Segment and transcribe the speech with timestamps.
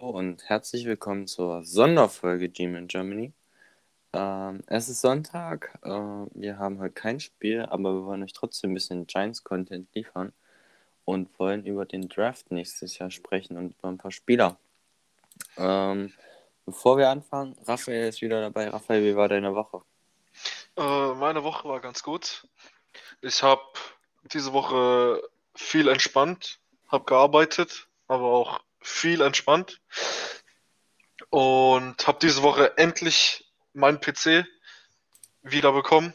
[0.00, 3.32] und herzlich willkommen zur Sonderfolge Gym in Germany.
[4.12, 8.70] Ähm, es ist Sonntag, äh, wir haben heute kein Spiel, aber wir wollen euch trotzdem
[8.70, 10.32] ein bisschen Giants-Content liefern
[11.04, 14.56] und wollen über den Draft nächstes Jahr sprechen und über ein paar Spieler.
[15.56, 16.12] Ähm,
[16.64, 18.68] bevor wir anfangen, Raphael ist wieder dabei.
[18.68, 19.82] Raphael, wie war deine Woche?
[20.76, 22.46] Äh, meine Woche war ganz gut.
[23.20, 23.62] Ich habe
[24.32, 25.22] diese Woche
[25.56, 29.80] viel entspannt, habe gearbeitet, aber auch viel entspannt
[31.30, 34.46] und habe diese Woche endlich meinen PC
[35.42, 36.14] wieder bekommen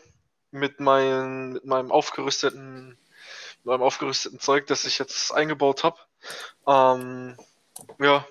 [0.51, 2.97] mit, mein, mit meinem aufgerüsteten
[3.63, 5.97] mit meinem aufgerüsteten Zeug, das ich jetzt eingebaut habe.
[6.67, 7.37] Ähm,
[7.99, 8.27] ja,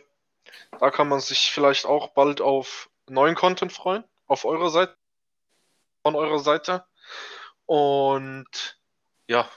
[0.78, 4.94] da kann man sich vielleicht auch bald auf neuen Content freuen, auf eurer Seite,
[6.02, 6.84] von eurer Seite.
[7.64, 8.78] Und
[9.26, 9.48] ja,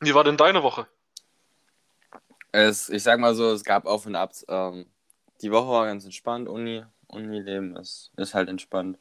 [0.00, 0.86] wie war denn deine Woche?
[2.52, 4.44] Es, ich sag mal so, es gab Auf und Abs.
[4.48, 4.86] Ähm,
[5.40, 8.98] die Woche war ganz entspannt, Uni, Uni-Leben ist, ist halt entspannt.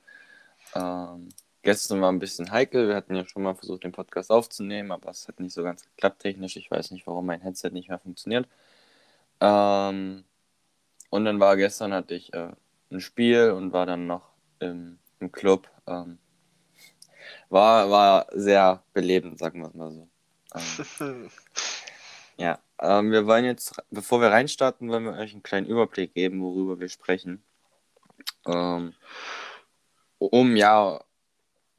[0.74, 1.30] Ähm,
[1.62, 5.10] gestern war ein bisschen heikel, wir hatten ja schon mal versucht, den Podcast aufzunehmen, aber
[5.12, 6.56] es hat nicht so ganz geklappt technisch.
[6.56, 8.48] Ich weiß nicht, warum mein Headset nicht mehr funktioniert.
[9.42, 10.24] Ähm,
[11.10, 12.52] und dann war gestern hatte ich äh,
[12.92, 15.70] ein Spiel und war dann noch im, im Club.
[15.88, 16.20] Ähm,
[17.50, 20.08] war, war sehr belebend, sagen wir es mal so.
[21.00, 21.30] Ähm,
[22.38, 26.42] ja, ähm, wir wollen jetzt, bevor wir reinstarten, wollen wir euch einen kleinen Überblick geben,
[26.42, 27.44] worüber wir sprechen.
[28.46, 28.94] Ähm,
[30.18, 31.00] um ja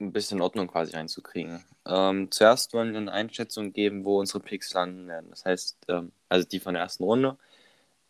[0.01, 1.65] ein bisschen Ordnung quasi reinzukriegen.
[1.87, 5.31] Ähm, zuerst wollen wir eine Einschätzung geben, wo unsere Picks landen werden.
[5.31, 7.37] Das heißt, ähm, also die von der ersten Runde,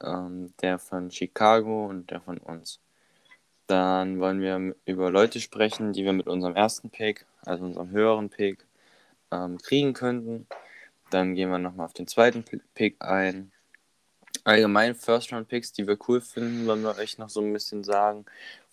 [0.02, 2.80] ähm, der von Chicago und der von uns.
[3.66, 8.28] Dann wollen wir über Leute sprechen, die wir mit unserem ersten Pick, also unserem höheren
[8.30, 8.66] Pick,
[9.30, 10.46] ähm, kriegen könnten.
[11.12, 12.42] Dann gehen wir nochmal auf den zweiten
[12.74, 13.52] Pick ein.
[14.44, 18.24] Allgemein First-Round-Picks, die wir cool finden, wollen wir euch noch so ein bisschen sagen,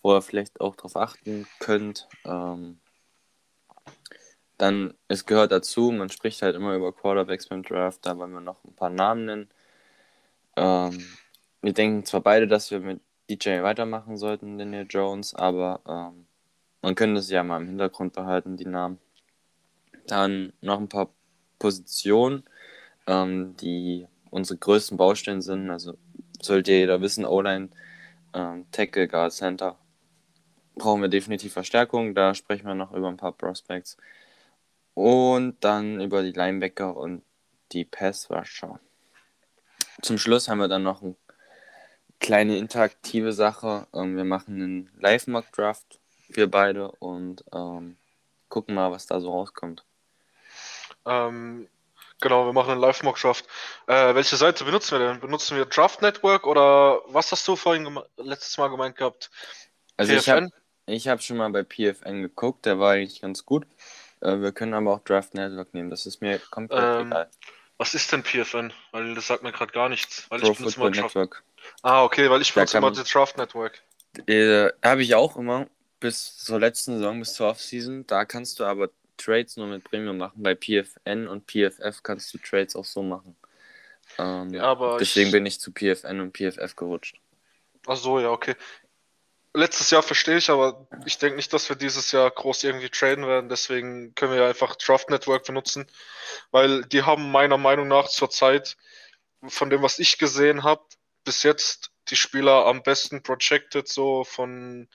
[0.02, 2.08] wo ihr vielleicht auch drauf achten könnt.
[2.26, 2.80] Ähm,
[4.58, 8.42] dann, es gehört dazu, man spricht halt immer über Quarterbacks beim Draft, da wollen wir
[8.42, 9.50] noch ein paar Namen nennen.
[10.56, 11.06] Ähm,
[11.62, 16.26] wir denken zwar beide, dass wir mit DJ weitermachen sollten, Daniel Jones, aber ähm,
[16.82, 18.98] man könnte es ja mal im Hintergrund behalten, die Namen.
[20.08, 21.10] Dann noch ein paar
[21.60, 22.44] Positionen,
[23.08, 25.70] ähm, die unsere größten Baustellen sind.
[25.70, 25.98] Also
[26.42, 27.70] sollte jeder wissen, O-Line,
[28.34, 29.78] ähm, Tackle, Guard, Center.
[30.76, 32.16] Brauchen wir definitiv Verstärkung.
[32.16, 33.98] Da sprechen wir noch über ein paar Prospects.
[34.94, 37.24] Und dann über die Linebacker und
[37.72, 38.80] die Pass-Rusher.
[40.02, 41.16] Zum Schluss haben wir dann noch eine
[42.20, 43.88] kleine interaktive Sache.
[43.94, 46.00] Ähm, wir machen einen Live-Mock-Draft,
[46.30, 47.98] wir beide, und ähm,
[48.50, 49.86] gucken mal, was da so rauskommt.
[51.06, 51.68] Ähm,
[52.22, 53.46] genau, wir machen einen Live-Mock-Draft.
[53.88, 55.20] Äh, welche Seite benutzen wir denn?
[55.20, 59.30] Benutzen wir Draft Network oder was hast du vorhin letztes Mal gemeint gehabt?
[59.98, 60.52] Also PFN?
[60.86, 63.66] ich habe hab schon mal bei PFN geguckt, der war eigentlich ganz gut.
[64.22, 67.30] Äh, wir können aber auch Draft Network nehmen, das ist mir komplett ähm, egal.
[67.78, 68.74] Was ist denn PFN?
[68.92, 70.26] Weil das sagt mir gerade gar nichts.
[70.30, 71.44] Weil Pro ich benutze Football Network.
[71.82, 73.82] Ah, okay, weil ich benutze immer das Draft Network.
[74.28, 75.68] Äh, habe ich auch immer
[76.02, 78.06] bis zur letzten Saison, bis zur Offseason.
[78.06, 80.42] Da kannst du aber Trades nur mit Premium machen.
[80.42, 83.36] Bei PFN und PFF kannst du Trades auch so machen.
[84.18, 85.32] Ähm, ja, aber deswegen ich...
[85.32, 87.20] bin ich zu PFN und PFF gerutscht.
[87.88, 88.56] Ach so, ja, okay.
[89.54, 93.26] Letztes Jahr verstehe ich, aber ich denke nicht, dass wir dieses Jahr groß irgendwie traden
[93.28, 93.50] werden.
[93.50, 95.88] Deswegen können wir einfach Draft Network benutzen,
[96.52, 98.78] weil die haben meiner Meinung nach zurzeit,
[99.48, 100.84] von dem, was ich gesehen habe,
[101.24, 104.88] bis jetzt die Spieler am besten projected, so von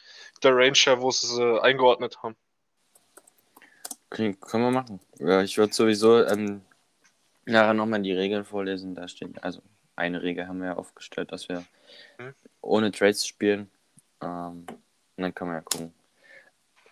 [0.43, 2.37] der Range her, wo sie sie eingeordnet haben.
[4.15, 5.01] Können wir machen.
[5.19, 6.63] Ja, ich würde sowieso ähm,
[7.47, 8.95] nachher nochmal die Regeln vorlesen.
[8.95, 9.61] Da steht, also
[9.97, 11.65] eine Regel haben wir ja aufgestellt, dass wir
[12.19, 12.35] mhm.
[12.61, 13.69] ohne Trades spielen.
[14.21, 14.67] Ähm,
[15.17, 15.95] und dann können wir ja gucken.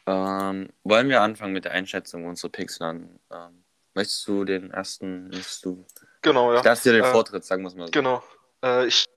[0.06, 3.20] Ähm, wollen wir anfangen mit der Einschätzung unserer Picks dann?
[3.30, 3.62] Ähm,
[3.94, 5.86] möchtest du den ersten, möchtest du...
[6.22, 6.58] Genau, ja.
[6.58, 7.92] Ich lasse dir den äh, Vortritt, sagen wir es mal so.
[7.92, 8.22] Genau.
[8.64, 9.08] Äh, ich,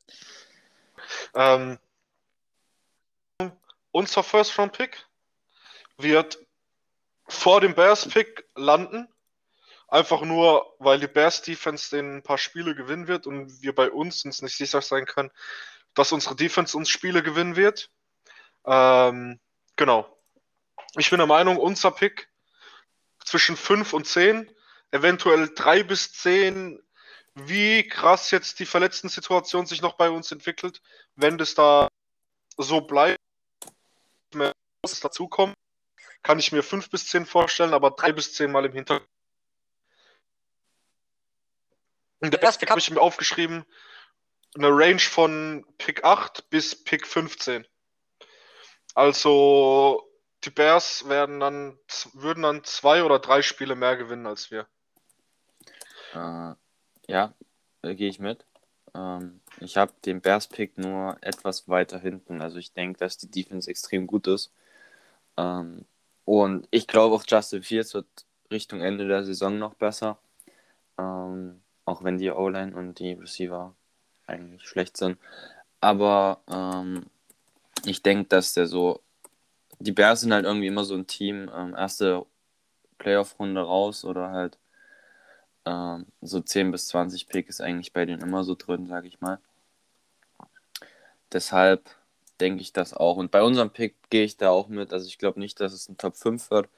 [1.34, 1.80] ähm,
[3.92, 5.06] unser First-Round-Pick
[5.98, 6.45] wird
[7.28, 9.08] vor dem Bears-Pick landen.
[9.88, 14.26] Einfach nur, weil die Bears-Defense den ein paar Spiele gewinnen wird und wir bei uns
[14.26, 15.32] uns nicht sicher sein können,
[15.94, 17.90] dass unsere Defense uns Spiele gewinnen wird.
[18.66, 19.40] Ähm,
[19.76, 20.12] genau.
[20.98, 22.30] Ich bin der Meinung, unser Pick
[23.24, 24.50] zwischen 5 und 10,
[24.92, 26.82] eventuell 3 bis 10,
[27.36, 30.82] wie krass jetzt die verletzten Situation sich noch bei uns entwickelt,
[31.16, 31.90] wenn das da
[32.58, 33.20] so bleibt,
[34.34, 35.56] muss dazukommen
[36.26, 39.08] kann ich mir fünf bis zehn vorstellen, aber drei bis zehn Mal im Hintergrund.
[42.20, 43.64] Und der erste habe ich mir aufgeschrieben.
[44.56, 47.68] eine Range von Pick 8 bis Pick 15.
[48.96, 50.10] Also
[50.44, 51.78] die Bears werden dann,
[52.14, 54.66] würden dann zwei oder drei Spiele mehr gewinnen als wir.
[56.14, 56.56] Äh,
[57.08, 57.36] ja,
[57.84, 58.44] gehe ich mit.
[58.96, 62.42] Ähm, ich habe den Bears-Pick nur etwas weiter hinten.
[62.42, 64.52] Also ich denke, dass die Defense extrem gut ist.
[65.38, 65.86] Ähm,
[66.26, 68.08] und ich glaube auch Justin Fields wird
[68.52, 70.18] Richtung Ende der Saison noch besser.
[70.98, 73.74] Ähm, auch wenn die O-Line und die Receiver
[74.28, 75.18] eigentlich schlecht sind.
[75.82, 77.06] Aber ähm,
[77.86, 79.02] ich denke, dass der so.
[79.80, 81.52] Die Bears sind halt irgendwie immer so ein Team.
[81.54, 82.26] Ähm, erste
[82.98, 84.58] Playoff-Runde raus oder halt
[85.66, 89.22] ähm, so 10 bis 20 Pick ist eigentlich bei denen immer so drin, sag ich
[89.22, 89.40] mal.
[91.32, 91.90] Deshalb
[92.40, 93.18] denke ich das auch.
[93.18, 94.94] Und bei unserem Pick gehe ich da auch mit.
[94.94, 96.70] Also ich glaube nicht, dass es ein Top 5 wird.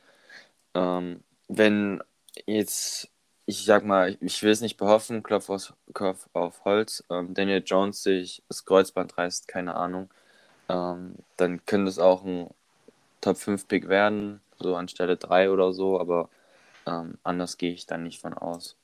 [0.74, 2.01] Ähm, wenn
[2.45, 3.09] jetzt,
[3.45, 7.63] ich sag mal, ich will es nicht behoffen, Klopf, aus, Klopf auf Holz, ähm, Daniel
[7.65, 10.09] Jones sich das Kreuzband reißt, keine Ahnung,
[10.69, 12.50] ähm, dann könnte es auch ein
[13.21, 16.30] Top 5 Pick werden, so anstelle 3 oder so, aber
[16.86, 18.75] ähm, anders gehe ich dann nicht von aus.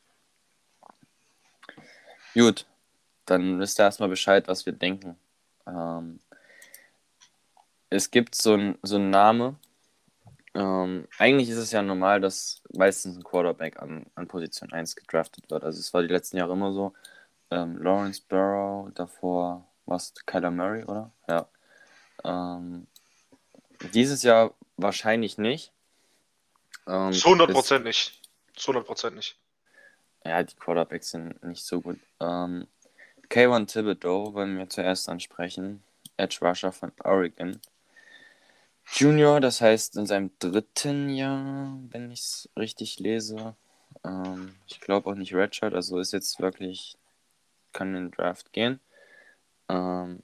[2.34, 2.66] Gut,
[3.26, 5.18] dann wisst ihr erstmal Bescheid, was wir denken.
[5.68, 6.20] Ähm,
[7.94, 9.56] es gibt so einen so Name.
[10.56, 15.50] Ähm, eigentlich ist es ja normal, dass meistens ein Quarterback an, an Position 1 gedraftet
[15.50, 15.64] wird.
[15.64, 16.94] Also es war die letzten Jahre immer so.
[17.52, 21.12] Ähm, Lawrence Burrow, davor war es Kyler Murray, oder?
[21.28, 21.48] Ja.
[22.24, 22.88] Ähm,
[23.94, 25.72] dieses Jahr wahrscheinlich nicht.
[26.88, 28.20] Ähm, Zu 100% nicht.
[28.56, 29.38] Zu 100% nicht.
[30.26, 32.00] Ja, die Quarterbacks sind nicht so gut.
[32.20, 32.68] Ähm,
[33.30, 35.84] K1 Thibodeau wollen wir zuerst ansprechen.
[36.18, 37.60] Edge Rusher von Oregon.
[38.92, 43.56] Junior, das heißt in seinem dritten Jahr, wenn ich es richtig lese.
[44.04, 46.98] Ähm, ich glaube auch nicht Redshirt, also ist jetzt wirklich,
[47.72, 48.80] kann in den Draft gehen.
[49.70, 50.22] Ähm,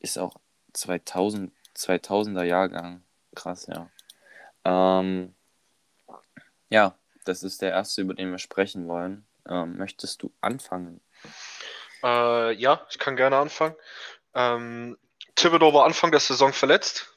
[0.00, 0.36] ist auch
[0.72, 3.02] 2000, 2000er Jahrgang.
[3.34, 3.88] Krass, ja.
[4.64, 5.34] Ähm,
[6.68, 9.26] ja, das ist der erste, über den wir sprechen wollen.
[9.48, 11.00] Ähm, möchtest du anfangen?
[12.02, 13.76] Äh, ja, ich kann gerne anfangen.
[14.34, 14.98] Ähm,
[15.34, 17.15] Thibodeau war Anfang der Saison verletzt,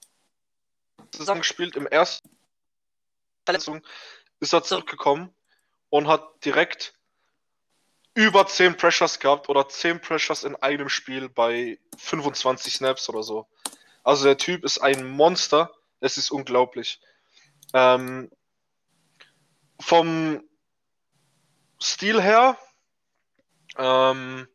[1.14, 1.76] Saison gespielt.
[1.76, 2.28] Im ersten
[3.44, 3.82] Verletzung
[4.40, 5.32] ist er zurückgekommen
[5.90, 6.94] und hat direkt
[8.14, 13.48] über 10 Pressures gehabt oder 10 Pressures in einem Spiel bei 25 Snaps oder so.
[14.04, 15.72] Also der Typ ist ein Monster.
[16.00, 17.00] Es ist unglaublich.
[17.72, 18.30] Ähm,
[19.80, 20.42] vom
[21.80, 22.58] Stil her
[23.76, 24.48] ähm,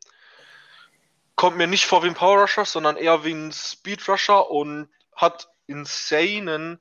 [1.36, 4.88] kommt mir nicht vor wie ein Power Rusher, sondern eher wie ein Speed Rusher und
[5.14, 6.80] hat insanen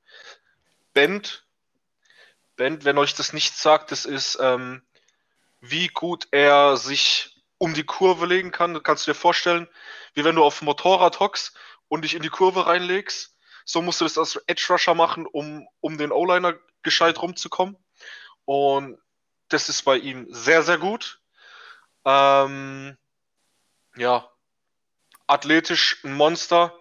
[0.94, 1.46] Bend.
[2.56, 4.82] Bend, wenn euch das nicht sagt, das ist, ähm,
[5.60, 8.74] wie gut er sich um die Kurve legen kann.
[8.74, 9.68] Das kannst du dir vorstellen,
[10.14, 13.36] wie wenn du auf dem Motorrad hockst und dich in die Kurve reinlegst.
[13.66, 17.78] So musst du das als Edge Rusher machen, um, um den O-Liner gescheit rumzukommen.
[18.46, 18.98] Und
[19.50, 21.20] das ist bei ihm sehr, sehr gut.
[22.06, 22.98] Ähm,
[23.96, 24.30] ja,
[25.26, 26.74] athletisch ein Monster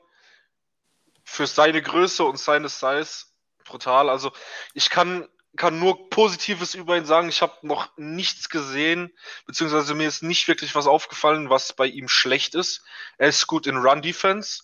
[1.25, 3.27] für seine Größe und seine Size
[3.65, 4.09] brutal.
[4.09, 4.33] Also
[4.75, 7.29] ich kann, kann nur Positives über ihn sagen.
[7.29, 9.13] Ich habe noch nichts gesehen,
[9.47, 12.83] beziehungsweise mir ist nicht wirklich was aufgefallen, was bei ihm schlecht ist.
[13.19, 14.63] Er ist gut in Run Defense.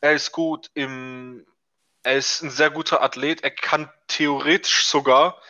[0.00, 1.46] Er ist gut im,
[2.02, 3.42] er ist ein sehr guter Athlet.
[3.44, 5.40] Er kann theoretisch sogar,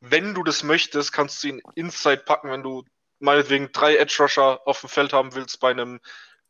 [0.00, 2.84] wenn du das möchtest, kannst du ihn Inside packen, wenn du
[3.18, 6.00] meinetwegen drei Edge Rusher auf dem Feld haben willst bei einem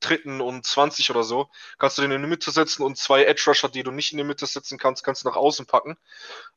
[0.01, 1.49] dritten und 20 oder so,
[1.79, 4.19] kannst du den in die Mitte setzen und zwei Edge Rusher, die du nicht in
[4.19, 5.97] die Mitte setzen kannst, kannst du nach außen packen.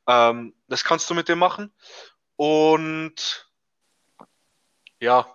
[0.06, 1.72] Ähm, das kannst du mit dem machen.
[2.36, 3.48] Und
[5.00, 5.26] ja,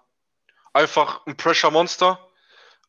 [0.74, 2.20] einfach ein Pressure Monster.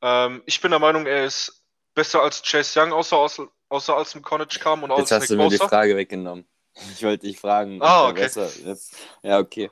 [0.03, 4.15] Ähm, ich bin der Meinung, er ist besser als Chase Young, außer, außer, außer als
[4.15, 6.47] im College kam und Jetzt als hast du mir die Frage weggenommen.
[6.93, 7.81] Ich wollte dich fragen.
[7.81, 8.23] Ah, okay.
[8.23, 8.97] besser ist.
[9.23, 9.71] Ja, okay.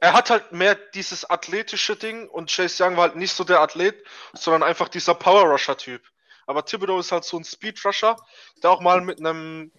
[0.00, 3.60] Er hat halt mehr dieses athletische Ding und Chase Young war halt nicht so der
[3.60, 4.02] Athlet,
[4.32, 6.02] sondern einfach dieser Power Rusher Typ.
[6.46, 8.16] Aber Thibodeau ist halt so ein Speed Rusher,
[8.62, 9.72] der auch mal mit einem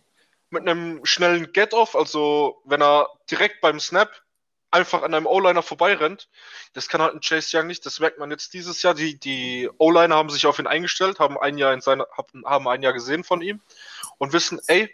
[0.52, 4.12] mit einem schnellen Get-Off, also wenn er direkt beim Snap
[4.72, 6.30] einfach an einem O-Liner vorbeirennt,
[6.74, 7.86] das kann halt ein Chase Young nicht.
[7.86, 8.94] Das merkt man jetzt dieses Jahr.
[8.94, 12.08] Die, die O-Liner haben sich auf ihn eingestellt, haben ein Jahr in seiner,
[12.46, 13.62] haben ein Jahr gesehen von ihm
[14.18, 14.94] und wissen, ey,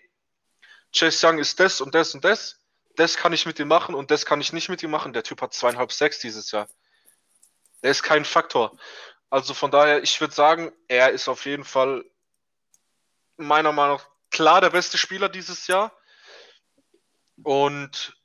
[0.96, 2.60] Chase Young ist das und das und das.
[2.96, 5.14] Das kann ich mit ihm machen und das kann ich nicht mit ihm machen.
[5.14, 6.68] Der Typ hat zweieinhalb Sacks dieses Jahr.
[7.84, 8.78] Der ist kein Faktor.
[9.30, 12.06] Also von daher, ich würde sagen, er ist auf jeden Fall
[13.38, 15.92] meiner Meinung nach klar der beste Spieler dieses Jahr.
[17.44, 18.16] Und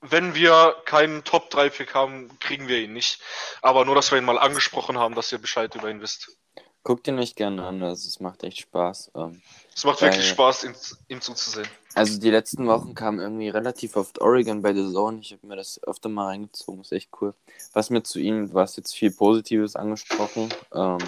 [0.00, 3.22] wenn wir keinen Top-3-Pick haben, kriegen wir ihn nicht.
[3.60, 6.36] Aber nur, dass wir ihn mal angesprochen haben, dass ihr Bescheid über ihn wisst.
[6.84, 9.12] Guck dir nicht gerne an, also es macht echt Spaß.
[9.14, 9.40] Ähm,
[9.74, 10.28] Es macht Ja, wirklich.
[10.28, 10.74] Spaß, ihm,
[11.08, 11.68] ihm zuzusehen.
[11.94, 15.20] Also die letzten Wochen kamen irgendwie relativ oft Oregon bei The Zone.
[15.20, 17.34] Ich habe mir das öfter mal reingezogen, ist echt cool.
[17.72, 20.52] Was mir zu ihm, du hast jetzt viel Positives angesprochen.
[20.74, 20.98] Ähm,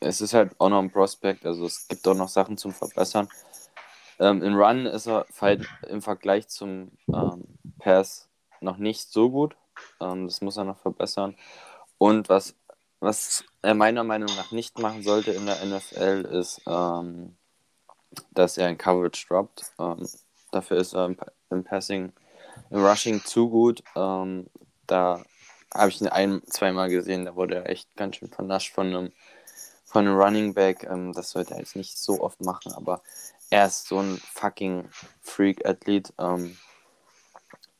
[0.00, 3.28] es ist halt auch noch ein Prospect, also es gibt auch noch Sachen zum Verbessern.
[4.18, 7.44] Ähm, in Run ist er halt im Vergleich zum ähm,
[7.78, 8.28] Pass
[8.60, 9.56] noch nicht so gut.
[10.00, 11.36] Ähm, das muss er noch verbessern.
[11.98, 12.54] Und was,
[13.06, 17.36] was er meiner Meinung nach nicht machen sollte in der NFL ist, ähm,
[18.32, 19.62] dass er in Coverage droppt.
[19.78, 20.08] Ähm,
[20.50, 21.16] dafür ist er im,
[21.50, 22.12] im Passing,
[22.70, 23.84] im Rushing zu gut.
[23.94, 24.50] Ähm,
[24.88, 25.22] da
[25.72, 29.12] habe ich ihn ein, zweimal gesehen, da wurde er echt ganz schön vernascht von einem,
[29.84, 30.82] von einem Running Back.
[30.82, 33.02] Ähm, das sollte er jetzt nicht so oft machen, aber
[33.50, 34.88] er ist so ein fucking
[35.22, 36.58] Freak-Athlet ähm,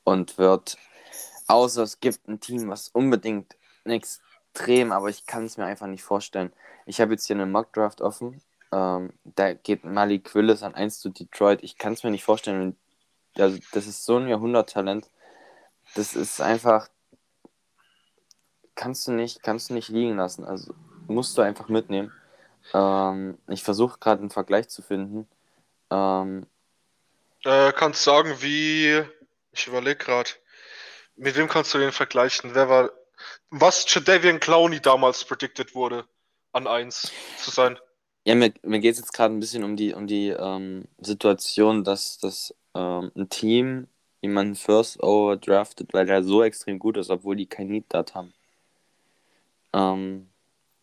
[0.04, 0.78] und wird,
[1.49, 3.90] außer es gibt ein Team, was unbedingt ein
[4.57, 6.53] extrem, aber ich kann es mir einfach nicht vorstellen.
[6.87, 8.43] Ich habe jetzt hier einen Mock-Draft offen.
[8.73, 11.63] Ähm, da geht Malik Willis an 1 zu Detroit.
[11.63, 12.77] Ich kann es mir nicht vorstellen.
[13.39, 15.11] Also, das ist so ein Jahrhunderttalent.
[15.95, 16.89] Das ist einfach.
[18.75, 20.45] Kannst du nicht, kannst du nicht liegen lassen.
[20.45, 20.75] Also
[21.09, 22.13] musst du einfach mitnehmen.
[22.75, 25.29] Ähm, ich versuche gerade einen Vergleich zu finden.
[25.91, 26.47] Ähm,
[27.45, 29.05] Äh, kannst sagen, wie.
[29.53, 30.31] Ich überlege gerade.
[31.17, 32.55] Mit wem kannst du den vergleichen?
[32.55, 32.91] Wer war.
[33.50, 36.06] Was Jadavian Clowney damals predicted wurde,
[36.52, 37.78] an 1 zu sein?
[38.26, 41.85] ja, mir, mir geht es jetzt gerade ein bisschen um die, um die ähm, Situation,
[41.85, 43.87] dass, dass ähm, ein Team
[44.20, 48.16] jemanden First Over draftet, weil er so extrem gut ist, obwohl die kein Need Dart
[48.16, 48.35] haben.
[49.73, 50.28] Ähm,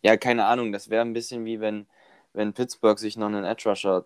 [0.03, 1.85] ja, keine Ahnung, das wäre ein bisschen wie wenn,
[2.31, 4.05] wenn Pittsburgh sich noch einen Edge Rusher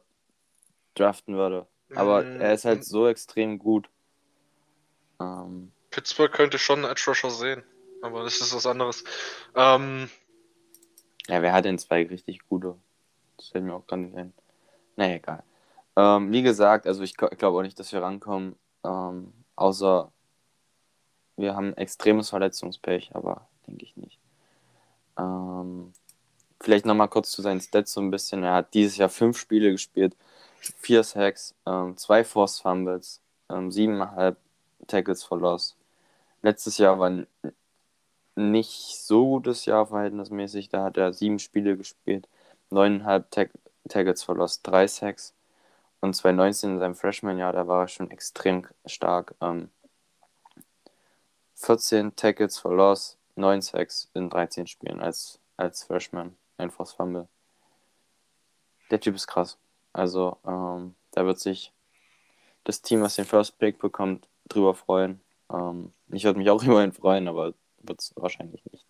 [0.96, 1.68] draften würde.
[1.96, 3.88] Aber Mm, er ist halt so extrem gut.
[5.20, 7.64] Ähm, Pittsburgh könnte schon einen Edge Rusher sehen,
[8.02, 9.04] aber das ist was anderes.
[9.56, 10.10] Ähm,
[11.28, 12.76] ja, wer hat denn zwei richtig gute?
[13.38, 14.34] Das fällt mir auch gar nicht ein.
[14.96, 15.44] Naja, egal.
[15.96, 18.56] Ähm, wie gesagt, also ich glaube auch nicht, dass wir rankommen.
[18.84, 20.12] Ähm, außer
[21.36, 24.20] wir haben extremes Verletzungspech, aber denke ich nicht.
[25.18, 25.94] Ähm,
[26.60, 28.44] vielleicht nochmal kurz zu seinen Stats so ein bisschen.
[28.44, 30.16] Er hat dieses Jahr fünf Spiele gespielt,
[30.60, 34.38] vier Sacks, ähm, zwei Forced Fumbles, ähm, siebeneinhalb
[34.88, 35.76] Tackles for Loss.
[36.42, 37.28] Letztes Jahr war ein
[38.38, 40.70] nicht so gutes Jahr verhältnismäßig.
[40.70, 42.28] Da hat er sieben Spiele gespielt,
[42.70, 43.52] neuneinhalb Tag
[43.90, 45.34] Tackles for Loss, drei Sacks.
[46.02, 49.34] Und 2019 in seinem Freshman-Jahr, da war er schon extrem stark.
[49.42, 49.70] Ähm,
[51.56, 57.28] 14 Tackles Loss, 9 Sacks in 13 Spielen als, als Freshman, ein Force Fumble.
[58.92, 59.58] Der Typ ist krass.
[59.94, 61.74] Also, ähm, da wird sich
[62.64, 65.22] das Team, was den First Pick bekommt, drüber freuen.
[65.52, 68.86] Ähm, ich würde mich auch ihn freuen, aber wird es wahrscheinlich nicht.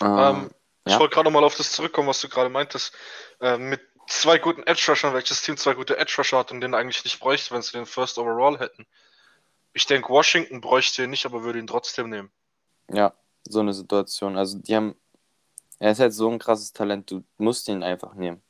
[0.00, 0.50] ähm,
[0.84, 1.00] ich ja.
[1.00, 2.94] wollte gerade nochmal auf das zurückkommen, was du gerade meintest.
[3.40, 6.74] Ähm, mit zwei guten Edge Rushern, welches Team zwei gute Edge Rusher hat und den
[6.74, 8.86] eigentlich nicht bräuchte, wenn sie den First Overall hätten.
[9.72, 12.30] Ich denke, Washington bräuchte ihn nicht, aber würde ihn trotzdem nehmen.
[12.90, 13.14] Ja,
[13.44, 14.36] so eine Situation.
[14.36, 14.94] Also die haben,
[15.78, 18.42] er ist halt so ein krasses Talent, du musst ihn einfach nehmen.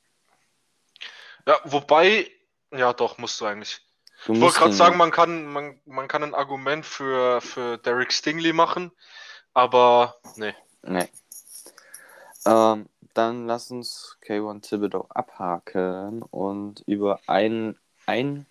[1.46, 2.30] Ja, wobei,
[2.72, 3.80] ja doch, musst du eigentlich.
[4.28, 8.52] Ich wollte gerade sagen, man kann, man, man kann ein Argument für, für Derek Stingley
[8.52, 8.90] machen,
[9.54, 10.54] aber nee.
[10.83, 11.09] Nee.
[12.45, 18.47] Ähm, dann lass uns K1 Thibodeau abhaken und über einen, einen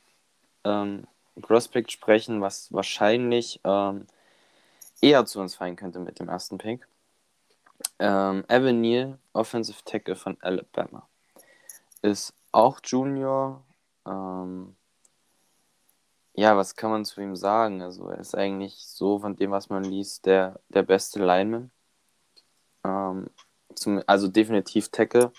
[0.64, 1.08] ähm,
[1.42, 4.08] Prospect sprechen, was wahrscheinlich ähm,
[5.02, 6.88] eher zu uns fallen könnte mit dem ersten Pick.
[8.00, 11.08] Ähm, Evan Neal, Offensive Tackle von Alabama.
[12.02, 13.62] Ist auch Junior.
[14.06, 14.76] Ähm,
[16.38, 17.82] ja, was kann man zu ihm sagen?
[17.82, 21.72] Also er ist eigentlich so von dem, was man liest, der, der beste Lineman.
[22.84, 23.30] Ähm,
[23.76, 25.32] zum, also definitiv Tackle.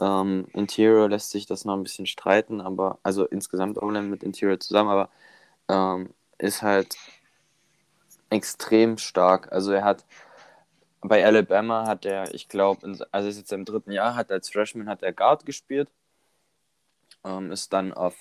[0.00, 4.58] Ähm, Interior lässt sich das noch ein bisschen streiten, aber also insgesamt auch mit Interior
[4.60, 5.10] zusammen, aber
[5.68, 6.96] ähm, ist halt
[8.30, 9.52] extrem stark.
[9.52, 10.04] Also er hat
[11.00, 14.88] bei Alabama hat er, ich glaube, also ist jetzt im dritten Jahr, hat als Freshman
[14.88, 15.90] hat er Guard gespielt,
[17.24, 18.16] ähm, ist dann auf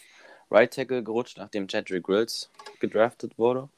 [0.53, 3.69] Right Tackle gerutscht, nachdem Jedrick Grills gedraftet wurde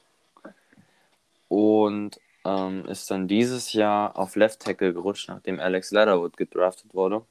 [1.48, 7.24] und ähm, ist dann dieses Jahr auf Left Tackle gerutscht, nachdem Alex Leatherwood gedraftet wurde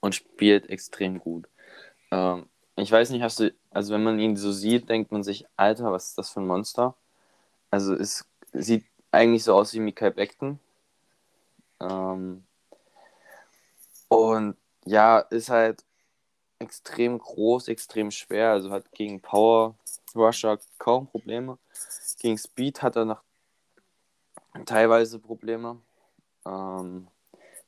[0.00, 1.48] und spielt extrem gut.
[2.10, 5.46] Ähm, ich weiß nicht, hast du, also wenn man ihn so sieht, denkt man sich,
[5.56, 6.94] Alter, was ist das für ein Monster?
[7.70, 10.58] Also es sieht eigentlich so aus wie Mikael Beckton.
[11.80, 12.44] Ähm,
[14.08, 15.84] und ja, ist halt
[16.58, 18.50] extrem groß, extrem schwer.
[18.50, 19.74] Also hat gegen Power
[20.14, 21.58] Rusher kaum Probleme.
[22.18, 23.22] Gegen Speed hat er noch
[24.66, 25.80] teilweise Probleme.
[26.46, 27.08] Ähm,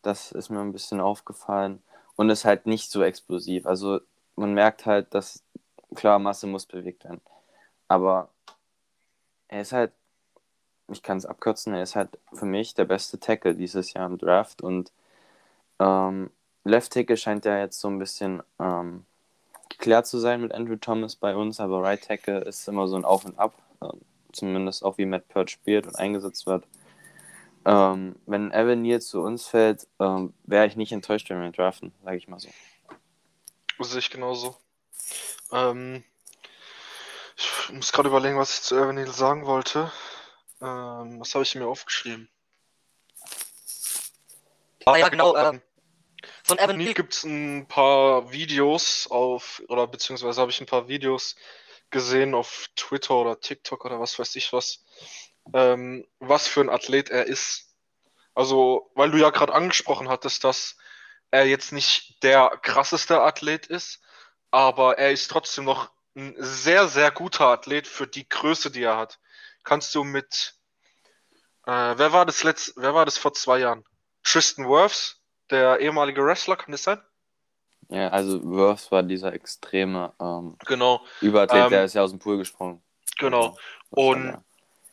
[0.02, 1.83] das ist mir ein bisschen aufgefallen.
[2.16, 3.66] Und ist halt nicht so explosiv.
[3.66, 4.00] Also
[4.37, 5.43] man merkt halt, dass
[5.95, 7.21] klar, Masse muss bewegt werden.
[7.88, 8.31] Aber
[9.49, 9.93] er ist halt,
[10.88, 14.19] ich kann es abkürzen, er ist halt für mich der beste Tackle dieses Jahr im
[14.19, 14.93] Draft und
[15.78, 16.31] ähm,
[16.66, 19.06] Left Tackle scheint ja jetzt so ein bisschen ähm,
[19.68, 23.04] geklärt zu sein mit Andrew Thomas bei uns, aber Right Tackle ist immer so ein
[23.04, 24.00] Auf und Ab, ähm,
[24.32, 26.64] zumindest auch wie Matt Pert spielt und eingesetzt wird.
[27.64, 31.52] Ähm, wenn Evan Neal zu uns fällt, ähm, wäre ich nicht enttäuscht, wenn wir ihn
[31.52, 32.49] draften, sage ich mal so.
[33.80, 34.56] Sehe ich genauso.
[35.52, 36.02] Ähm,
[37.37, 39.92] ich muss gerade überlegen, was ich zu Evan Neal sagen wollte.
[40.61, 42.28] Ähm, was habe ich mir aufgeschrieben?
[44.85, 45.37] Ah ja, genau.
[45.37, 45.61] Ähm,
[46.46, 50.87] von Evan Neal gibt es ein paar Videos auf, oder beziehungsweise habe ich ein paar
[50.87, 51.35] Videos
[51.90, 54.85] gesehen auf Twitter oder TikTok oder was weiß ich was,
[55.54, 57.74] ähm, was für ein Athlet er ist.
[58.35, 60.76] Also, weil du ja gerade angesprochen hattest, dass
[61.32, 64.00] er jetzt nicht der krasseste Athlet ist,
[64.52, 68.96] aber er ist trotzdem noch ein sehr, sehr guter Athlet für die Größe, die er
[68.96, 69.18] hat.
[69.64, 70.54] Kannst du mit,
[71.66, 73.85] äh, wer war das letzt, wer war das vor zwei Jahren?
[74.22, 75.15] Tristan Wirfs,
[75.50, 77.00] der ehemalige Wrestler, kann das sein?
[77.88, 81.04] Ja, also Wirfs war dieser extreme ähm, genau.
[81.20, 82.82] Überathlet, ähm, der ist ja aus dem Pool gesprungen.
[83.18, 83.56] Genau.
[83.90, 84.44] Also, Und ja.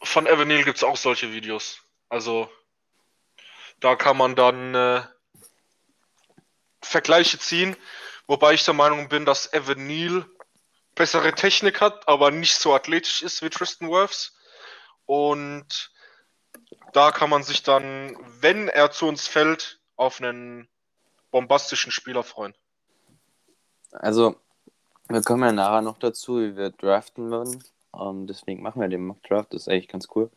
[0.03, 1.79] von Evan Neal gibt es auch solche Videos.
[2.09, 2.49] Also
[3.79, 5.01] da kann man dann äh,
[6.81, 7.75] Vergleiche ziehen,
[8.27, 10.25] wobei ich der Meinung bin, dass Evan Neal
[10.95, 14.37] bessere Technik hat, aber nicht so athletisch ist wie Tristan Wirfs.
[15.05, 15.91] Und
[16.93, 20.67] da kann man sich dann, wenn er zu uns fällt, auf einen
[21.31, 22.53] bombastischen Spieler freuen.
[23.91, 24.35] Also,
[25.09, 27.63] wir kommen ja nachher noch dazu, wie wir draften würden.
[27.95, 30.31] Ähm, deswegen machen wir den Mock Draft, das ist eigentlich ganz cool.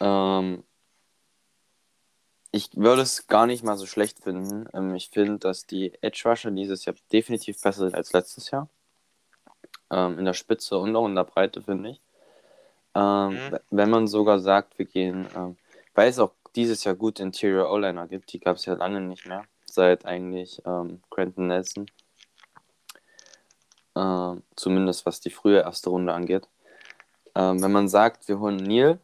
[0.00, 0.64] Ähm,
[2.50, 4.68] ich würde es gar nicht mal so schlecht finden.
[4.74, 8.68] Ähm, ich finde, dass die Edge Rusher dieses Jahr definitiv besser sind als letztes Jahr.
[9.90, 12.00] In der Spitze und auch in der Breite, finde ich.
[12.94, 13.58] Mhm.
[13.70, 15.28] Wenn man sogar sagt, wir gehen,
[15.94, 19.26] weil es auch dieses Jahr gute Interior O-Liner gibt, die gab es ja lange nicht
[19.26, 21.86] mehr, seit eigentlich ähm, Quentin Nelson.
[23.94, 26.48] Ähm, zumindest was die frühe erste Runde angeht.
[27.34, 28.98] Ähm, wenn man sagt, wir holen Neil,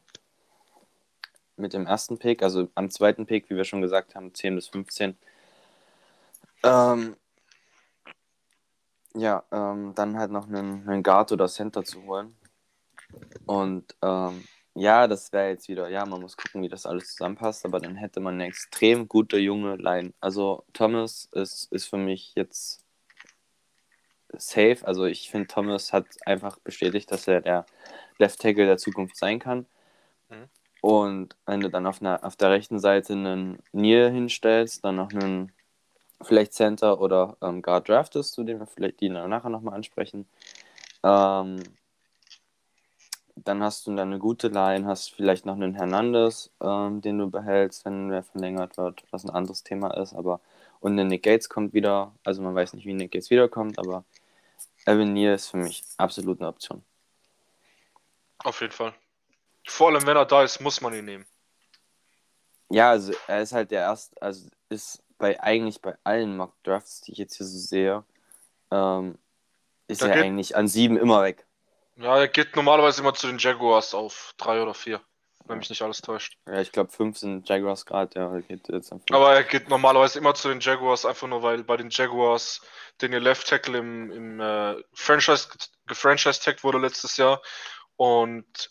[1.56, 4.68] mit dem ersten Pick, also am zweiten Pick, wie wir schon gesagt haben, 10 bis
[4.68, 5.16] 15.
[6.62, 7.16] Ähm,
[9.14, 12.36] ja, ähm, dann halt noch einen, einen Guard oder Center zu holen.
[13.46, 14.44] Und ähm,
[14.78, 17.96] ja, das wäre jetzt wieder, ja, man muss gucken, wie das alles zusammenpasst, aber dann
[17.96, 20.12] hätte man eine extrem gute junge Line.
[20.20, 22.84] Also Thomas ist, ist für mich jetzt
[24.32, 24.78] safe.
[24.82, 27.66] Also ich finde, Thomas hat einfach bestätigt, dass er der
[28.18, 29.66] Left Tackle der Zukunft sein kann.
[30.28, 30.48] Mhm.
[30.80, 35.12] Und wenn du dann auf, einer, auf der rechten Seite einen Neil hinstellst, dann noch
[35.12, 35.52] einen
[36.22, 40.28] vielleicht Center oder ähm, Guard draftest, zu dem wir vielleicht die nachher nochmal ansprechen,
[41.02, 41.62] ähm,
[43.44, 47.30] dann hast du dann eine gute Line, hast vielleicht noch einen Hernandez, ähm, den du
[47.30, 50.40] behältst, wenn der verlängert wird, was ein anderes Thema ist, aber
[50.80, 54.04] und der Nick Gates kommt wieder, also man weiß nicht, wie Nick Gates wiederkommt, aber
[54.86, 56.82] Evan Neal ist für mich absolut eine Option.
[58.38, 58.94] Auf jeden Fall.
[59.66, 61.26] Vor allem, wenn er da ist, muss man ihn nehmen.
[62.70, 67.00] Ja, also er ist halt der erste, also ist bei eigentlich bei allen Mock Drafts,
[67.00, 68.04] die ich jetzt hier so sehe,
[68.70, 69.18] ähm,
[69.88, 71.46] ist Da ja geht- eigentlich an sieben immer weg.
[71.98, 75.00] Ja, er geht normalerweise immer zu den Jaguars auf drei oder vier,
[75.46, 76.38] wenn mich nicht alles täuscht.
[76.46, 78.92] Ja, ich glaube, fünf sind Jaguars gerade, ja, er geht jetzt.
[79.10, 82.60] Aber er geht normalerweise immer zu den Jaguars, einfach nur weil bei den Jaguars
[83.00, 85.48] den ihr Left Tackle im, im äh, Franchise
[85.86, 87.40] gefranchise tagged wurde letztes Jahr
[87.96, 88.70] und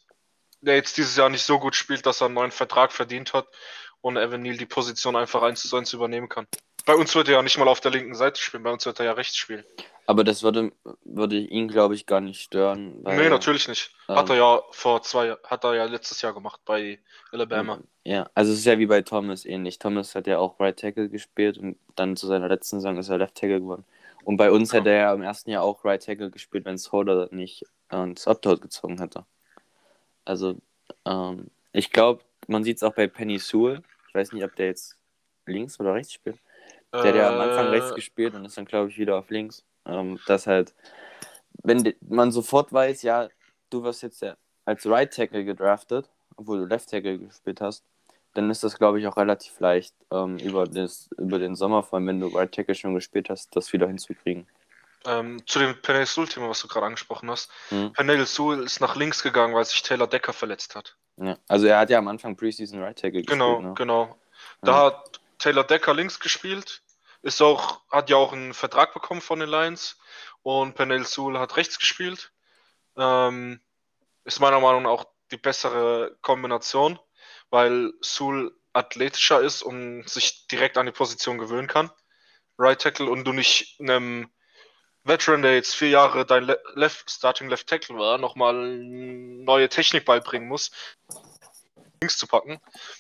[0.62, 3.48] der jetzt dieses Jahr nicht so gut spielt, dass er einen neuen Vertrag verdient hat
[4.02, 6.48] und Evan Neal die Position einfach eins zu eins übernehmen kann.
[6.88, 8.98] Bei uns wird er ja nicht mal auf der linken Seite spielen, bei uns wird
[9.00, 9.66] er ja rechts spielen.
[10.06, 10.72] Aber das würde,
[11.04, 13.04] würde ihn, glaube ich, gar nicht stören.
[13.04, 13.92] Weil, nee, natürlich nicht.
[14.08, 17.00] Hat ähm, er ja vor zwei, hat er ja letztes Jahr gemacht bei
[17.34, 17.80] Alabama.
[18.06, 19.80] Ja, also es ist ja wie bei Thomas ähnlich.
[19.80, 23.18] Thomas hat ja auch Right Tackle gespielt und dann zu seiner letzten Saison ist er
[23.18, 23.84] Left Tackle geworden.
[24.24, 24.80] Und bei uns Ja.
[24.80, 28.28] hätte er ja im ersten Jahr auch Right Tackle gespielt, wenn Soda nicht äh, ins
[28.28, 29.26] Opt-out gezogen hätte.
[30.24, 30.56] Also,
[31.04, 33.84] ähm, ich glaube, man sieht es auch bei Penny Sewell.
[34.08, 34.96] Ich weiß nicht, ob der jetzt
[35.46, 36.38] links oder rechts spielt.
[36.94, 39.30] Der hat ja am Anfang Äh, rechts gespielt und ist dann, glaube ich, wieder auf
[39.30, 39.64] links.
[39.86, 40.74] Ähm, das halt,
[41.64, 43.28] wenn man sofort weiß, ja,
[43.70, 44.24] du wirst jetzt
[44.66, 47.84] als Right Tackle gedraftet, obwohl du Left Tackle gespielt hast,
[48.34, 51.98] dann ist das, glaube ich, auch relativ leicht, ähm, über, das, über den Sommer, vor
[51.98, 54.48] allem wenn du Right Tackle schon gespielt hast, das wieder hinzukriegen.
[55.06, 57.50] Ähm, zu dem Penel Sewell-Thema, was du gerade angesprochen hast.
[57.72, 57.94] Mhm.
[57.94, 60.96] Penel Sewell ist nach links gegangen, weil sich Taylor Decker verletzt hat.
[61.18, 61.38] Ja.
[61.48, 63.70] Also er hat ja am Anfang Preseason Right Tackle Genau, gespielt.
[63.70, 63.74] Ne?
[63.76, 64.18] genau.
[64.62, 64.86] Da Ja.
[64.88, 66.82] hat Taylor Decker links gespielt,
[67.22, 69.98] ist auch, hat ja auch einen Vertrag bekommen von den Lions
[70.44, 72.32] und Penel Sewell hat rechts gespielt.
[72.96, 73.62] Ähm,
[74.24, 77.00] ist meiner Meinung nach auch die bessere Kombination,
[77.50, 81.92] weil Sewell athletischer ist und sich direkt an die Position gewöhnen kann.
[82.58, 84.32] Right Tackle und du nicht einem
[85.04, 90.06] Veteran, der jetzt vier Jahre dein Le Left, Starting Left Tackle war, nochmal neue Technik
[90.06, 90.72] beibringen muss,
[92.02, 92.60] links zu packen.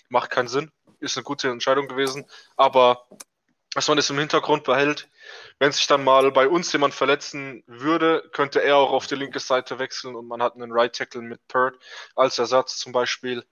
[0.10, 0.72] Macht keinen Sinn.
[1.00, 2.26] Ist eine gute Entscheidung gewesen.
[2.56, 3.08] Aber
[3.74, 5.08] dass man es im Hintergrund behält,
[5.60, 9.40] wenn sich dann mal bei uns jemand verletzen würde, könnte er auch auf die linke
[9.40, 11.76] Seite wechseln und man hat einen Right Tackle mit Pert
[12.16, 13.46] als Ersatz zum Beispiel.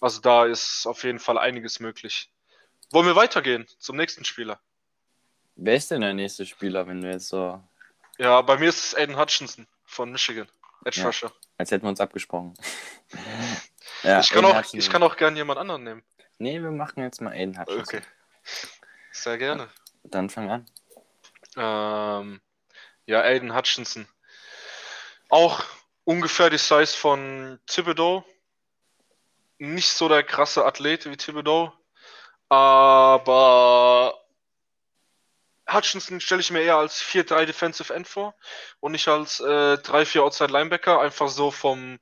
[0.00, 2.30] Also da ist auf jeden Fall einiges möglich.
[2.90, 4.60] Wollen wir weitergehen zum nächsten Spieler?
[5.56, 7.62] Wer ist denn der nächste Spieler, wenn du jetzt so,
[8.18, 10.48] Ja, bei mir ist es Aiden Hutchinson von Michigan.
[10.84, 11.06] Edge Ja.
[11.06, 11.32] Rusher.
[11.58, 12.54] als hätten wir uns abgesprochen?
[14.02, 14.80] ja, ich, kann Aiden auch, Hutchinson.
[14.80, 16.02] ich kann auch gerne jemand anderen nehmen.
[16.38, 18.00] Nee, wir machen jetzt mal Aiden Hutchinson.
[18.00, 18.02] Okay.
[19.12, 19.68] Sehr gerne.
[20.02, 20.66] Dann fang an.
[21.56, 22.40] Ähm,
[23.06, 24.08] ja, Aiden Hutchinson.
[25.28, 25.64] Auch
[26.04, 28.24] ungefähr die Size von Thibodeau.
[29.58, 31.72] Nicht so der krasse Athlet wie Thibodeau.
[32.48, 34.20] Aber
[35.70, 38.34] Hutchinson stelle ich mir eher als 4-3 Defensive End vor
[38.80, 41.00] und nicht als äh, 3-4 Outside Linebacker.
[41.00, 41.98] Einfach so vom,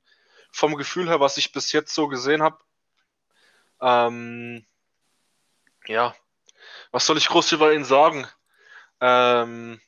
[0.51, 2.57] vom Gefühl her, was ich bis jetzt so gesehen habe.
[3.83, 4.65] Ähm,
[5.87, 6.15] ja,
[6.91, 8.25] was soll ich groß über ihn sagen?
[9.01, 9.81] Ähm,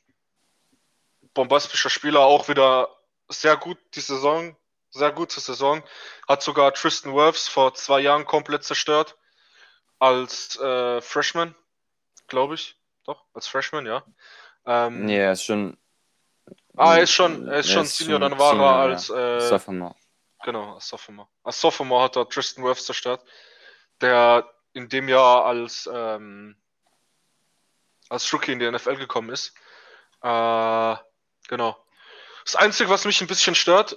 [1.32, 2.90] bombastischer Spieler, auch wieder
[3.28, 4.54] sehr gut die Saison,
[4.90, 5.82] sehr gute Saison.
[6.28, 9.16] Hat sogar Tristan Wirfs vor zwei Jahren komplett zerstört.
[9.98, 11.54] Als äh, Freshman,
[12.28, 12.76] glaube ich.
[13.04, 14.04] Doch, als Freshman, ja.
[14.66, 15.78] Ähm, Nee, er ist schon.
[16.76, 19.94] Ah, er ist schon, er ist schon Senior, dann war Senior, er als äh, Sophomore.
[20.44, 21.28] Genau, als Sophomore.
[21.42, 23.24] Als Sophomore hat er Tristan Wirfs zerstört,
[24.00, 26.56] der in dem Jahr als, ähm,
[28.08, 29.54] als Rookie in die NFL gekommen ist.
[30.22, 30.96] Äh,
[31.48, 31.76] genau.
[32.44, 33.96] Das Einzige, was mich ein bisschen stört,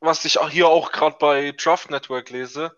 [0.00, 2.76] was ich hier auch gerade bei Draft Network lese,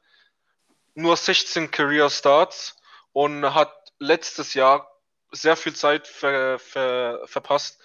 [0.94, 2.76] nur 16 Career Starts
[3.12, 4.88] und hat letztes Jahr
[5.30, 7.80] sehr viel Zeit ver, ver, verpasst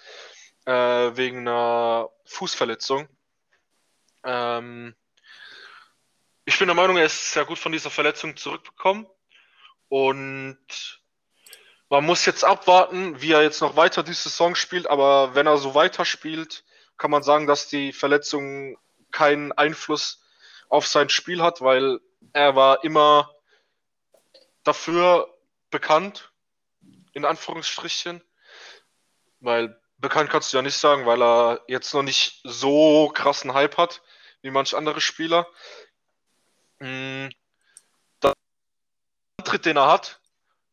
[0.66, 0.72] äh,
[1.16, 3.08] wegen einer Fußverletzung.
[4.24, 4.94] Ähm,
[6.48, 9.06] ich bin der Meinung, er ist sehr gut von dieser Verletzung zurückbekommen.
[9.88, 10.58] Und
[11.90, 14.86] man muss jetzt abwarten, wie er jetzt noch weiter die Saison spielt.
[14.86, 16.64] Aber wenn er so weiter spielt,
[16.96, 18.78] kann man sagen, dass die Verletzung
[19.10, 20.24] keinen Einfluss
[20.70, 22.00] auf sein Spiel hat, weil
[22.32, 23.30] er war immer
[24.64, 25.28] dafür
[25.68, 26.32] bekannt,
[27.12, 28.24] in Anführungsstrichen.
[29.40, 33.76] Weil bekannt kannst du ja nicht sagen, weil er jetzt noch nicht so krassen Hype
[33.76, 34.00] hat
[34.40, 35.46] wie manch andere Spieler.
[36.80, 37.28] Mm,
[38.22, 38.34] Der
[39.38, 40.20] Antritt, den er hat,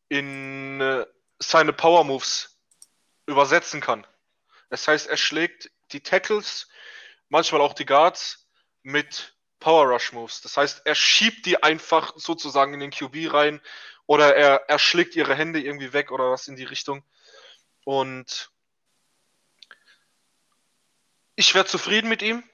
[0.08, 1.06] in äh,
[1.38, 2.58] seine Power Moves
[3.26, 4.06] übersetzen kann.
[4.70, 6.68] Das heißt, er schlägt die Tackles,
[7.28, 8.48] manchmal auch die Guards,
[8.82, 10.42] mit Power Rush Moves.
[10.42, 13.60] Das heißt, er schiebt die einfach sozusagen in den QB rein
[14.06, 17.02] oder er, er schlägt ihre Hände irgendwie weg oder was in die Richtung.
[17.84, 18.50] Und
[21.34, 22.44] ich wäre zufrieden mit ihm,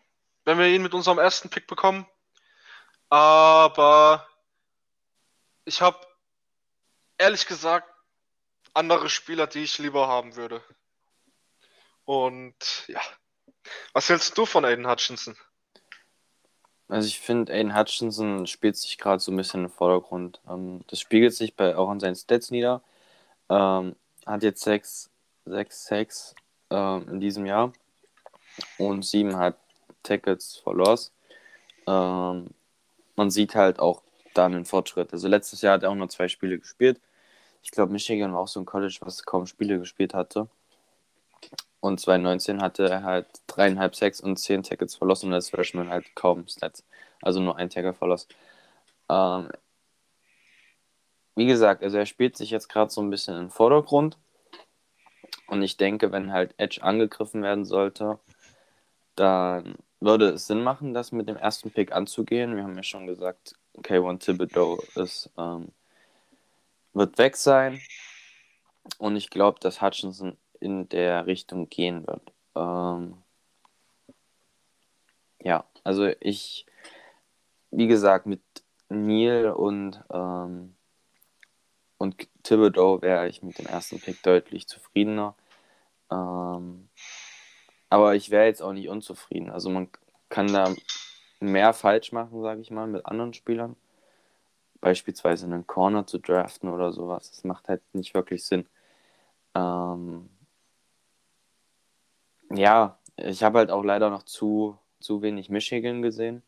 [0.45, 2.07] wenn wir ihn mit unserem ersten Pick bekommen.
[3.13, 4.27] Aber
[5.67, 5.99] ich habe
[7.19, 7.87] ehrlich gesagt
[8.73, 10.65] andere Spieler, die ich lieber haben würde.
[12.07, 12.55] Und
[12.89, 13.03] ja,
[13.93, 15.37] Was hältst du von Aiden Hutchinson?
[16.89, 20.41] Also ich finde, Aiden Hutchinson spielt sich gerade so ein bisschen im Vordergrund.
[20.49, 22.83] Ähm, das spiegelt sich bei, auch in seinen Stats nieder.
[23.51, 23.95] Ähm,
[24.25, 25.11] hat jetzt sechs,
[25.45, 26.35] sechs Sacks
[26.71, 27.75] ähm, in diesem Jahr
[28.79, 29.59] und sieben hat
[30.03, 31.13] Tackles for Loss.
[31.87, 32.49] Ähm,
[33.17, 34.03] man sieht halt auch
[34.35, 35.13] da einen Fortschritt.
[35.13, 37.01] Also letztes Jahr hat er auch nur zwei Spiele gespielt.
[37.63, 40.49] Ich glaube, Michigan war auch so ein College, was kaum Spiele gespielt hatte.
[41.81, 46.15] Und 2019 hatte er halt dreieinhalb Sacks und zehn Tackles verlost und als Freshman halt
[46.15, 46.85] kaum Stats.
[47.21, 48.35] Also nur ein Tackle verlost.
[49.09, 49.49] Ähm,
[51.35, 54.19] wie gesagt, also er spielt sich jetzt gerade so ein bisschen im Vordergrund.
[55.47, 58.19] Und ich denke, wenn halt Edge angegriffen werden sollte,
[59.17, 62.57] dann würde es Sinn machen, das mit dem ersten Pick anzugehen.
[62.57, 65.69] Wir haben ja schon gesagt, K1 Thibodeau ist, ähm,
[66.93, 67.81] wird weg sein.
[68.99, 72.33] Und ich glaube, dass Hutchinson in der Richtung gehen wird.
[72.57, 73.23] Ähm,
[75.41, 76.67] ja, also ich,
[77.71, 78.43] wie gesagt, mit
[78.89, 80.75] Neil und, ähm,
[81.99, 85.35] und Thibodeau wäre ich mit dem ersten Pick deutlich zufriedener.
[86.11, 86.89] Ähm,
[87.93, 89.51] aber ich wäre jetzt auch nicht unzufrieden.
[89.51, 89.89] Also man
[90.31, 90.75] kann da
[91.41, 93.77] mehr falsch machen, sage ich mal, mit anderen Spielern.
[94.81, 97.31] Beispielsweise einen Corner zu draften oder sowas.
[97.31, 98.67] Das macht halt nicht wirklich Sinn.
[99.55, 100.31] Ähm,
[102.51, 106.43] ja, ich habe halt auch leider noch zu, zu wenig Michigan gesehen,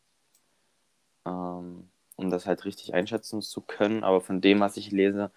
[1.26, 4.02] ähm, um das halt richtig einschätzen zu können.
[4.02, 5.30] Aber von dem, was ich lese,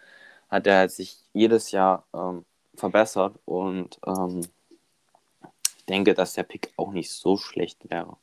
[0.50, 4.42] hat er halt sich jedes Jahr ähm, verbessert und ähm,
[5.90, 8.18] denke, dass der Pick auch nicht so schlecht wäre.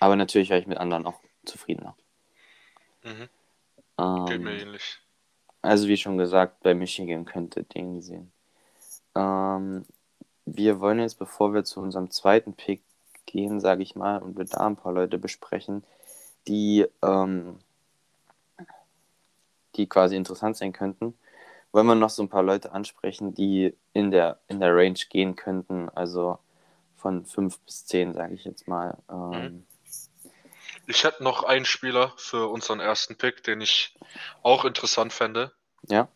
[0.00, 1.96] Aber natürlich wäre ich mit anderen auch zufriedener.
[3.04, 3.28] Mhm.
[3.98, 4.98] Ähm, Geht mir ähnlich.
[5.60, 8.32] Also wie schon gesagt, bei Michigan könnte Ding sehen.
[9.14, 9.84] Ähm,
[10.44, 12.82] wir wollen jetzt, bevor wir zu unserem zweiten Pick
[13.26, 15.84] gehen, sage ich mal, und wir da ein paar Leute besprechen,
[16.48, 17.58] die, ähm,
[19.76, 21.14] die quasi interessant sein könnten,
[21.70, 25.36] wollen wir noch so ein paar Leute ansprechen, die in der, in der Range gehen
[25.36, 25.88] könnten.
[25.90, 26.38] Also
[27.02, 28.96] von 5 bis 10, sage ich jetzt mal.
[29.10, 29.66] Ähm, mhm.
[30.86, 33.94] ich hätte noch einen Spieler für unseren ersten Pick, den ich
[34.42, 35.52] auch interessant fände.
[35.88, 36.08] Ja.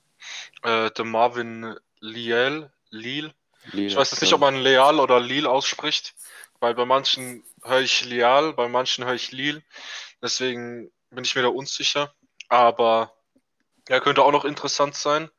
[0.62, 2.70] Äh, der Marvin Liel.
[2.90, 3.35] Liel.
[3.72, 6.14] Liel ich weiß jetzt nicht, ob man Leal oder Lil ausspricht,
[6.61, 9.62] weil bei manchen höre ich Leal, bei manchen höre ich Lil.
[10.22, 12.14] Deswegen bin ich mir da unsicher.
[12.49, 13.12] Aber
[13.88, 15.31] er könnte auch noch interessant sein.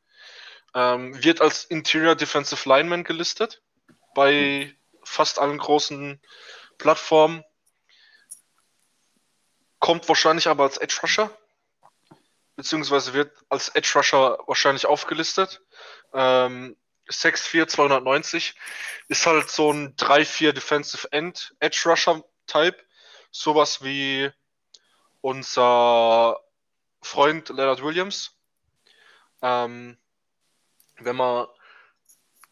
[0.75, 3.61] Ähm, wird als Interior Defensive Lineman gelistet
[4.13, 4.75] bei
[5.07, 6.21] fast allen großen
[6.77, 7.43] Plattformen.
[9.79, 11.37] Kommt wahrscheinlich aber als Edge Rusher,
[12.55, 15.61] beziehungsweise wird als Edge Rusher wahrscheinlich aufgelistet.
[16.13, 16.75] Ähm,
[17.09, 18.55] 6'4, 290
[19.07, 22.77] ist halt so ein 3-4 Defensive End Edge Rusher Type.
[23.31, 24.31] Sowas wie
[25.21, 26.39] unser
[27.01, 28.35] Freund Leonard Williams.
[29.41, 29.97] Ähm,
[30.99, 31.47] wenn man,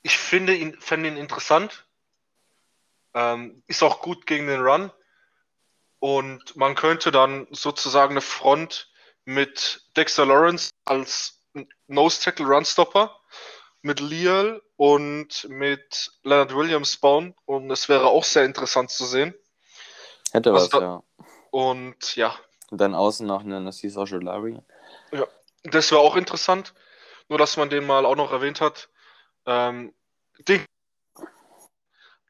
[0.03, 1.84] ich finde ihn, fände ihn interessant,
[3.15, 4.91] ähm, ist auch gut gegen den Run.
[5.99, 8.91] Und man könnte dann sozusagen eine Front
[9.23, 11.41] mit Dexter Lawrence als
[11.87, 13.19] Nose Tackle Run Stopper,
[13.81, 17.33] mit Leal und mit Leonard Williams bauen.
[17.45, 19.33] Und es wäre auch sehr interessant zu sehen.
[20.31, 21.03] Hätte was, da, ja.
[21.49, 22.35] Und ja.
[22.69, 24.59] Und dann außen noch eine Nassis Larry.
[25.11, 25.25] Ja,
[25.63, 26.73] das wäre auch interessant.
[27.29, 28.89] Nur, dass man den mal auch noch erwähnt hat.
[29.45, 29.93] Ähm,
[30.39, 30.65] den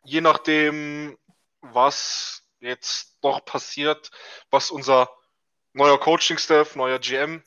[0.05, 1.17] je nachdem,
[1.61, 4.11] was jetzt noch passiert,
[4.49, 5.09] was unser
[5.73, 7.43] neuer Coaching-Staff, neuer GM,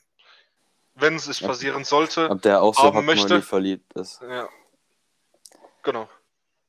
[0.94, 3.40] wenn es passieren sollte, ob der auch so haben möchte.
[3.42, 4.20] verliebt ist.
[4.22, 4.48] Ja.
[5.82, 6.08] Genau.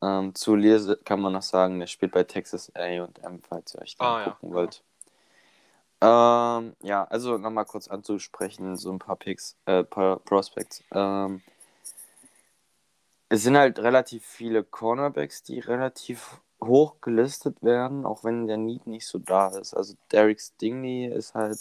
[0.02, 3.98] Ähm, zu Lear kann man noch sagen, der spielt bei Texas A&M, falls ihr euch
[3.98, 4.56] da ah, gucken ja.
[4.56, 4.84] wollt.
[6.02, 10.84] Ähm, ja, also nochmal kurz anzusprechen, so ein paar Picks, äh, paar Prospects.
[10.94, 11.42] Ähm,
[13.30, 18.88] es sind halt relativ viele Cornerbacks, die relativ hoch gelistet werden, auch wenn der Need
[18.88, 19.74] nicht so da ist.
[19.74, 21.60] Also Derek Stingley ist halt,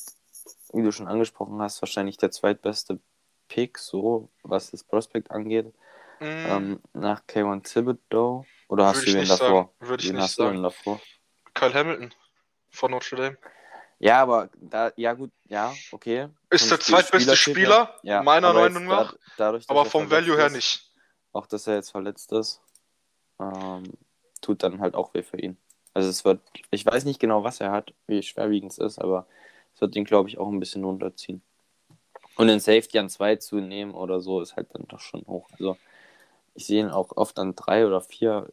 [0.73, 2.99] wie du schon angesprochen hast, wahrscheinlich der zweitbeste
[3.49, 5.67] Pick, so was das Prospect angeht.
[6.21, 6.25] Mm.
[6.25, 8.45] Ähm, nach K1 Thibodeau.
[8.69, 9.73] Oder hast Würde du den davor?
[9.79, 10.49] Würde ich Wen nicht hast sagen.
[10.49, 11.01] du den davor?
[11.55, 12.15] Kyle Hamilton
[12.71, 13.39] von Notre Dame.
[14.01, 16.29] Ja, aber da, ja gut, ja, okay.
[16.51, 20.51] Ist der zweitbeste Spieler, Spieler ja, meiner Meinung nach, da, dadurch, aber vom Value her
[20.51, 20.88] nicht
[21.39, 22.61] auch dass er jetzt verletzt ist,
[23.41, 23.85] ähm,
[24.41, 25.57] tut dann halt auch weh für ihn.
[25.95, 29.27] Also es wird, ich weiß nicht genau, was er hat, wie schwerwiegend es ist, aber
[29.75, 31.43] es wird ihn, glaube ich, auch ein bisschen runterziehen.
[32.37, 35.49] Und den Safety an zwei zu nehmen oder so, ist halt dann doch schon hoch.
[35.53, 35.77] Also
[36.55, 38.53] ich sehe ihn auch oft an drei oder vier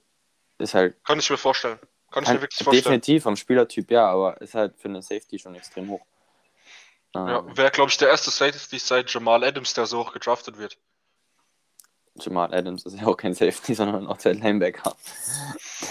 [0.57, 0.95] ist halt.
[1.03, 1.79] Kann ich mir vorstellen.
[2.11, 2.83] Kann ich mir wirklich vorstellen.
[2.83, 6.01] definitiv vom Spielertyp, ja, aber ist halt für eine Safety schon extrem hoch.
[7.13, 10.57] Ja, Ähm, wäre, glaube ich, der erste Safety seit Jamal Adams, der so hoch gedraftet
[10.57, 10.77] wird.
[12.15, 14.95] Jamal Adams ist ja auch kein Safety, sondern auch der Linebacker,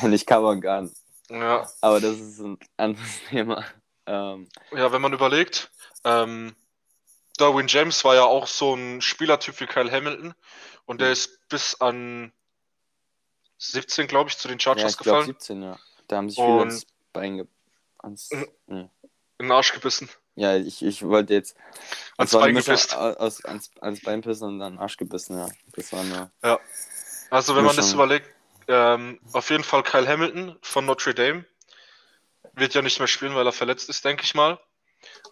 [0.00, 0.92] der nicht covern kann.
[1.30, 3.64] Ja, Aber das ist ein anderes Thema.
[4.06, 5.70] Ähm, ja wenn man überlegt,
[6.04, 6.54] ähm,
[7.38, 10.34] Darwin James war ja auch so ein Spielertyp wie Kyle Hamilton
[10.86, 11.12] und der Mhm.
[11.14, 12.32] ist bis an
[13.58, 15.36] 17, glaube ich, zu den ja, Chargers ich glaube gefallen.
[15.38, 15.78] 17, ja.
[16.08, 17.46] Da haben sich viele Und- ans Bein ge
[17.98, 18.28] ans,
[18.66, 18.90] nee.
[19.38, 20.08] In den Arsch gebissen.
[20.36, 21.56] Ja, ich, ich wollte jetzt
[22.16, 22.94] Ans Bein gepisst.
[22.96, 25.48] aus, ans, ans Bein pissen und dann Arsch gebissen, ja.
[25.76, 26.60] Das war eine,
[27.30, 28.28] Also, wenn man das überlegt,
[28.66, 31.44] ähm, auf jeden Fall Kyle Hamilton von Notre Dame.
[32.54, 34.58] Wird ja nicht mehr spielen, weil er verletzt ist, denke ich mal.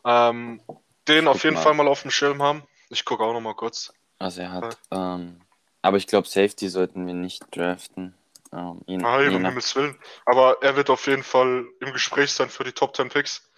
[0.04, 0.60] Ähm,
[1.08, 1.62] den auf jeden mal.
[1.62, 2.62] Fall mal auf dem Schirm haben.
[2.90, 3.92] Ich gucke auch noch mal kurz.
[4.18, 5.40] also er hat, ähm,
[5.82, 8.14] aber ich glaube Safety sollten wir nicht draften.
[8.52, 9.96] Ähm, je, Nein, je um Himmels Willen.
[10.26, 13.48] Aber er wird auf jeden Fall im Gespräch sein für die Top 10 Picks.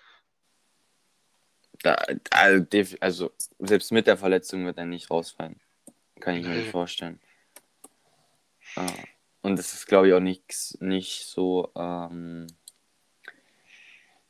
[1.85, 2.67] Da, also,
[3.01, 5.61] also selbst mit der Verletzung wird er nicht rausfallen.
[6.19, 7.21] Kann ich mir nicht vorstellen.
[8.77, 8.87] Äh,
[9.43, 12.47] und es ist glaube ich auch nichts nicht so ähm,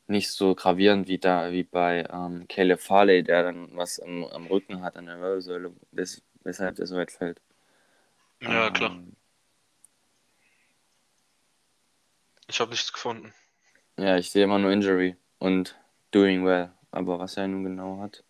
[0.07, 4.47] nicht so gravierend wie da wie bei ähm, Caleb Farley, der dann was am, am
[4.47, 7.41] Rücken hat an der Wirbelsäule, wes weshalb der so weit fällt.
[8.41, 8.99] Ja, Ähm, klar.
[12.47, 13.33] Ich habe nichts gefunden.
[13.97, 15.75] Ja, ich sehe immer nur Injury und
[16.11, 16.74] doing well.
[16.95, 18.23] Aber was er nun genau hat,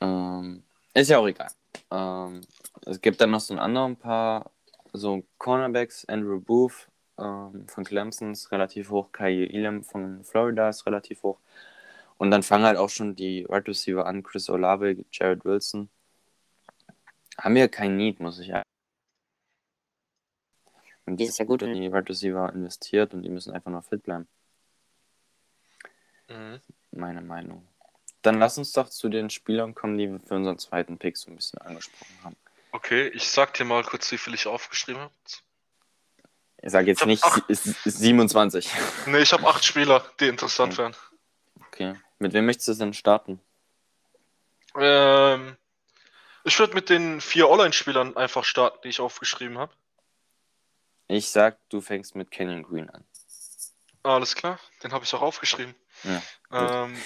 [0.00, 0.62] ähm,
[0.94, 1.50] ist ja auch egal.
[1.90, 2.40] Ähm,
[2.84, 4.50] es gibt dann noch so ein anderen paar
[4.92, 6.04] so Cornerbacks.
[6.06, 6.88] Andrew Booth
[7.18, 9.12] ähm, von Clemson ist relativ hoch.
[9.12, 11.38] Kai Elam von Florida ist relativ hoch.
[12.18, 14.22] Und dann fangen halt auch schon die Wide Receiver an.
[14.22, 15.88] Chris Olave, Jared Wilson.
[17.38, 18.62] Haben wir kein Need, muss ich sagen.
[21.04, 24.02] Und dieses Jahr gut in die Wide Receiver investiert und die müssen einfach nur fit
[24.02, 24.26] bleiben.
[26.28, 26.60] Mhm.
[26.96, 27.66] Meine Meinung.
[28.22, 31.30] Dann lass uns doch zu den Spielern kommen, die wir für unseren zweiten Pick so
[31.30, 32.36] ein bisschen angesprochen haben.
[32.72, 35.12] Okay, ich sag dir mal kurz, wie viel ich aufgeschrieben habe.
[36.62, 37.48] Ich sage jetzt Ich nicht acht.
[37.48, 38.68] ist, ist 27.
[39.06, 40.82] Ne, ich habe acht Spieler, die interessant Okay.
[40.82, 40.96] wären.
[41.66, 42.00] Okay.
[42.18, 43.40] Mit wem möchtest du denn starten?
[44.76, 45.56] Ähm,
[46.44, 49.72] ich würde mit den vier Online-Spielern einfach starten, die ich aufgeschrieben habe.
[51.08, 53.04] Ich sag, du fängst mit Canyon Green an.
[54.02, 55.74] Alles klar, den habe ich auch aufgeschrieben.
[56.52, 57.02] Ähm,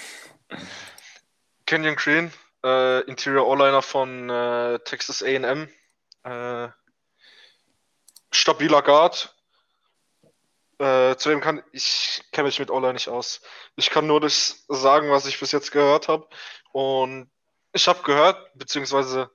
[1.66, 2.32] Kenyon Green,
[2.64, 5.68] äh, Interior O-Liner von äh, Texas AM.
[6.24, 6.68] Äh,
[8.32, 9.34] stabiler Guard.
[10.78, 13.42] Äh, zudem kann ich kenne mich mit O-Line nicht aus.
[13.76, 16.28] Ich kann nur das sagen, was ich bis jetzt gehört habe.
[16.72, 17.30] Und
[17.72, 19.30] ich habe gehört, beziehungsweise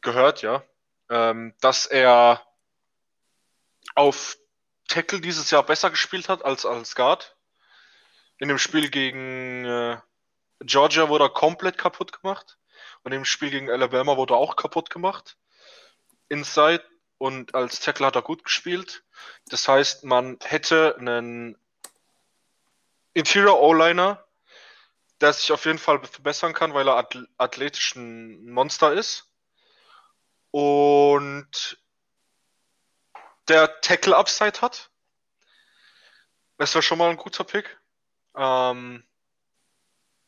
[0.00, 0.62] gehört, ja,
[1.08, 2.44] ähm, dass er
[3.94, 4.36] auf
[4.88, 7.36] Tackle dieses Jahr besser gespielt hat als als Guard.
[8.40, 9.98] In dem Spiel gegen äh,
[10.60, 12.58] Georgia wurde er komplett kaputt gemacht.
[13.02, 15.36] Und im Spiel gegen Alabama wurde er auch kaputt gemacht.
[16.28, 16.84] Inside.
[17.18, 19.04] Und als Tackle hat er gut gespielt.
[19.50, 21.58] Das heißt, man hätte einen
[23.12, 24.24] Interior O-Liner,
[25.20, 29.30] der sich auf jeden Fall verbessern kann, weil er athl athletisch ein Monster ist.
[30.50, 31.78] Und
[33.48, 34.90] der Tackle Upside hat.
[36.56, 37.79] Das wäre schon mal ein guter Pick.
[38.40, 39.04] Ähm,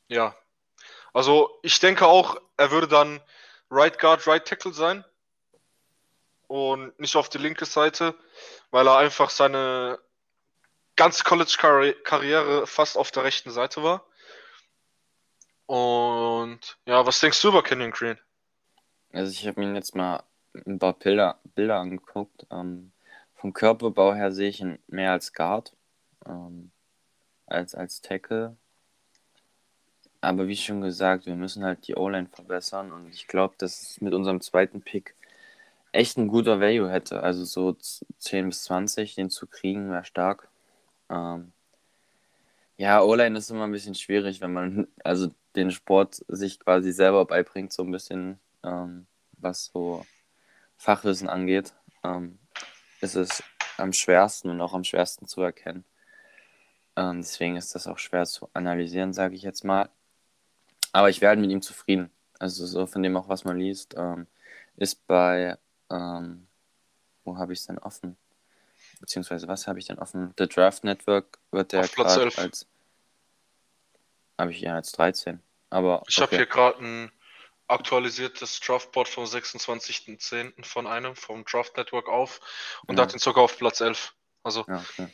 [0.09, 0.37] ja.
[1.14, 3.20] Also ich denke auch, er würde dann
[3.70, 5.05] Right Guard, Right Tackle sein.
[6.46, 8.14] Und nicht auf die linke Seite,
[8.70, 9.98] weil er einfach seine
[10.96, 14.05] ganze College-Karriere fast auf der rechten Seite war.
[15.64, 18.18] Und ja, was denkst du über Kenyon Green?
[19.12, 20.22] Also ich habe mir jetzt mal
[20.66, 22.46] ein paar Bilder, Bilder angeguckt.
[22.51, 22.92] Ähm,
[23.37, 25.75] vom Körperbau her sehe ich ihn mehr als Guard,
[26.27, 26.70] ähm,
[27.53, 28.57] als als Tackle.
[30.21, 34.01] Aber wie schon gesagt, wir müssen halt die O-Line verbessern und ich glaube, dass es
[34.01, 35.15] mit unserem zweiten Pick
[35.93, 37.23] echt ein guter Value hätte.
[37.23, 37.77] Also so
[38.19, 40.48] 10 bis 20, den zu kriegen, wäre stark.
[41.11, 41.53] Ähm,
[42.77, 47.25] ja, O-Line ist immer ein bisschen schwierig, wenn man also den Sport sich quasi selber
[47.27, 49.07] beibringt, so ein bisschen, ähm,
[49.38, 50.05] was so
[50.79, 51.75] Fachwissen angeht,
[52.05, 52.38] ähm,
[53.00, 53.42] ist es
[53.77, 55.85] am schwersten und auch am schwersten zu erkennen.
[56.97, 59.88] Ähm, deswegen ist das auch schwer zu analysieren, sage ich jetzt mal.
[60.93, 62.11] Aber ich werde mit ihm zufrieden.
[62.38, 64.27] Also so von dem auch, was man liest, ähm,
[64.77, 65.57] ist bei,
[65.90, 66.47] ähm,
[67.25, 68.17] wo habe ich es denn offen?
[69.01, 70.35] Beziehungsweise was habe ich denn offen?
[70.38, 72.38] The Draft Network wird der Auf Platz gerade 11.
[72.38, 72.67] als,
[74.38, 75.40] habe ich ja als 13.
[75.71, 76.37] Aber Ich habe okay.
[76.37, 77.13] hier gerade ein
[77.69, 80.65] aktualisiertes Draftboard vom 26.10.
[80.65, 82.40] von einem, vom Draft Network auf
[82.87, 83.05] und Ja.
[83.05, 84.15] hat ihn sogar auf Platz 11.
[84.43, 85.09] Also, Ja, okay.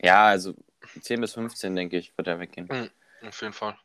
[0.00, 0.54] ja, also
[1.00, 2.90] 10 bis 15, denke ich, wird er weggehen.
[3.26, 3.78] auf jeden Fall.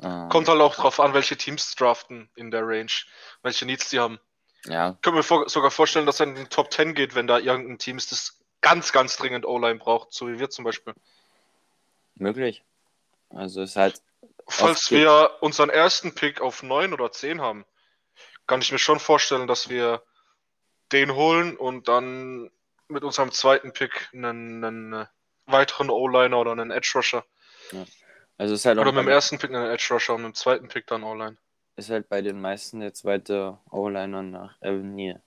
[0.00, 2.90] Ähm, Kommt halt auch drauf an, welche Teams draften in der Range,
[3.42, 4.18] welche Needs die haben.
[4.64, 7.26] Ja, Ich könnte mir vor, sogar vorstellen, dass er in den Top 10 geht, wenn
[7.26, 10.94] da irgendein Team ist, das ganz, ganz dringend O-Line braucht, so wie wir zum Beispiel.
[12.14, 12.64] möglich.
[13.30, 14.00] Also ist halt,
[14.48, 17.66] Falls wir unseren ersten Pick auf 9 oder 10 haben,
[18.46, 20.02] kann ich mir schon vorstellen, dass wir
[20.90, 22.50] den holen und dann
[22.88, 25.08] mit unserem zweiten Pick einen, einen
[25.48, 27.24] weiteren O-Liner oder einen Edge Rusher.
[28.36, 30.68] also ist halt Oder mit dem ersten Pick einen Edge Rusher und mit dem zweiten
[30.68, 31.36] Pick dann O-Line.
[31.76, 35.22] ist halt bei den meisten der zweite O-Liner nach Evan Neal.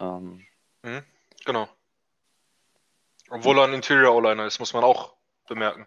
[0.00, 0.46] Ähm,
[1.44, 1.68] Genau.
[3.30, 5.14] Obwohl er ein Interior O-Liner ist, muss man auch
[5.48, 5.86] bemerken.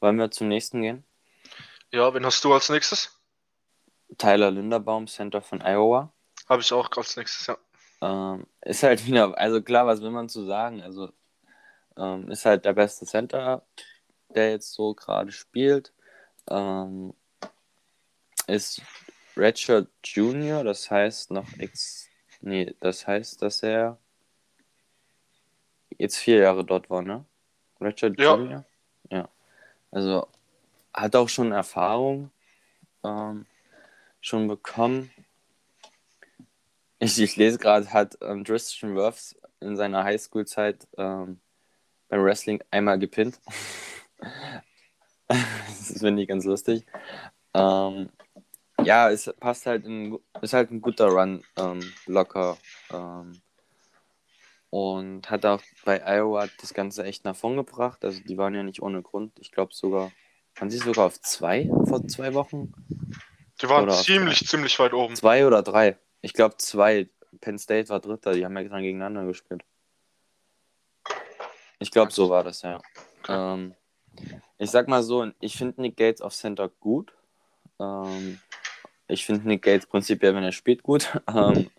[0.00, 1.04] wollen wir zum nächsten gehen?
[1.90, 3.18] Ja, wen hast du als nächstes?
[4.18, 6.12] Tyler Linderbaum, Center von Iowa.
[6.48, 7.56] Habe ich auch als nächstes, ja.
[8.02, 10.82] Ähm, ist halt wieder, also klar, was will man zu sagen?
[10.82, 11.10] Also
[11.96, 13.62] ähm, ist halt der beste Center,
[14.34, 15.92] der jetzt so gerade spielt.
[16.48, 17.14] Ähm,
[18.46, 18.82] ist
[19.36, 22.08] Redshirt Junior, das heißt noch X.
[22.40, 23.98] Nee, das heißt, dass er
[25.96, 27.24] jetzt vier Jahre dort war, ne?
[27.80, 28.34] Redshirt Ja.
[28.34, 28.64] Junior?
[29.10, 29.28] Ja.
[29.90, 30.28] Also
[30.92, 32.30] hat auch schon Erfahrung
[33.02, 33.46] ähm,
[34.20, 35.10] schon bekommen.
[36.98, 41.40] Ich, ich lese gerade, hat ähm, Tristan Wirfs in seiner Highschool-Zeit ähm,
[42.14, 43.40] beim Wrestling einmal gepinnt.
[45.26, 46.86] das finde ich ganz lustig.
[47.54, 48.08] Ähm,
[48.84, 52.56] ja, es passt halt in, ist halt ein guter Run, ähm, locker.
[52.92, 53.40] Ähm,
[54.70, 58.04] und hat auch bei Iowa das Ganze echt nach vorn gebracht.
[58.04, 59.36] Also die waren ja nicht ohne Grund.
[59.40, 60.12] Ich glaube sogar,
[60.56, 62.72] waren sie sogar auf zwei vor zwei Wochen?
[63.60, 65.16] Die waren Oder ziemlich, ziemlich weit oben.
[65.16, 65.98] Zwei oder drei?
[66.20, 67.08] Ich glaube zwei.
[67.40, 69.64] Penn State war Dritter, die haben ja dann gegeneinander gespielt.
[71.84, 72.80] Ich glaube, so war das, ja.
[73.28, 73.74] Ähm,
[74.56, 77.12] ich sag mal so, ich finde Nick Gates auf Center gut.
[77.78, 78.40] Ähm,
[79.06, 81.12] ich finde Nick Gates prinzipiell, wenn er spielt, gut.
[81.28, 81.70] Ähm,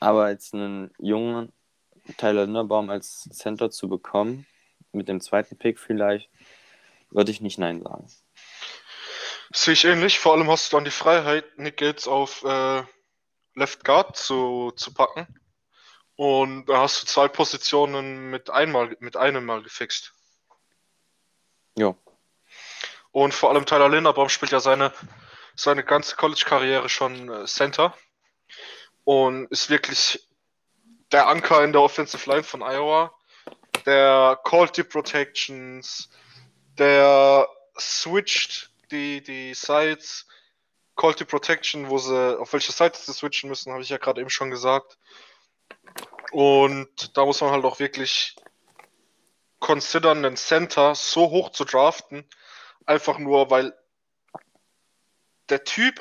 [0.00, 1.52] aber jetzt einen jungen
[2.16, 4.46] Tyler Linderbaum als Center zu bekommen,
[4.92, 6.30] mit dem zweiten Pick vielleicht,
[7.10, 8.06] würde ich nicht Nein sagen.
[9.52, 10.18] Sehe ich ähnlich.
[10.18, 12.82] Vor allem hast du dann die Freiheit, Nick Gates auf äh,
[13.54, 15.26] Left Guard zu, zu packen.
[16.16, 20.12] Und da hast du zwei Positionen mit, einmal, mit einem Mal gefixt.
[21.76, 21.96] Jo.
[23.10, 24.92] Und vor allem Tyler Linderbaum spielt ja seine,
[25.54, 27.96] seine ganze College-Karriere schon äh, Center.
[29.04, 30.26] Und ist wirklich
[31.12, 33.12] der Anker in der Offensive Line von Iowa.
[33.86, 36.08] Der callt die Protections,
[36.78, 37.48] der
[37.78, 40.26] switcht die, die Sides,
[40.96, 44.20] callt die Protection, wo sie, auf welche Seite sie switchen müssen, habe ich ja gerade
[44.20, 44.96] eben schon gesagt.
[46.34, 48.34] Und da muss man halt auch wirklich
[49.60, 52.28] considern, einen Center so hoch zu draften,
[52.86, 53.72] einfach nur, weil
[55.48, 56.00] der Typ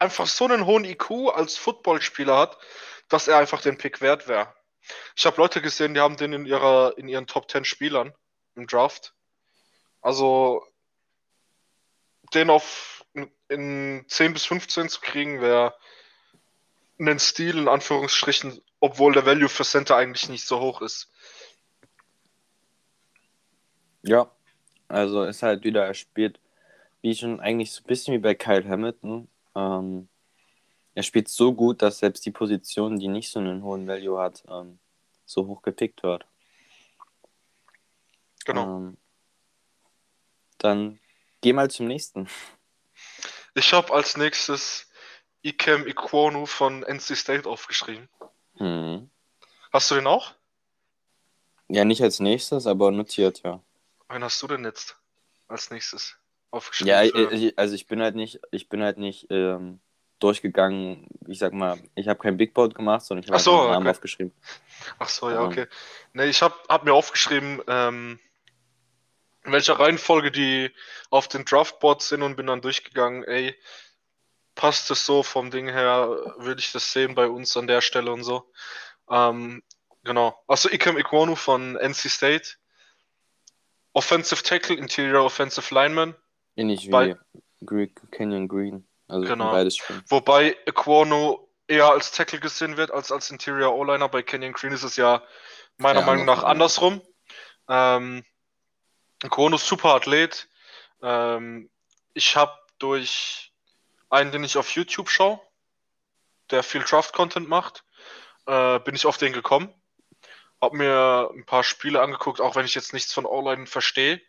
[0.00, 2.58] einfach so einen hohen IQ als Footballspieler hat,
[3.08, 4.52] dass er einfach den Pick wert wäre.
[5.14, 8.12] Ich habe Leute gesehen, die haben den in ihrer in ihren Top 10 Spielern
[8.56, 9.14] im Draft.
[10.00, 10.66] Also
[12.34, 13.04] den auf
[13.46, 15.78] in 10 bis 15 zu kriegen, wäre
[16.98, 21.10] ein Stil in Anführungsstrichen, obwohl der Value für Center eigentlich nicht so hoch ist.
[24.02, 24.30] Ja,
[24.88, 26.40] also ist halt wieder, er spielt
[27.02, 29.28] wie schon eigentlich so ein bisschen wie bei Kyle Hamilton.
[29.54, 30.08] Ähm,
[30.94, 34.44] er spielt so gut, dass selbst die Position, die nicht so einen hohen Value hat,
[34.48, 34.78] ähm,
[35.24, 36.26] so hoch gepickt wird.
[38.44, 38.78] Genau.
[38.78, 38.96] Ähm,
[40.58, 40.98] dann
[41.40, 42.28] geh mal zum nächsten.
[43.54, 44.90] Ich habe als nächstes
[45.42, 48.08] Ikem Ikwonu von NC State aufgeschrieben.
[48.58, 49.10] Hm.
[49.72, 50.32] Hast du den auch?
[51.68, 53.62] Ja, nicht als nächstes, aber notiert, ja.
[54.08, 54.96] Wen hast du denn jetzt
[55.48, 56.16] als nächstes
[56.50, 56.88] aufgeschrieben?
[56.88, 59.80] Ja, ich, also ich bin halt nicht, ich bin halt nicht ähm,
[60.18, 63.64] durchgegangen, ich sag mal, ich habe kein Big Board gemacht, sondern ich habe so, einfach
[63.64, 63.96] einen Namen okay.
[63.96, 64.32] aufgeschrieben.
[64.98, 65.46] Ach so, ja, Ähm.
[65.46, 65.66] okay.
[66.14, 68.18] Ne, ich habe hab mir aufgeschrieben, ähm,
[69.44, 70.70] in welcher Reihenfolge die
[71.10, 73.54] auf den Draftboards sind und bin dann durchgegangen, ey,
[74.58, 78.12] passt es so vom Ding her, würde ich das sehen bei uns an der Stelle
[78.12, 78.50] und so.
[79.08, 79.62] Ähm,
[80.02, 80.36] genau.
[80.48, 82.48] Also Ikem Ikwonu von NC State.
[83.92, 86.14] Offensive Tackle, Interior Offensive Lineman.
[86.56, 87.16] Ähnlich wie Bei-
[87.64, 88.86] Greek Canyon Green.
[89.06, 89.52] Also Genau.
[89.52, 90.02] beides spielen.
[90.08, 94.08] Wobei Equano eher als Tackle gesehen wird als als Interior O-Liner.
[94.08, 95.22] Bei Kenyon Green ist es ja
[95.76, 97.00] meiner Ja, Meinung nach andersrum.
[97.68, 98.24] Ähm,
[99.22, 100.48] ist super Athlet.
[101.00, 101.70] Ähm,
[102.14, 103.47] ich habe durch
[104.10, 105.40] einen, den ich auf YouTube schaue,
[106.50, 107.84] der viel Draft-Content macht,
[108.46, 109.72] äh, bin ich auf den gekommen.
[110.60, 114.20] Hab mir ein paar Spiele angeguckt, auch wenn ich jetzt nichts von Online verstehe,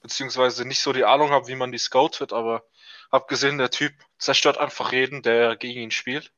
[0.00, 2.64] beziehungsweise nicht so die Ahnung habe, wie man die scoutet, aber
[3.12, 6.32] hab gesehen, der Typ zerstört einfach jeden, der gegen ihn spielt.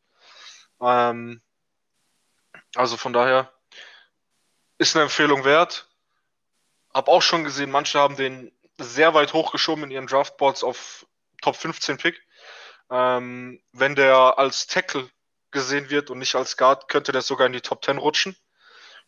[0.80, 1.43] Ähm,
[2.74, 3.53] also von daher
[4.78, 5.89] ist eine Empfehlung wert.
[6.93, 11.07] Hab auch schon gesehen, manche haben den sehr weit hochgeschoben in ihren Draftboards auf
[11.43, 12.20] Top 15 Pick.
[12.91, 15.09] Ähm, wenn der als Tackle
[15.51, 18.36] gesehen wird und nicht als Guard, könnte der sogar in die Top 10 rutschen.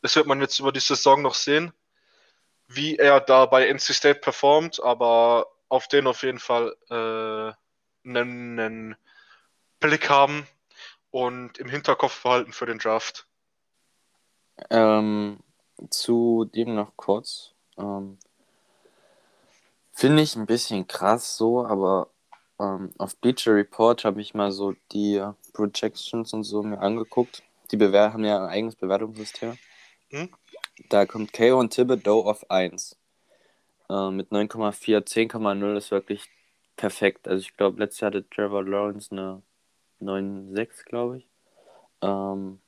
[0.03, 1.73] Das wird man jetzt über die Saison noch sehen,
[2.67, 8.59] wie er da bei NC State performt, aber auf den auf jeden Fall äh, einen,
[8.59, 8.97] einen
[9.79, 10.47] Blick haben
[11.11, 13.27] und im Hinterkopf behalten für den Draft.
[14.71, 15.39] Ähm,
[15.91, 17.55] zu dem noch kurz.
[17.79, 18.19] Ähm,
[19.93, 22.11] Finde ich ein bisschen krass so, aber
[22.61, 27.43] ähm, auf Bleacher Report habe ich mal so die Projections und so mir angeguckt.
[27.71, 29.59] Die Bewer haben ja ein eigenes Bewertungssystem.
[30.11, 30.29] Hm?
[30.89, 32.97] Da kommt KO und Thibodeau auf 1.
[33.89, 36.29] Äh, mit 9,4, 10,0 ist wirklich
[36.77, 37.27] perfekt.
[37.27, 39.43] Also ich glaube, letztes Jahr hatte Trevor Lawrence eine
[40.01, 41.29] 9,6, glaube ich.
[42.03, 42.61] Ähm,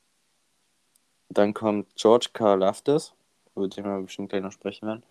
[1.28, 3.12] dann kommt George Karlaftis,
[3.54, 5.02] über den wir bestimmt gleich noch sprechen werden.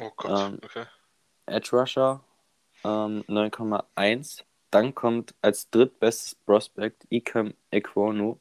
[0.00, 0.84] Oh Gott, ähm, okay.
[1.46, 2.20] Edge Rusher
[2.84, 4.44] ähm, 9,1.
[4.70, 8.38] Dann kommt als drittbestes Prospect Ikem Ekwonu.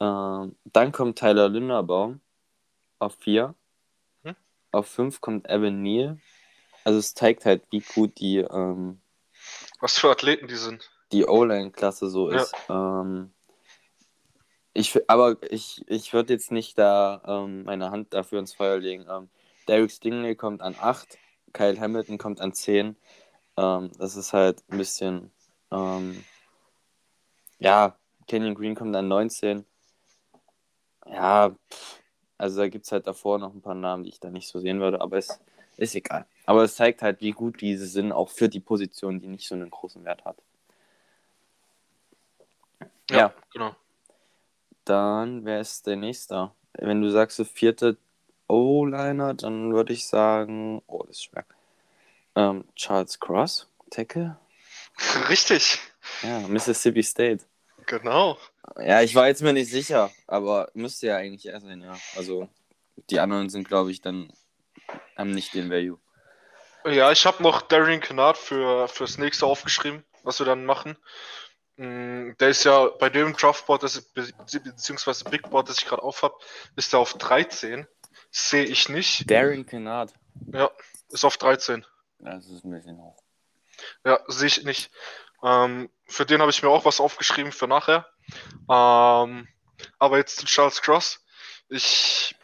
[0.00, 2.20] Ähm, dann kommt Tyler Linderbaum
[2.98, 3.54] auf 4.
[4.24, 4.36] Hm?
[4.72, 6.18] Auf 5 kommt Evan Neal.
[6.84, 9.00] Also es zeigt halt, wie gut die ähm,
[9.80, 10.90] was für Athleten die sind.
[11.12, 12.52] Die O-Line-Klasse so ist.
[12.68, 13.00] Ja.
[13.00, 13.32] Ähm,
[14.72, 19.06] ich, aber ich, ich würde jetzt nicht da ähm, meine Hand dafür ins Feuer legen.
[19.10, 19.28] Ähm,
[19.66, 21.18] Derek Stingley kommt an 8.
[21.52, 22.96] Kyle Hamilton kommt an 10.
[23.56, 25.30] Ähm, das ist halt ein bisschen,
[25.70, 26.24] ähm,
[27.58, 27.96] ja,
[28.26, 29.64] Kenyon Green kommt an 19.
[31.06, 32.00] Ja, pff,
[32.38, 34.60] also da gibt es halt davor noch ein paar Namen, die ich da nicht so
[34.60, 35.40] sehen würde, aber es
[35.76, 36.26] ist egal.
[36.46, 39.54] Aber es zeigt halt, wie gut diese sind, auch für die Position, die nicht so
[39.54, 40.36] einen großen Wert hat.
[43.10, 43.34] Ja, ja.
[43.52, 43.74] genau.
[44.84, 46.52] Dann, wer ist der nächste?
[46.74, 47.98] Wenn du sagst, der vierte
[48.50, 51.44] O-Liner, dann würde ich sagen, oh, das ist schwer.
[52.34, 54.36] Ähm, Charles Cross, Tackle.
[55.28, 55.78] Richtig.
[56.22, 57.44] Ja, Mississippi State.
[57.86, 58.38] Genau.
[58.78, 61.96] Ja, ich war jetzt mir nicht sicher, aber müsste ja eigentlich er sein, ja.
[62.16, 62.48] Also
[63.08, 64.32] die anderen sind, glaube ich, dann
[65.16, 65.98] haben nicht den Value.
[66.84, 70.96] Ja, ich habe noch Darian Kennard für fürs nächste aufgeschrieben, was wir dann machen.
[71.76, 73.82] Mm, der ist ja bei dem Draftboard,
[74.14, 76.34] beziehungsweise Big Board, das ich gerade auf habe,
[76.76, 77.86] ist er auf 13.
[78.30, 79.30] Sehe ich nicht.
[79.30, 80.12] Darren Kennard.
[80.52, 80.70] Ja,
[81.08, 81.84] ist auf 13.
[82.18, 83.22] Das ist ein bisschen hoch.
[84.04, 84.90] Ja, sehe ich nicht.
[85.42, 88.06] Ähm, für den habe ich mir auch was aufgeschrieben für nachher.
[88.68, 89.48] Ähm,
[89.98, 91.24] aber jetzt zu Charles Cross.
[91.68, 92.34] Ich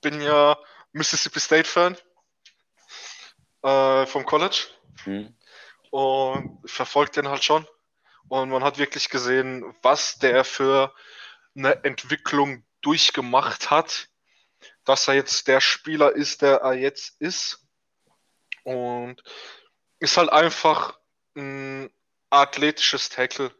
[0.00, 0.58] bin ja
[0.92, 1.96] Mississippi State Fan
[3.62, 4.66] äh, vom College
[5.04, 5.34] hm.
[5.90, 7.66] und verfolgt den halt schon.
[8.28, 10.94] Und man hat wirklich gesehen, was der für
[11.56, 14.08] eine Entwicklung durchgemacht hat
[14.84, 17.66] dass er jetzt der Spieler ist, der er jetzt ist.
[18.64, 19.22] Und
[19.98, 20.98] ist halt einfach
[21.36, 21.92] ein
[22.30, 23.54] athletisches Tackle,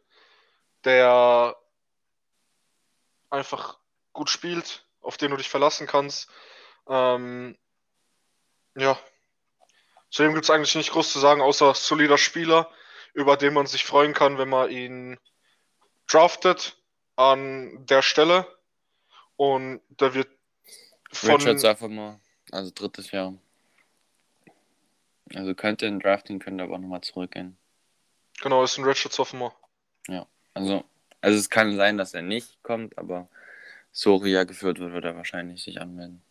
[0.83, 1.55] der
[3.29, 3.79] einfach
[4.13, 6.29] gut spielt, auf den du dich verlassen kannst.
[6.87, 7.57] Ähm,
[8.75, 8.97] ja.
[10.09, 12.69] Zudem gibt es eigentlich nicht groß zu sagen, außer solider Spieler,
[13.13, 15.19] über den man sich freuen kann, wenn man ihn
[16.07, 16.77] draftet
[17.15, 18.47] an der Stelle.
[19.35, 20.29] Und der wird
[21.13, 21.31] von...
[21.31, 22.19] Richards einfach mal,
[22.51, 23.33] also drittes Jahr.
[25.33, 27.57] Also könnte in Drafting, könnte aber nochmal zurückgehen.
[28.41, 29.53] Genau, ist ein Richard Sophomore.
[30.07, 30.83] Ja, also,
[31.21, 33.29] also es kann sein, dass er nicht kommt, aber
[33.91, 36.21] Soria geführt wird, wird er wahrscheinlich sich anmelden.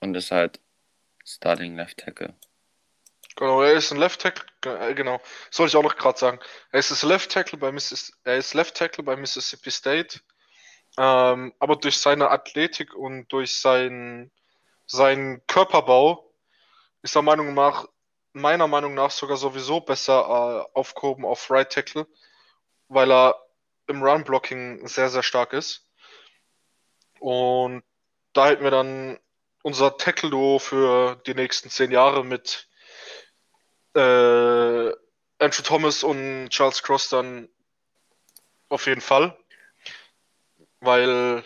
[0.00, 0.60] Und ist halt
[1.24, 2.34] Starting Left Tackle.
[3.36, 5.20] Genau, er ist ein Left Tackle, äh, genau,
[5.50, 6.40] soll ich auch noch gerade sagen.
[6.72, 10.20] Er ist Left Tackle bei Missis er ist Left Tackle bei Mississippi State
[10.98, 14.32] ähm, aber durch seine Athletik und durch sein,
[14.86, 16.28] seinen Körperbau
[17.02, 17.86] ist er Meinung nach,
[18.32, 22.08] meiner Meinung nach sogar sowieso besser äh, aufgehoben auf Right Tackle,
[22.88, 23.40] weil er
[23.86, 25.86] im Run-Blocking sehr, sehr stark ist.
[27.20, 27.84] Und
[28.32, 29.20] da hätten wir dann
[29.62, 32.68] unser Tackle-Duo für die nächsten zehn Jahre mit
[33.94, 34.90] äh,
[35.38, 37.48] Andrew Thomas und Charles Cross dann
[38.68, 39.38] auf jeden Fall
[40.80, 41.44] weil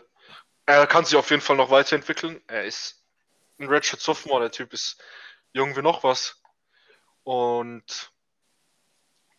[0.67, 2.41] er kann sich auf jeden Fall noch weiterentwickeln.
[2.47, 3.03] Er ist
[3.59, 5.03] ein Redshirt Sophomore, der Typ ist
[5.53, 6.41] jung wie noch was.
[7.25, 8.13] Und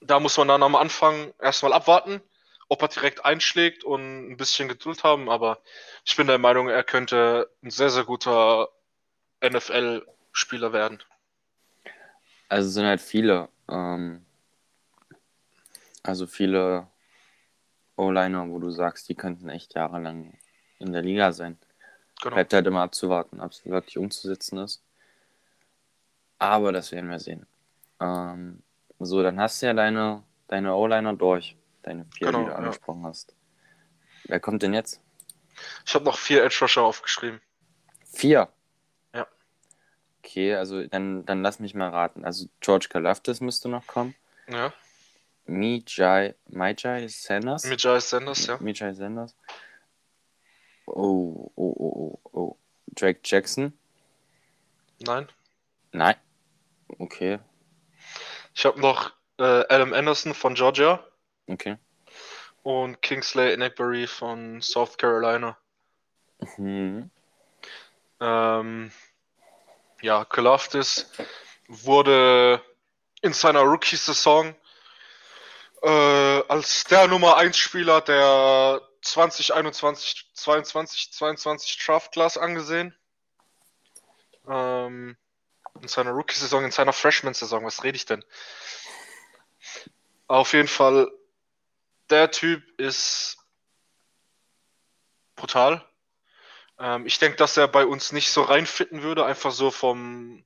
[0.02, 2.22] da muss man dann am Anfang erstmal abwarten,
[2.70, 5.30] ob er direkt einschlägt und ein bisschen Geduld haben.
[5.30, 5.62] Aber
[6.06, 8.70] ich bin der Meinung, er könnte ein sehr, sehr guter
[9.42, 11.04] NFL-Spieler werden.
[12.50, 14.26] Also sind halt viele, ähm,
[16.04, 16.88] also viele
[17.96, 20.38] O-Liner, wo du sagst, die könnten echt jahrelang
[20.80, 21.58] in der Liga sein.
[22.22, 22.36] Genau.
[22.36, 24.82] Bleibt halt immer abzuwarten, ob es wirklich umzusetzen ist.
[26.40, 27.46] Aber das werden wir sehen.
[28.00, 28.64] Ähm,
[29.00, 31.56] so, dann hast du ja deine, deine O-Liner durch.
[31.84, 32.58] Deine vier, Genau, die du ja.
[32.58, 33.36] angesprochen hast.
[34.26, 35.02] Wer kommt denn jetzt?
[35.86, 37.42] Ich habe noch vier Edge Rusher aufgeschrieben.
[38.06, 38.50] Vier.
[39.14, 39.28] Ja.
[40.20, 42.24] Okay, also dann, dann lass mich mal raten.
[42.26, 44.16] Also George Kalafdis müsste noch kommen.
[44.48, 44.74] Ja,
[45.46, 47.64] Mijai, Mijai Sanders?
[47.64, 48.58] Giles Sanders, ja.
[48.60, 49.36] Mijai Sanders.
[50.86, 52.58] Oh, oh, oh, oh, oh.
[52.96, 53.78] Drake Jackson?
[55.00, 55.28] Nein.
[55.92, 56.16] Nein.
[57.00, 57.40] Okay,
[58.54, 61.04] Ich habe noch äh, Adam Anderson von Georgia
[61.48, 61.78] okay.
[62.62, 65.58] und Kingsley Enagbary von South Carolina.
[66.58, 67.10] Mhm.
[68.20, 68.92] Ähm,
[70.02, 71.12] ja, Kalafdis
[71.68, 72.62] wurde
[73.22, 74.54] in seiner Rookie-Saison
[75.84, 82.96] äh, als der Nummer 1 Spieler der 2021, 22, 22 Draft Class angesehen.
[84.48, 85.18] Ähm,
[85.82, 88.24] in seiner Rookie-Saison, in seiner Freshman-Saison, was rede ich denn?
[90.28, 91.12] Auf jeden Fall,
[92.10, 93.38] der Typ ist
[95.36, 95.86] brutal.
[96.80, 100.46] Ähm, ich denke, dass er bei uns nicht so reinfitten würde, einfach so vom,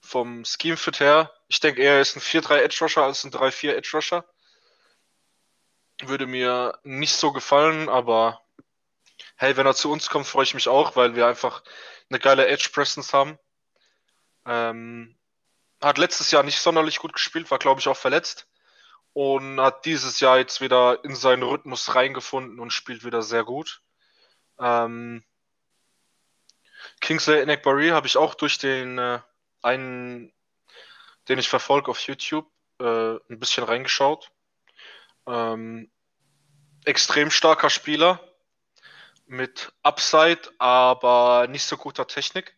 [0.00, 1.32] vom Scheme-Fit her.
[1.46, 4.24] Ich denke, er ist ein 4-3 Edge-Rusher als ein 3-4 Edge-Rusher.
[6.02, 8.42] Würde mir nicht so gefallen, aber
[9.36, 11.62] hey, wenn er zu uns kommt, freue ich mich auch, weil wir einfach
[12.10, 13.38] eine geile Edge-Presence haben.
[14.46, 15.16] Ähm,
[15.80, 18.48] hat letztes Jahr nicht sonderlich gut gespielt, war glaube ich auch verletzt
[19.12, 23.80] und hat dieses Jahr jetzt wieder in seinen Rhythmus reingefunden und spielt wieder sehr gut.
[24.58, 25.24] Ähm,
[27.00, 29.20] Kingsley Enagbari habe ich auch durch den äh,
[29.62, 30.32] einen,
[31.28, 34.30] den ich verfolge auf YouTube, äh, ein bisschen reingeschaut.
[35.26, 35.90] Ähm,
[36.84, 38.20] extrem starker Spieler
[39.26, 42.56] mit Upside, aber nicht so guter Technik.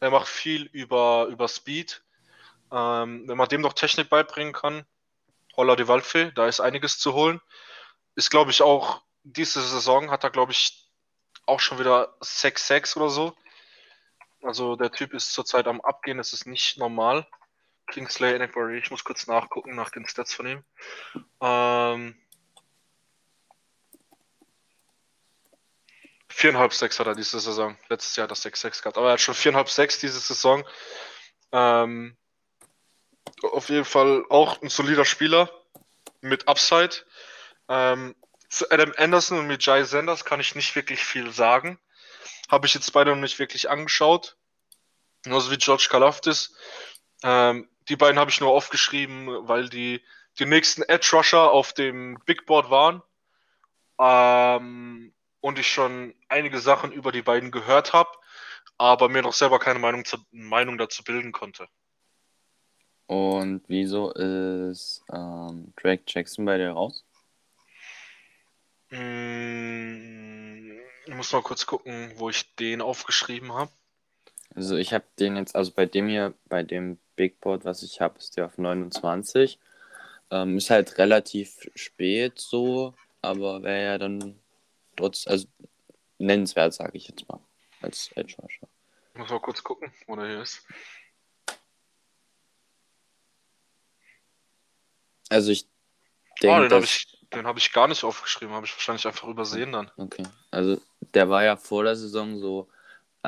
[0.00, 2.02] Er macht viel über, über Speed.
[2.70, 4.86] Ähm, wenn man dem noch Technik beibringen kann,
[5.56, 7.40] holla die Waldfee, da ist einiges zu holen.
[8.14, 10.90] Ist, glaube ich, auch diese Saison hat er, glaube ich,
[11.46, 13.36] auch schon wieder 6-6 oder so.
[14.42, 17.26] Also der Typ ist zurzeit am Abgehen, das ist nicht normal.
[17.90, 20.64] Kingsley Enagbari, ich muss kurz nachgucken nach den Stats von ihm.
[21.40, 22.16] Ähm,
[26.28, 27.76] viereinhalb Sechs hat er diese Saison.
[27.88, 30.66] Letztes Jahr hat er 6-6 gehabt, aber er hat schon viereinhalb Sechs diese Saison.
[31.52, 32.16] Ähm,
[33.42, 35.50] auf jeden Fall auch ein solider Spieler
[36.20, 36.94] mit Upside.
[37.68, 38.14] Ähm,
[38.48, 41.78] zu Adam Anderson und mit Jai Sanders kann ich nicht wirklich viel sagen.
[42.48, 44.36] Habe ich jetzt beide noch nicht wirklich angeschaut.
[45.22, 46.54] Genauso wie George Kalafdis.
[47.22, 50.02] Ähm, die beiden habe ich nur aufgeschrieben, weil die
[50.38, 53.02] die nächsten Edge Rusher auf dem Big Board waren.
[53.98, 58.10] Ähm, und ich schon einige Sachen über die beiden gehört habe,
[58.76, 61.68] aber mir noch selber keine Meinung, zu, Meinung dazu bilden konnte.
[63.06, 67.04] Und wieso ist ähm, Drake Jackson bei dir raus?
[68.90, 73.72] Mm, Ich muss mal kurz gucken, wo ich den aufgeschrieben habe.
[74.54, 78.00] Also ich habe den jetzt, also bei dem hier, bei dem Big Board, was ich
[78.00, 79.58] habe, ist der auf 29.
[80.30, 84.38] Ähm, ist halt relativ spät so, aber wäre ja dann
[84.96, 85.46] trotz, also
[86.18, 87.40] nennenswert, sage ich jetzt mal,
[87.80, 88.68] als Edge Rusher.
[89.14, 90.66] Ich muss mal kurz gucken, wo der hier ist.
[95.30, 95.66] Also ich
[96.46, 99.28] Ah, denke, den habe ich, den hab ich gar nicht aufgeschrieben, habe ich wahrscheinlich einfach
[99.28, 99.90] übersehen dann.
[99.96, 100.80] okay, also
[101.14, 102.68] der war ja vor der Saison so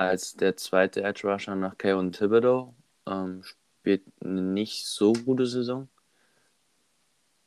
[0.00, 2.74] als der zweite Edge Rusher nach Kayvon Thibodeau,
[3.06, 5.90] ähm, spielt eine nicht so gute Saison.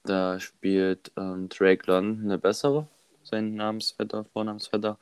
[0.03, 2.87] Da spielt ähm, Drake London eine bessere,
[3.23, 4.99] sein Namensvetter, Vornamensvetter,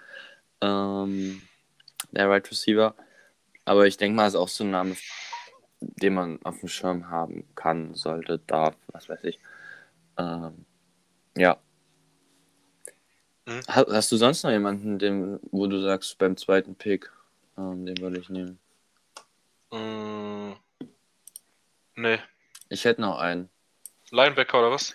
[0.61, 1.41] ähm,
[2.11, 2.95] der Right Receiver.
[3.65, 4.95] Aber ich denke mal, ist auch so ein Name,
[5.81, 9.39] den man auf dem Schirm haben kann, sollte, darf, was weiß ich.
[10.17, 10.65] Ähm,
[11.35, 11.57] ja.
[13.67, 17.11] Ha- Hast du sonst noch jemanden, den, wo du sagst, beim zweiten Pick,
[17.61, 18.59] ähm, den würde ich nehmen?
[19.71, 20.53] Mm,
[21.95, 22.19] nee.
[22.69, 23.49] Ich hätte noch einen.
[24.09, 24.93] Linebacker oder was?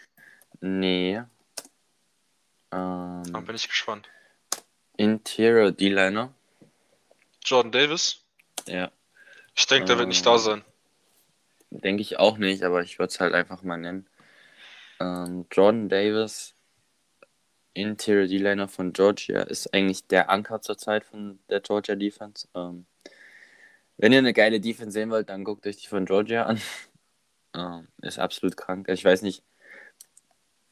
[0.60, 1.22] Nee.
[2.72, 4.08] Ähm, bin ich gespannt.
[4.96, 6.32] Interior D-Liner.
[7.44, 8.22] Jordan Davis?
[8.66, 8.90] Ja.
[9.54, 10.64] Ich denke, der wird nicht da Ähm, sein.
[11.70, 14.06] denke ich auch nicht, aber ich würde es halt einfach mal nennen.
[15.00, 16.54] Ähm, Jordan Davis,
[17.76, 22.48] Interior D-Liner von Georgia, ist eigentlich der Anker zurzeit von der Georgia Defense.
[22.54, 22.86] Ähm,
[23.98, 26.60] wenn ihr eine geile Defense sehen wollt, dann guckt euch die von Georgia an.
[27.54, 28.88] ähm, ist absolut krank.
[28.88, 29.42] Ich weiß nicht,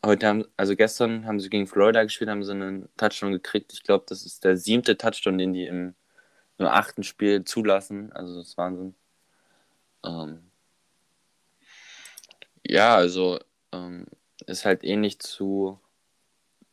[0.04, 3.72] heute haben, also gestern haben sie gegen Florida gespielt, haben sie einen Touchdown gekriegt.
[3.72, 5.94] Ich glaube, das ist der siebte Touchdown, den die im,
[6.58, 8.12] im achten Spiel zulassen.
[8.12, 8.94] Also das ist Wahnsinn.
[10.04, 10.50] Ähm,
[12.66, 13.38] ja, also
[13.72, 14.06] ähm,
[14.46, 15.80] ist halt ähnlich zu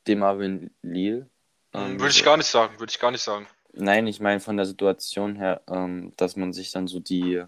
[0.08, 1.30] dem Marvin Leal.
[1.74, 3.48] Ähm, würde ich gar nicht sagen, würde ich gar nicht sagen.
[3.74, 7.44] Nein, ich meine von der Situation her, ähm, dass man sich dann so die,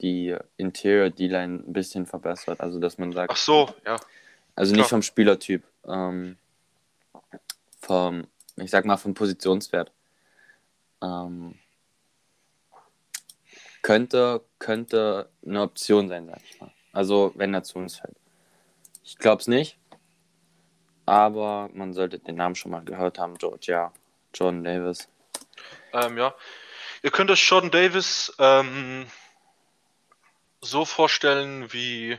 [0.00, 2.60] die Interior D-Line ein bisschen verbessert.
[2.60, 3.32] Also dass man sagt.
[3.32, 3.96] Ach so, ja.
[4.54, 4.82] Also Klar.
[4.82, 5.64] nicht vom Spielertyp.
[5.86, 6.36] Ähm,
[7.80, 8.26] vom,
[8.56, 9.90] ich sag mal, vom Positionswert.
[11.02, 11.58] Ähm,
[13.82, 16.72] könnte, könnte eine Option sein, sag ich mal.
[16.92, 18.16] Also, wenn er zu uns fällt.
[19.02, 19.76] Ich glaube es nicht.
[21.06, 23.92] Aber man sollte den Namen schon mal gehört haben, George, ja.
[24.32, 25.08] Jordan Davis.
[25.92, 26.34] Ähm, ja.
[27.02, 29.06] Ihr könnt euch Jordan Davis ähm,
[30.60, 32.18] so vorstellen wie,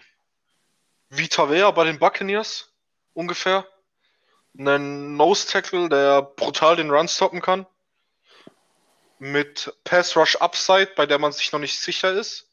[1.09, 2.71] wie Tavea bei den Buccaneers
[3.13, 3.67] ungefähr.
[4.57, 7.65] Einen Nose Tackle, der brutal den Run stoppen kann.
[9.17, 12.47] Mit Pass Rush Upside, bei der man sich noch nicht sicher ist.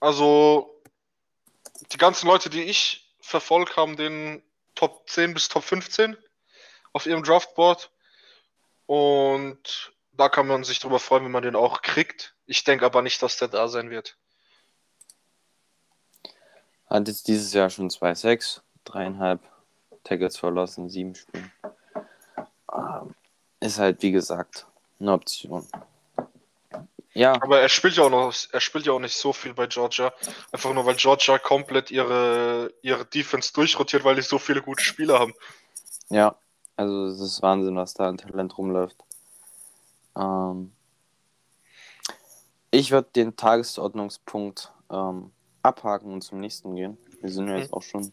[0.00, 0.82] Also,
[1.92, 4.42] die ganzen Leute, die ich verfolgt, haben den
[4.74, 6.16] Top 10 bis Top 15
[6.92, 7.90] auf ihrem Draftboard.
[8.86, 12.34] Und da kann man sich drüber freuen, wenn man den auch kriegt.
[12.46, 14.16] Ich denke aber nicht, dass der da sein wird.
[16.86, 19.40] Hat jetzt dieses Jahr schon 2,6, dreieinhalb
[20.02, 21.52] Tackles verlassen, sieben Spielen.
[22.72, 23.14] Ähm,
[23.60, 24.66] ist halt, wie gesagt,
[24.98, 25.66] eine Option.
[27.20, 27.34] Ja.
[27.42, 30.10] Aber er spielt ja auch noch, er spielt ja auch nicht so viel bei Georgia.
[30.52, 35.18] Einfach nur, weil Georgia komplett ihre, ihre Defense durchrotiert, weil die so viele gute Spieler
[35.18, 35.34] haben.
[36.08, 36.34] Ja,
[36.76, 38.96] also es ist Wahnsinn, was da an Talent rumläuft.
[40.16, 40.72] Ähm,
[42.70, 45.30] ich würde den Tagesordnungspunkt ähm,
[45.62, 46.96] abhaken und zum nächsten gehen.
[47.20, 47.76] Wir sind ja jetzt mhm.
[47.76, 48.12] auch schon,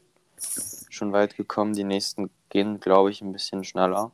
[0.90, 1.72] schon weit gekommen.
[1.72, 4.12] Die nächsten gehen, glaube ich, ein bisschen schneller.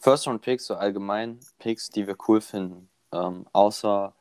[0.00, 2.89] First Round Picks, so allgemein Picks, die wir cool finden.
[3.12, 4.14] Ähm, außer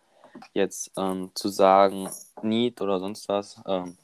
[0.53, 2.09] jetzt ähm, zu sagen,
[2.41, 3.61] Need oder sonst was.
[3.65, 3.97] Ähm,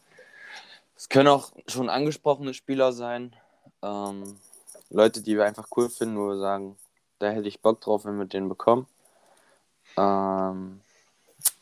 [0.95, 3.36] es können auch schon angesprochene Spieler sein.
[3.81, 4.39] Ähm,
[4.89, 6.77] Leute, die wir einfach cool finden, wo wir sagen,
[7.19, 8.88] da hätte ich Bock drauf, wenn wir den bekommen.
[9.97, 10.81] Ähm,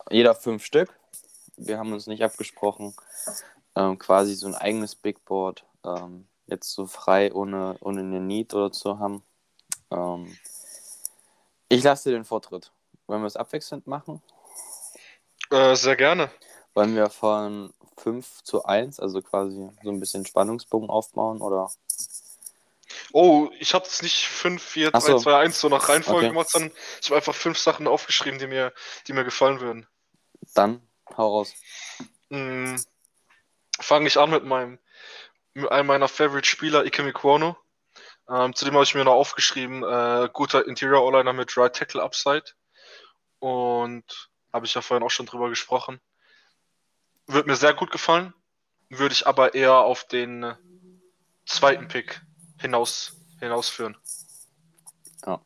[0.10, 0.94] jeder fünf Stück.
[1.56, 2.96] Wir haben uns nicht abgesprochen.
[3.76, 5.66] Ähm, quasi so ein eigenes Big Board.
[6.48, 9.24] jetzt so frei, ohne, ohne eine Need oder zu haben.
[11.70, 12.73] ich lasse dir den Vortritt.
[13.08, 14.22] Wollen wir es abwechselnd machen?
[15.52, 16.32] Äh, sehr gerne.
[16.74, 21.70] Wollen wir von 5 zu 1, also quasi so ein bisschen Spannungsbogen aufbauen, oder?
[23.12, 25.20] Oh, ich habe es nicht 5, 4, 3, so.
[25.20, 26.30] 2, 1 so nach Reihenfolge okay.
[26.30, 28.74] gemacht, sondern ich habe einfach fünf Sachen aufgeschrieben, die mir,
[29.08, 29.88] die mir gefallen würden.
[30.56, 30.82] Dann
[31.16, 31.54] hau raus.
[32.30, 32.84] Hm,
[33.80, 34.80] Fange ich an mit meinem
[35.54, 37.56] mit einem meiner Favorite Spieler, Ike Mikono.
[38.30, 42.46] Ähm, zudem habe ich mir noch aufgeschrieben, äh, guter Interior O-Liner mit Right Tackle Upside
[43.44, 46.00] und habe ich ja vorhin auch schon drüber gesprochen.
[47.28, 48.34] Wird mir sehr gut gefallen,
[48.90, 50.54] würde ich aber eher auf den
[51.46, 52.22] zweiten Pick
[52.62, 53.98] hinaus, hinausführen.
[55.26, 55.42] Ja.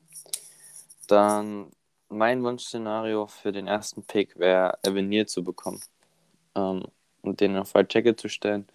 [1.07, 1.71] Dann
[2.07, 5.81] mein Wunschszenario für den ersten Pick wäre, Avenir zu bekommen.
[6.53, 6.85] Ähm,
[7.23, 8.67] und den auf Right Tackle zu stellen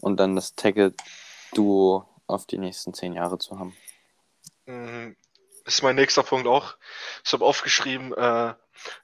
[0.00, 3.76] und dann das Tackle-Duo auf die nächsten zehn Jahre zu haben.
[5.64, 6.76] Ist mein nächster Punkt auch.
[7.24, 8.54] Ich habe aufgeschrieben, äh,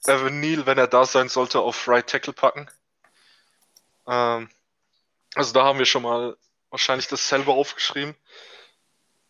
[0.07, 2.71] Evan Neal, wenn er da sein sollte, auf Right Tackle packen.
[4.07, 4.49] Ähm,
[5.35, 6.37] also da haben wir schon mal
[6.71, 8.15] wahrscheinlich dasselbe aufgeschrieben.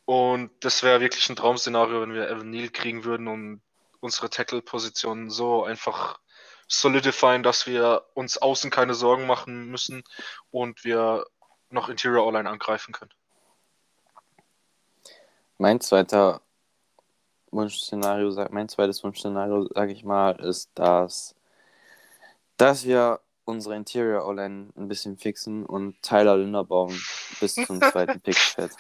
[0.05, 3.61] Und das wäre wirklich ein Traum-Szenario, wenn wir Evan Neal kriegen würden und
[4.01, 6.21] unsere Tackle-Position so einfach
[6.69, 10.05] solidifieren, dass wir uns außen keine Sorgen machen müssen
[10.51, 11.27] und wir
[11.71, 13.13] noch Interior Online angreifen können.
[15.59, 16.43] Mein zweiter
[17.57, 21.35] Wunschszenario, mein zweites Wunschszenario, sage ich mal, ist, dass,
[22.57, 27.01] dass wir unsere Interior O-Line ein bisschen fixen und Tyler Linderbaum
[27.41, 28.73] bis zum zweiten Pick fährt.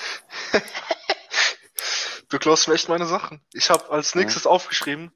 [2.29, 3.41] Du klaust mir echt meine Sachen.
[3.53, 4.51] Ich habe als nächstes ja.
[4.51, 5.13] aufgeschrieben,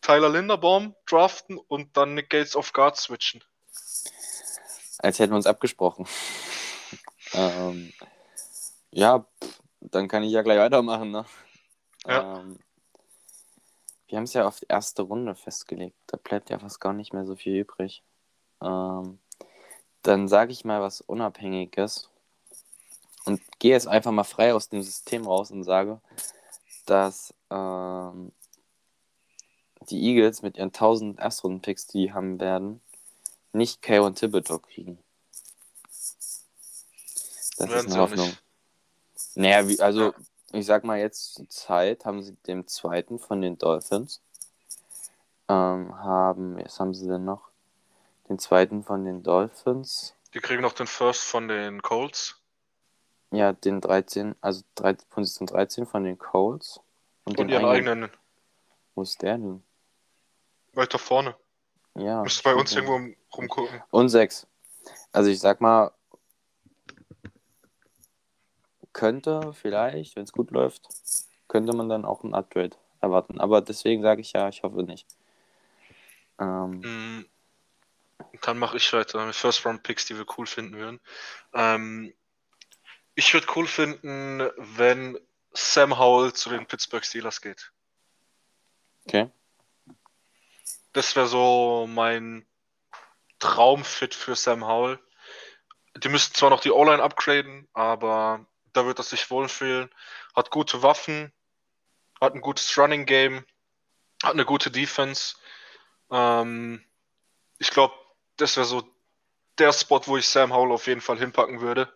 [0.00, 3.42] Tyler Linderbaum draften und dann Nick Gates auf Guard switchen.
[4.98, 6.06] Als hätten wir uns abgesprochen.
[7.34, 7.92] ähm,
[8.92, 9.26] ja,
[9.80, 11.10] dann kann ich ja gleich weitermachen.
[11.10, 11.24] Ne?
[12.06, 12.38] Ja.
[12.38, 12.58] Ähm,
[14.12, 15.96] wir haben es ja auf die erste Runde festgelegt.
[16.06, 18.02] Da bleibt ja fast gar nicht mehr so viel übrig.
[18.60, 19.18] Ähm,
[20.02, 22.10] dann sage ich mal was Unabhängiges
[23.24, 25.98] und gehe jetzt einfach mal frei aus dem System raus und sage,
[26.84, 28.32] dass ähm,
[29.88, 32.82] die Eagles mit ihren 1000 Erstrunden-Picks, die haben werden,
[33.54, 34.98] nicht Kay und Thibodeau kriegen.
[37.56, 38.26] Das Werden ist eine Hoffnung.
[38.26, 38.42] nicht.
[39.36, 40.12] Naja, wie, also.
[40.52, 44.20] Ich sag mal jetzt zur Zeit haben sie dem zweiten von den Dolphins
[45.48, 47.50] ähm, haben, was haben sie denn noch?
[48.28, 52.42] Den zweiten von den Dolphins, Die kriegen noch den First von den Colts
[53.32, 56.80] ja, den 13, also 13, Position 13 von den Colts
[57.24, 58.10] und, und den ihren eigenen, eigenen
[58.94, 59.62] wo ist der denn?
[60.74, 61.34] weiter vorne.
[61.94, 62.22] Ja.
[62.22, 63.82] Müsste bei uns irgendwo rumgucken.
[63.90, 64.46] Und sechs.
[65.12, 65.92] Also ich sag mal,
[68.92, 70.88] könnte vielleicht, wenn es gut läuft,
[71.48, 73.40] könnte man dann auch ein Upgrade erwarten.
[73.40, 75.06] Aber deswegen sage ich ja, ich hoffe nicht.
[76.38, 77.26] Ähm, Mm,
[78.42, 81.00] Dann mache ich weiter mit First Round Picks, die wir cool finden würden.
[81.54, 82.14] Ähm,
[83.14, 85.18] ich würde cool finden, wenn
[85.52, 87.72] Sam Howell zu den Pittsburgh Steelers geht.
[89.06, 89.30] okay.
[90.94, 92.46] Das wäre so mein
[93.38, 94.98] Traumfit für Sam Howell.
[95.96, 99.90] Die müssten zwar noch die O-Line upgraden, aber da wird er sich wohlfühlen.
[100.34, 101.32] Hat gute Waffen,
[102.20, 103.44] hat ein gutes Running Game,
[104.22, 105.36] hat eine gute Defense.
[106.10, 106.84] Ähm,
[107.58, 107.94] ich glaube,
[108.36, 108.82] das wäre so
[109.58, 111.92] der Spot, wo ich Sam Howell auf jeden Fall hinpacken würde.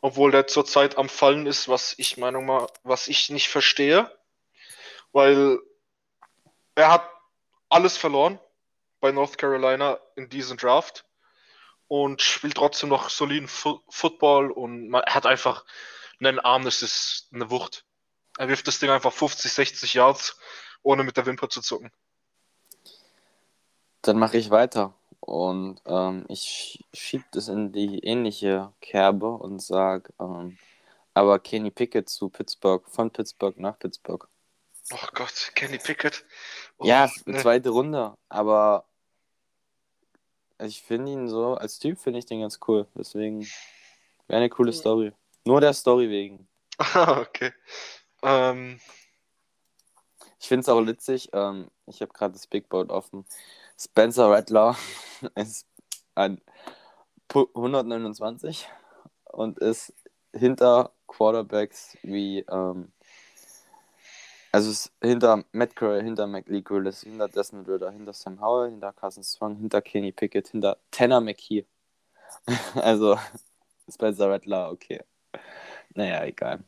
[0.00, 4.16] Obwohl der zurzeit am Fallen ist, was ich Meinung mal, was ich nicht verstehe.
[5.12, 5.58] Weil
[6.74, 7.10] er hat
[7.68, 8.38] alles verloren
[9.00, 11.04] bei North Carolina in diesem Draft
[11.88, 15.64] und spielt trotzdem noch soliden Fu Football und man, hat einfach
[16.20, 17.84] einen Arm, das ist eine Wucht.
[18.38, 20.38] Er wirft das Ding einfach 50, 60 Yards,
[20.82, 21.90] ohne mit der Wimper zu zucken.
[24.02, 24.94] Dann mache ich weiter.
[25.20, 30.56] Und ähm, ich schiebe das in die ähnliche Kerbe und sage, ähm,
[31.14, 34.28] aber Kenny Pickett zu Pittsburgh, von Pittsburgh nach Pittsburgh.
[34.92, 36.24] Oh Gott, Kenny Pickett.
[36.78, 37.38] Oh, ja, nee.
[37.38, 38.86] zweite Runde, aber
[40.60, 42.86] ich finde ihn so, als Typ finde ich den ganz cool.
[42.94, 43.42] Deswegen
[44.26, 45.12] wäre eine coole Story.
[45.44, 46.46] Nur der Story wegen.
[46.80, 47.52] Ah, okay.
[48.22, 48.78] Ähm,
[50.38, 53.24] Ich finde es auch witzig, ähm, ich habe gerade das Big Board offen.
[53.78, 54.76] Spencer Rattler
[55.34, 55.66] ist
[56.14, 56.40] ein
[57.28, 58.68] Pu- 129
[59.24, 59.92] und ist
[60.32, 62.92] hinter Quarterbacks wie, ähm,
[64.58, 68.92] also ist hinter Matt Corral, hinter McLeod Willis, hinter Desmond Ritter, hinter Sam Howell, hinter
[68.92, 71.64] Carson Strong, hinter Kenny Pickett, hinter Tanner McKee.
[72.74, 73.16] also
[73.88, 75.00] Spencer Rattler, okay.
[75.94, 76.64] Naja, egal.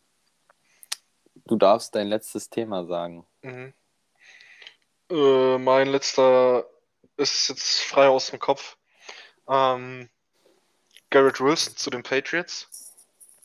[1.47, 3.27] Du darfst dein letztes Thema sagen.
[3.43, 3.75] mhm.
[5.11, 6.65] äh, mein letzter
[7.17, 8.77] ist jetzt frei aus dem Kopf.
[9.49, 10.09] Ähm,
[11.11, 12.69] Garrett Wilson zu den Patriots.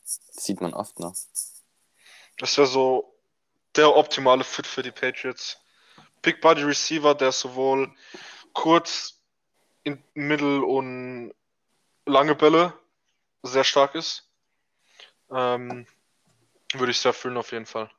[0.03, 1.15] Das sieht man oft noch.
[2.37, 3.14] Das wäre so
[3.75, 5.59] der optimale Fit für die Patriots.
[6.21, 7.93] Big Body Receiver, der sowohl
[8.53, 9.21] kurz,
[9.83, 11.33] in Mittel und
[12.05, 12.73] lange Bälle
[13.43, 14.27] sehr stark ist.
[15.29, 15.85] Ähm,
[16.73, 17.89] würde ich sehr fühlen auf jeden Fall.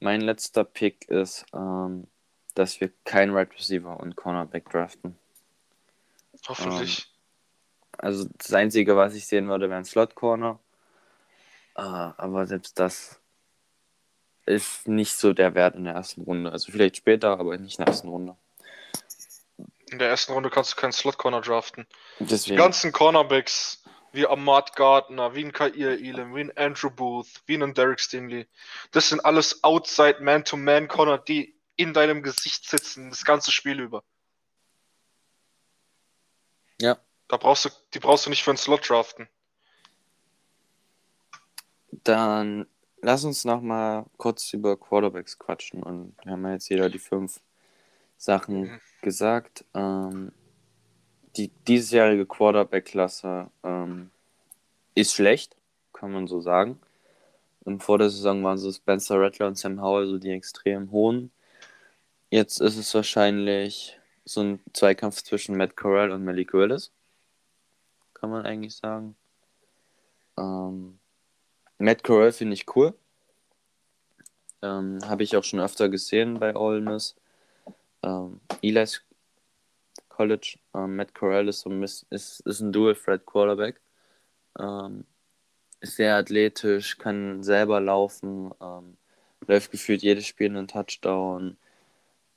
[0.00, 2.06] Mein letzter Pick ist, ähm,
[2.54, 5.18] dass wir keinen Right Receiver und Cornerback draften.
[6.46, 7.12] Hoffentlich.
[7.98, 10.58] Also das Einzige, was ich sehen würde, wäre ein Slot Corner.
[11.74, 13.20] Äh, aber selbst das
[14.48, 16.52] ist nicht so der Wert in der ersten Runde.
[16.52, 18.36] Also vielleicht später, aber nicht in der ersten Runde.
[19.90, 21.86] In der ersten Runde kannst du keinen Slot Corner draften.
[22.18, 23.82] Die Deswegen, ganzen Cornerbacks,
[24.12, 28.46] wie Ahmad Gardner, wie ein Kair Elam, wie ein Andrew Booth, wie ein Derek Stingley,
[28.90, 34.04] das sind alles Outside Man-to-Man Corner, die in deinem Gesicht sitzen, das ganze Spiel über.
[36.80, 39.28] ja, Da brauchst du, die brauchst du nicht für einen Slot draften.
[42.04, 42.66] dann
[43.02, 45.82] lass uns noch mal kurz über Quarterbacks quatschen.
[45.82, 47.40] Und wir haben ja jetzt jeder die fünf
[48.16, 48.80] Sachen Mhm.
[49.02, 49.64] gesagt.
[49.74, 50.32] Ähm,
[51.36, 54.10] die diesjährige Quarterback-Klasse ähm,
[54.94, 55.56] ist schlecht,
[55.92, 56.80] kann man so sagen.
[57.64, 61.30] Und vor der Saison waren so Spencer Rattler und Sam Howell so die extrem hohen.
[62.30, 66.92] Jetzt ist es wahrscheinlich so ein Zweikampf zwischen Matt Corral und Malik Willis.
[68.14, 69.16] Kann man eigentlich sagen.
[70.36, 70.97] Ähm,
[71.78, 72.94] Matt Corral finde ich cool.
[74.62, 77.14] Ähm, Habe ich auch schon öfter gesehen bei Ole Miss.
[78.02, 79.02] Ähm, Eli's
[80.08, 80.58] College.
[80.74, 83.80] Ähm, Matt Corral ist, so ein, ist, ist ein Dual-Threat Quarterback.
[84.58, 85.04] Ähm,
[85.80, 88.96] ist sehr athletisch, kann selber laufen, ähm,
[89.46, 91.56] läuft gefühlt jedes Spiel einen Touchdown,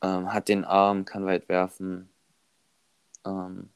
[0.01, 2.09] ähm, hat den Arm, kann weit werfen.
[3.25, 3.69] Ähm,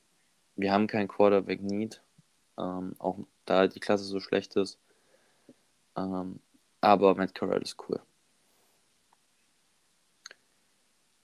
[0.56, 2.02] wir haben kein Quarterback Need,
[2.60, 4.80] ähm, auch da die Klasse so schlecht ist.
[5.96, 6.40] Ähm,
[6.82, 8.02] aber Matt Corral ist cool.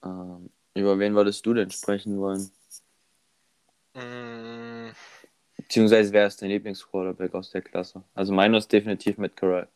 [0.03, 2.51] Ähm, über wen würdest du denn sprechen wollen?
[3.93, 4.91] Mm,
[5.71, 8.03] Beziehungsweise wer ist dein Lieblingsquarterback aus der Klasse?
[8.13, 9.69] Also meiner ist definitiv Matt Corral.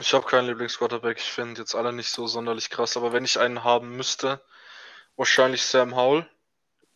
[0.00, 1.18] Ich habe keinen Lieblingsquarterback.
[1.18, 2.96] Ich finde jetzt alle nicht so sonderlich krass.
[2.96, 4.40] Aber wenn ich einen haben müsste,
[5.16, 6.26] wahrscheinlich Sam Howell.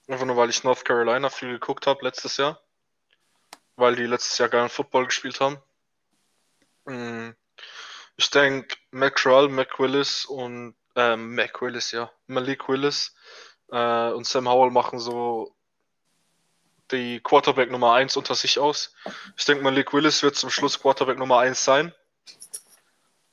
[0.09, 2.61] Einfach nur, weil ich North Carolina viel geguckt habe letztes Jahr.
[3.77, 5.59] Weil die letztes Jahr geilen Football gespielt haben.
[6.87, 7.31] Mm,
[8.17, 12.11] Ich denke, Mac Corral, Mac Willis und ähm, Mac Willis, ja.
[12.27, 13.15] Malik Willis
[13.71, 15.55] äh, und Sam Howell machen so
[16.91, 18.95] die Quarterback Nummer 1 unter sich aus.
[19.37, 21.93] Ich denke, Malik Willis wird zum Schluss Quarterback Nummer 1 sein.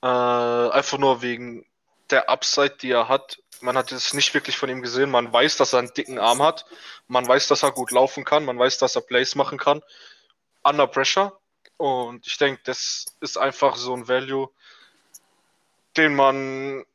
[0.01, 1.65] Äh, einfach nur wegen
[2.09, 3.37] der Upside, die er hat.
[3.61, 5.11] Man hat es nicht wirklich von ihm gesehen.
[5.11, 6.65] Man weiß, dass er einen dicken Arm hat.
[7.07, 8.45] Man weiß, dass er gut laufen kann.
[8.45, 9.81] Man weiß, dass er Plays machen kann.
[10.63, 11.39] Under Pressure.
[11.81, 14.51] Und ich denke, das ist einfach so ein Value,
[15.97, 16.85] den man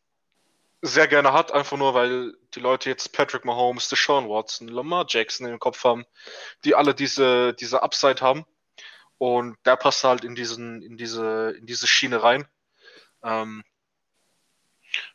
[0.81, 5.49] sehr gerne hat, einfach nur, weil die Leute jetzt Patrick Mahomes, Deshaun Watson, Lamar Jackson
[5.49, 6.07] im Kopf haben,
[6.63, 8.47] die alle diese, diese Upside haben.
[9.19, 12.47] Und der passt halt in diesen, in diese, in diese Schiene rein.
[13.25, 13.65] Ähm,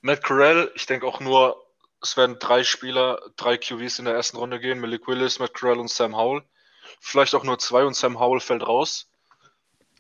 [0.02, 1.66] Matt Corral, ich denke auch nur,
[2.02, 4.82] es werden drei Spieler, drei QVs in der ersten Runde gehen.
[4.82, 6.44] Malik Willis, Matt Corral und Sam Howell.
[7.00, 9.08] Vielleicht auch nur zwei und Sam Howell fällt raus.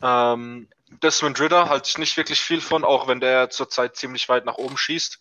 [0.02, 0.68] Ähm,
[1.04, 4.58] Desmond Ritter halte ich nicht wirklich viel von, auch wenn der zurzeit ziemlich weit nach
[4.58, 5.20] oben schießt.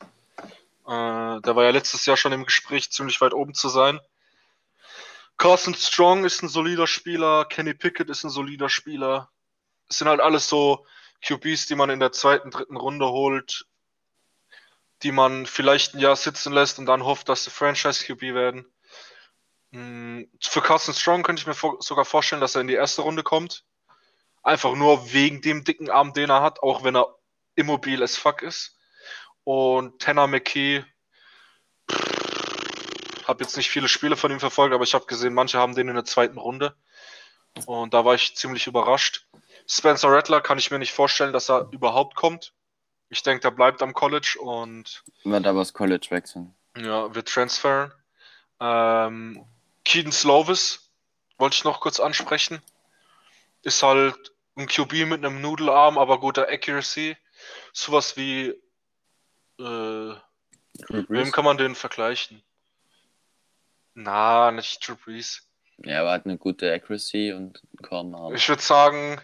[0.87, 4.01] Äh, der war ja letztes Jahr schon im Gespräch, ziemlich weit oben zu sein.
[5.37, 9.31] Carson Strong ist ein solider Spieler, Kenny Pickett ist ein solider Spieler.
[9.89, 10.85] Es sind halt alles so
[11.23, 13.67] QBs, die man in der zweiten, dritten Runde holt,
[15.03, 18.67] die man vielleicht ein Jahr sitzen lässt und dann hofft, dass sie Franchise-QB werden.
[19.73, 23.23] Hm, Für Carson Strong könnte ich mir sogar vorstellen, dass er in die erste Runde
[23.23, 23.65] kommt.
[24.43, 27.15] Einfach nur wegen dem dicken Arm, den er hat, auch wenn er
[27.57, 28.79] immobil as fuck ist.
[29.45, 30.85] Und Tanner McKee,
[33.27, 35.89] habe jetzt nicht viele Spiele von ihm verfolgt, aber ich habe gesehen, manche haben den
[35.89, 36.75] in der zweiten Runde.
[37.67, 39.27] Und da war ich ziemlich überrascht.
[39.67, 42.53] Spencer Rattler kann ich mir nicht vorstellen, dass er überhaupt kommt.
[43.09, 46.55] Ich denke, der bleibt am College und Wird aber das College wechseln.
[46.77, 47.93] ja, wird transferen.
[48.61, 49.45] Ähm,
[49.85, 50.91] Keaton Slovis
[51.39, 52.61] wollte ich noch kurz ansprechen.
[53.63, 57.17] Ist halt ein QB mit einem Nudelarm, aber guter Accuracy.
[57.73, 58.49] Sowas wie,
[59.59, 60.15] äh,
[60.89, 62.43] wem kann man den vergleichen?
[63.95, 65.47] Na, nicht Drew Brees.
[65.79, 68.35] Ja, aber hat eine gute Accuracy und kaum Arm.
[68.35, 69.21] Ich würde sagen,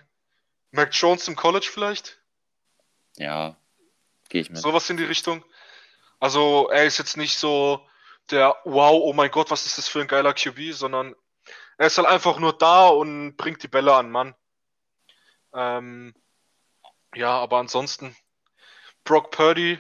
[0.71, 2.19] Mac Jones im College vielleicht?
[3.17, 3.57] Ja,
[4.29, 4.59] gehe ich mit.
[4.59, 5.45] Sowas in die Richtung.
[6.19, 7.87] Also, er ist jetzt nicht so
[8.31, 11.15] der Wow, oh mein Gott, was ist das für ein geiler QB, sondern
[11.79, 14.35] er ist halt einfach nur da und bringt die Bälle an, Mann.
[15.53, 16.15] Ähm,
[17.15, 18.17] ja, aber ansonsten,
[19.05, 19.79] Brock Purdy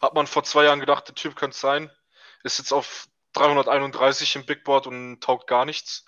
[0.00, 1.90] hat man vor zwei Jahren gedacht, der Typ könnte sein.
[2.42, 6.04] Ist jetzt auf 331 im Big Board und taugt gar nichts.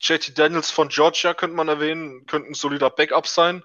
[0.00, 3.64] JT Daniels von Georgia könnte man erwähnen, könnte ein solider Backup sein.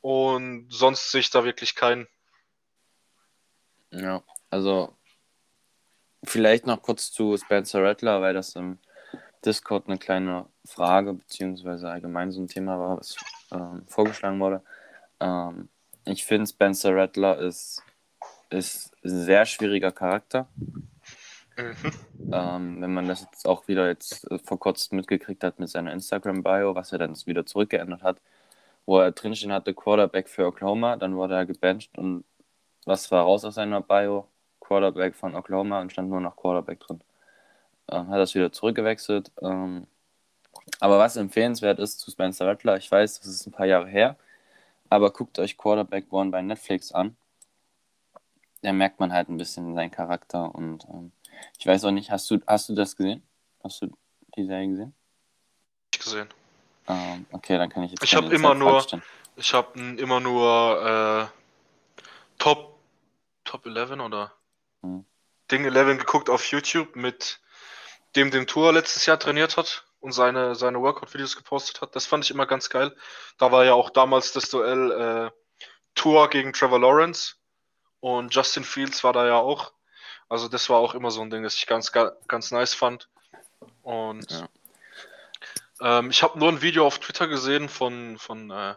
[0.00, 2.08] Und sonst sehe ich da wirklich keinen.
[3.90, 4.96] Ja, also
[6.24, 8.78] vielleicht noch kurz zu Spencer Rattler, weil das im
[9.44, 13.16] Discord eine kleine Frage beziehungsweise allgemein so ein Thema war, was
[13.52, 14.62] ähm, vorgeschlagen wurde.
[15.20, 15.68] Ähm,
[16.04, 17.82] ich finde Spencer Rattler ist,
[18.50, 20.48] ist ein sehr schwieriger Charakter.
[21.56, 22.32] Mhm.
[22.32, 25.92] Ähm, wenn man das jetzt auch wieder jetzt äh, vor kurzem mitgekriegt hat mit seiner
[25.92, 28.18] Instagram-Bio, was er dann wieder zurückgeändert hat,
[28.86, 32.24] wo er drinstehen hatte, Quarterback für Oklahoma, dann wurde er gebencht und
[32.86, 34.26] was war raus aus seiner Bio?
[34.60, 37.00] Quarterback von Oklahoma und stand nur noch Quarterback drin.
[37.90, 39.30] Ähm, hat das wieder zurückgewechselt.
[39.42, 39.86] Ähm,
[40.78, 44.16] aber was empfehlenswert ist zu Spencer Rattler, ich weiß, das ist ein paar Jahre her,
[44.88, 47.16] aber guckt euch Quarterback One bei Netflix an.
[48.62, 51.12] Da merkt man halt ein bisschen seinen Charakter und ähm,
[51.58, 53.22] ich weiß auch nicht, hast du, hast du das gesehen?
[53.62, 53.90] Hast du
[54.36, 54.94] die Serie gesehen?
[55.92, 56.28] Nicht gesehen.
[56.88, 58.86] Ähm, okay, dann kann ich jetzt Ich keine hab immer nur-.
[59.36, 61.40] Ich habe immer nur äh,
[62.38, 62.78] Top,
[63.44, 64.32] Top 11 oder
[64.82, 65.04] Hm.
[65.50, 67.40] Ding 11 geguckt auf YouTube mit
[68.16, 71.94] dem, dem Tour letztes Jahr trainiert hat und seine, seine Workout-Videos gepostet hat.
[71.94, 72.96] Das fand ich immer ganz geil.
[73.38, 75.30] Da war ja auch damals das Duell äh,
[75.94, 77.34] Tour gegen Trevor Lawrence
[78.00, 79.72] und Justin Fields war da ja auch.
[80.28, 83.08] Also das war auch immer so ein Ding, das ich ganz, ga- ganz nice fand.
[83.82, 85.98] Und Ja.
[85.98, 88.74] ähm, ich habe nur ein Video auf Twitter gesehen von, von äh,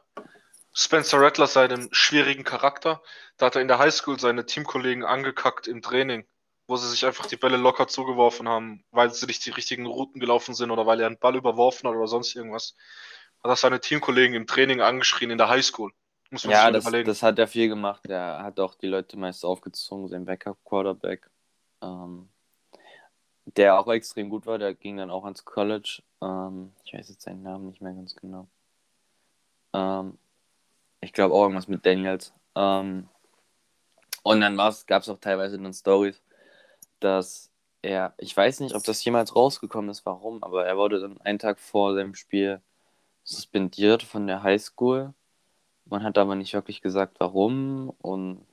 [0.73, 3.01] Spencer Rattler seinen schwierigen Charakter.
[3.37, 6.27] Da hat er in der Highschool seine Teamkollegen angekackt im Training,
[6.67, 10.19] wo sie sich einfach die Bälle locker zugeworfen haben, weil sie nicht die richtigen Routen
[10.19, 12.75] gelaufen sind oder weil er einen Ball überworfen hat oder sonst irgendwas.
[13.43, 15.91] Hat er seine Teamkollegen im Training angeschrien in der Highschool.
[16.31, 18.05] Muss man ja, das, das, hat er viel gemacht.
[18.07, 21.29] Er hat auch die Leute meist aufgezogen, sein Backup-Quarterback.
[21.81, 22.29] Ähm,
[23.45, 26.01] der auch extrem gut war, der ging dann auch ans College.
[26.21, 28.47] Ähm, ich weiß jetzt seinen Namen nicht mehr ganz genau.
[29.73, 30.17] Ähm,
[31.01, 32.33] ich glaube auch irgendwas mit Daniels.
[32.55, 33.09] Ähm,
[34.23, 36.21] und dann gab es auch teilweise dann Stories,
[37.03, 37.51] dass
[37.81, 41.39] er, ich weiß nicht, ob das jemals rausgekommen ist, warum, aber er wurde dann einen
[41.39, 42.61] Tag vor seinem Spiel
[43.23, 45.13] suspendiert von der Highschool
[45.85, 47.89] man hat aber nicht wirklich gesagt, warum.
[48.01, 48.45] Und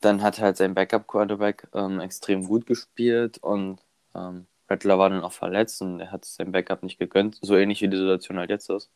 [0.00, 3.80] dann hat halt sein Backup-Quarterback ähm, extrem gut gespielt und
[4.14, 7.38] ähm, Rattler war dann auch verletzt und er hat sein Backup nicht gegönnt.
[7.42, 8.90] So ähnlich wie die Situation halt jetzt ist.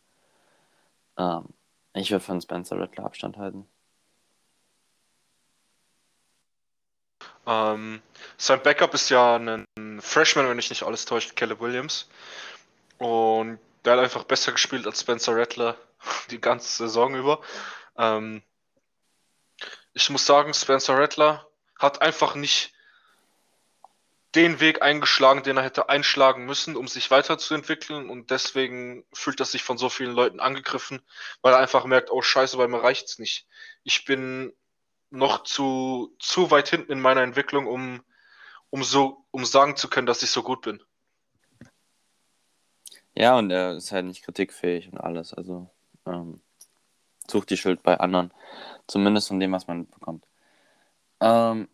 [1.19, 1.45] Ähm,
[1.95, 3.67] ich würde von Spencer Rattler Abstand halten.
[7.49, 8.03] Ähm,
[8.37, 9.67] sein Backup ist ja ein
[10.03, 12.09] Freshman, wenn ich nicht alles täusche, Caleb Williams.
[12.99, 15.77] Und der hat einfach besser gespielt als Spencer Rattler
[16.31, 17.41] die ganze Saison über.
[17.97, 18.43] Ähm,
[19.95, 22.75] ich muss sagen, Spencer Rattler hat einfach nicht
[24.35, 28.11] den Weg eingeschlagen, den er hätte einschlagen müssen, um sich weiterzuentwickeln.
[28.11, 31.01] Und deswegen fühlt er sich von so vielen Leuten angegriffen,
[31.41, 33.47] weil er einfach merkt, oh scheiße, bei mir reicht's nicht.
[33.85, 34.53] Ich bin
[35.11, 38.03] noch zu, zu weit hinten in meiner Entwicklung, um,
[38.71, 40.83] um so, um sagen zu können, dass ich so gut bin.
[43.15, 45.35] Ja, und er ist halt nicht kritikfähig und alles.
[45.35, 45.69] Also
[46.07, 46.41] ähm,
[47.29, 48.33] sucht die Schuld bei anderen.
[48.87, 50.25] Zumindest von dem, was man bekommt.
[51.21, 51.69] Ähm,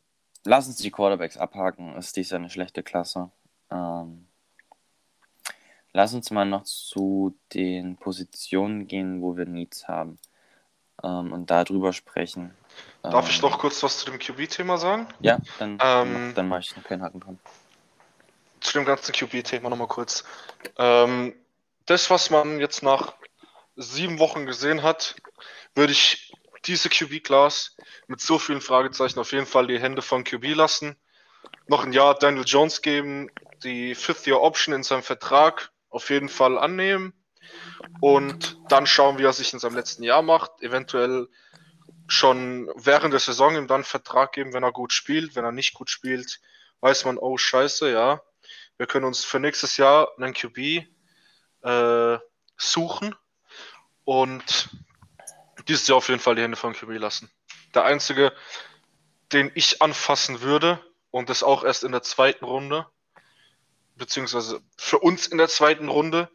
[0.44, 1.96] lass uns die Quarterbacks abhaken.
[1.96, 3.30] Ist dies eine schlechte Klasse?
[3.70, 4.26] Ähm,
[5.92, 10.18] lass uns mal noch zu den Positionen gehen, wo wir Needs haben.
[11.02, 12.54] Ähm, und darüber sprechen.
[13.10, 15.06] Darf ich ähm, noch kurz was zu dem QB-Thema sagen?
[15.20, 17.38] Ja, dann, ähm, dann mache ich noch keinen Haken dran.
[18.60, 20.24] Zu dem ganzen QB-Thema nochmal kurz.
[20.78, 21.34] Ähm,
[21.84, 23.14] das, was man jetzt nach
[23.76, 25.16] sieben Wochen gesehen hat,
[25.74, 26.32] würde ich
[26.64, 27.76] diese QB-Class
[28.06, 30.96] mit so vielen Fragezeichen auf jeden Fall die Hände von QB lassen.
[31.66, 33.30] Noch ein Jahr Daniel Jones geben,
[33.62, 37.12] die Fifth-Year-Option in seinem Vertrag auf jeden Fall annehmen
[38.00, 40.62] und dann schauen, wie er sich in seinem letzten Jahr macht.
[40.62, 41.28] Eventuell
[42.06, 45.36] schon während der Saison ihm dann Vertrag geben, wenn er gut spielt.
[45.36, 46.40] Wenn er nicht gut spielt,
[46.80, 48.22] weiß man, oh Scheiße, ja.
[48.76, 50.86] Wir können uns für nächstes Jahr einen QB
[51.62, 52.18] äh,
[52.56, 53.14] suchen
[54.04, 54.70] und
[55.68, 57.30] dieses Jahr auf jeden Fall die Hände von QB lassen.
[57.74, 58.32] Der einzige,
[59.32, 60.80] den ich anfassen würde,
[61.10, 62.88] und das auch erst in der zweiten Runde,
[63.94, 66.28] beziehungsweise für uns in der zweiten Runde,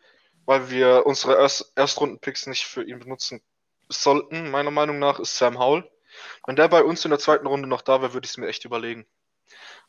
[0.45, 3.43] weil wir unsere Erst Erstrunden-Picks nicht für ihn benutzen
[3.89, 5.89] sollten, meiner Meinung nach, ist Sam Howell.
[6.45, 8.47] Wenn der bei uns in der zweiten Runde noch da wäre, würde ich es mir
[8.47, 9.05] echt überlegen.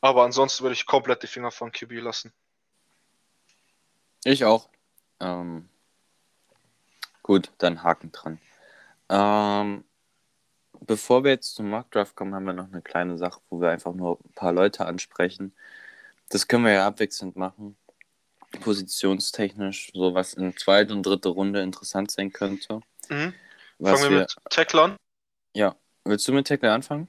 [0.00, 2.32] Aber ansonsten würde ich komplett die Finger von QB lassen.
[4.24, 4.68] Ich auch.
[5.20, 5.68] Ähm,
[7.30, 8.40] Gut, dann Haken dran.
[9.08, 9.84] Ähm,
[10.80, 13.94] bevor wir jetzt zum Mockdraft kommen, haben wir noch eine kleine Sache, wo wir einfach
[13.94, 15.54] nur ein paar Leute ansprechen.
[16.28, 17.76] Das können wir ja abwechselnd machen.
[18.60, 22.80] Positionstechnisch, so was in zweite und dritte Runde interessant sein könnte.
[23.08, 23.32] Mhm.
[23.82, 24.96] Fangen wir, wir mit Tackle an?
[25.54, 25.76] Ja.
[26.04, 27.08] Willst du mit Tackle anfangen?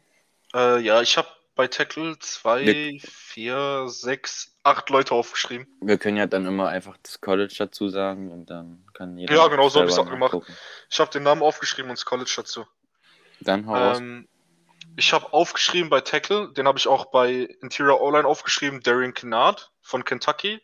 [0.54, 5.68] Äh, ja, ich habe bei Tackle zwei, wir, vier, sechs, acht Leute aufgeschrieben.
[5.82, 9.36] Wir können ja dann immer einfach das College dazu sagen und dann kann jeder.
[9.36, 10.36] Ja, genau so habe ich es auch gemacht.
[10.90, 12.66] Ich habe den Namen aufgeschrieben und das College dazu.
[13.42, 14.28] Dann hau ähm,
[14.96, 17.32] Ich habe aufgeschrieben bei Tackle, den habe ich auch bei
[17.62, 20.62] Interior O-Line aufgeschrieben, Darian Kennard von Kentucky.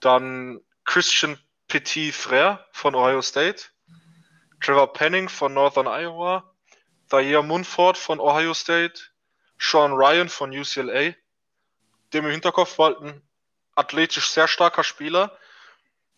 [0.00, 1.38] Dann Christian
[1.68, 3.64] Petit Frère von Ohio State.
[4.60, 6.44] Trevor Penning von Northern Iowa.
[7.08, 9.10] Thayer Munford von Ohio State.
[9.60, 11.14] Sean Ryan von UCLA,
[12.12, 13.22] dem im Hinterkopf walten,
[13.74, 15.36] athletisch sehr starker Spieler.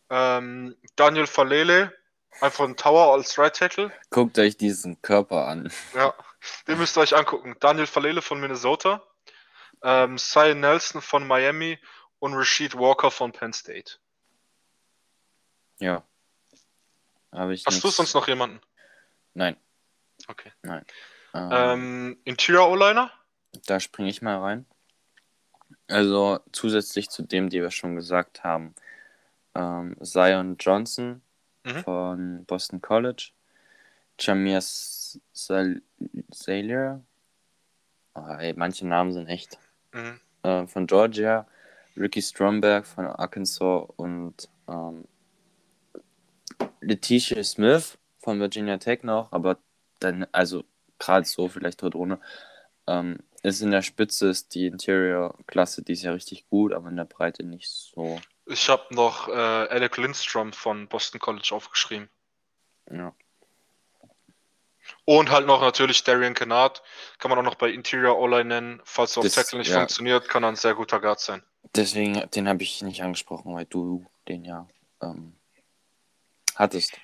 [0.08, 1.92] Ähm, Daniel Falele,
[2.40, 3.92] einfach ein Tower als Right Tackle.
[4.10, 5.72] Guckt euch diesen Körper an.
[5.94, 6.14] Ja,
[6.68, 7.56] den müsst ihr euch angucken.
[7.58, 9.02] Daniel Falele von Minnesota,
[9.82, 11.80] ähm, Cy Nelson von Miami
[12.20, 13.98] und Rashid Walker von Penn State.
[15.80, 16.04] Ja.
[17.32, 17.82] Habe ich Hast nichts...
[17.82, 18.60] du sonst noch jemanden?
[19.34, 19.56] Nein.
[20.28, 20.52] Okay.
[20.62, 20.84] Nein.
[21.34, 23.10] Ähm, Interior O-Liner?
[23.66, 24.66] Da springe ich mal rein.
[25.88, 28.74] Also zusätzlich zu dem, die wir schon gesagt haben,
[29.54, 31.22] ähm, Zion Johnson
[31.64, 31.84] mhm.
[31.84, 33.30] von Boston College,
[34.18, 35.82] Jamir Salier,
[38.14, 39.58] oh, ey, manche Namen sind echt,
[39.92, 40.20] mhm.
[40.42, 41.46] äh, von Georgia,
[41.96, 45.04] Ricky Stromberg von Arkansas und ähm,
[46.80, 49.58] Letitia Smith von Virginia Tech noch, aber
[50.00, 50.64] dann, also
[50.98, 52.20] gerade so vielleicht dort ohne.
[52.86, 56.96] Ähm, ist in der Spitze ist die Interior-Klasse, die ist ja richtig gut, aber in
[56.96, 58.20] der Breite nicht so.
[58.46, 62.08] Ich habe noch äh, Alec Lindstrom von Boston College aufgeschrieben.
[62.90, 63.14] Ja.
[65.04, 66.82] Und halt noch natürlich Darian Kennard,
[67.18, 68.82] kann man auch noch bei Interior O-Line nennen.
[68.84, 69.78] Falls auf Das- Tackle nicht ja.
[69.78, 71.42] funktioniert, kann er ein sehr guter Guard sein.
[71.74, 74.68] Deswegen, den habe ich nicht angesprochen, weil du den ja
[75.00, 75.34] ähm,
[76.62, 76.98] hattest.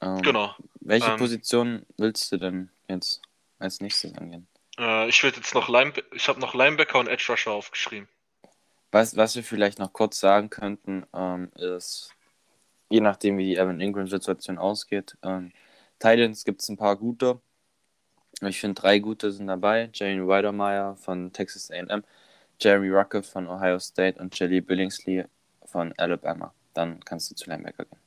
[0.00, 0.54] Ähm, Genau.
[0.80, 3.22] Welche Ähm, Position willst du denn jetzt
[3.58, 4.46] als nächstes angehen?
[4.78, 8.08] Äh, ich würde jetzt noch Line ich habe noch Linebacker und Edge Rusher aufgeschrieben.
[8.92, 12.14] Was, was wir vielleicht noch kurz sagen könnten, ähm, ist,
[12.90, 15.52] je nachdem, wie die Evan Ingram-Situation ausgeht, ähm,
[15.98, 17.40] Titans gibt es ein paar gute.
[18.42, 19.90] Ich finde, drei gute sind dabei.
[19.94, 22.04] Jeremy Weidermeyer von Texas A&M,
[22.60, 25.24] Jeremy Rucker von Ohio State und Jelly Billingsley
[25.66, 26.54] von Alabama.
[26.74, 28.00] Dann kannst du zu Linebacker gehen.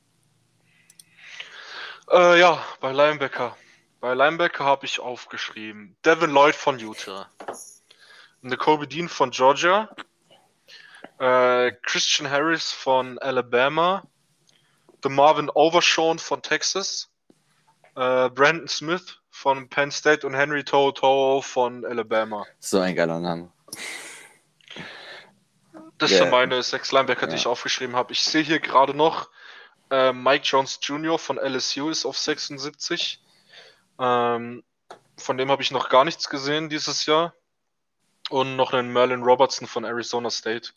[2.10, 3.56] Äh, ja, bei Linebacker.
[4.00, 7.30] Bei Linebacker habe ich aufgeschrieben Devin Lloyd von Utah,
[8.40, 9.88] Nicole Dean von Georgia,
[11.18, 14.02] äh, Christian Harris von Alabama,
[15.02, 17.10] The Marvin Overshawn von Texas,
[17.94, 22.46] äh, Brandon Smith von Penn State und Henry Toto von Alabama.
[22.58, 23.52] So ein geiler Name.
[25.98, 26.18] Das Ja.
[26.18, 27.38] sind meine sechs Linebacker, die Ja.
[27.38, 28.12] ich aufgeschrieben habe.
[28.12, 29.28] Ich sehe hier gerade noch
[29.90, 31.18] äh, Mike Jones Jr.
[31.18, 33.20] von LSU ist auf 76.
[33.98, 34.62] Ähm,
[35.16, 37.34] von dem habe ich noch gar nichts gesehen dieses Jahr.
[38.30, 40.70] Und noch einen Merlin Robertson von Arizona State.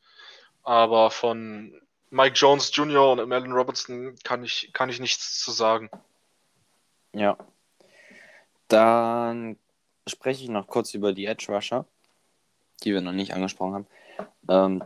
[0.64, 1.80] Aber von
[2.10, 3.12] Mike Jones Jr.
[3.12, 5.90] und Merlin Robertson kann ich, kann ich nichts zu sagen.
[7.14, 7.38] Ja.
[8.68, 9.58] Dann
[10.08, 11.86] spreche ich noch kurz über die Edge Rusher,
[12.84, 13.88] die wir noch nicht angesprochen haben.
[14.50, 14.84] Ähm,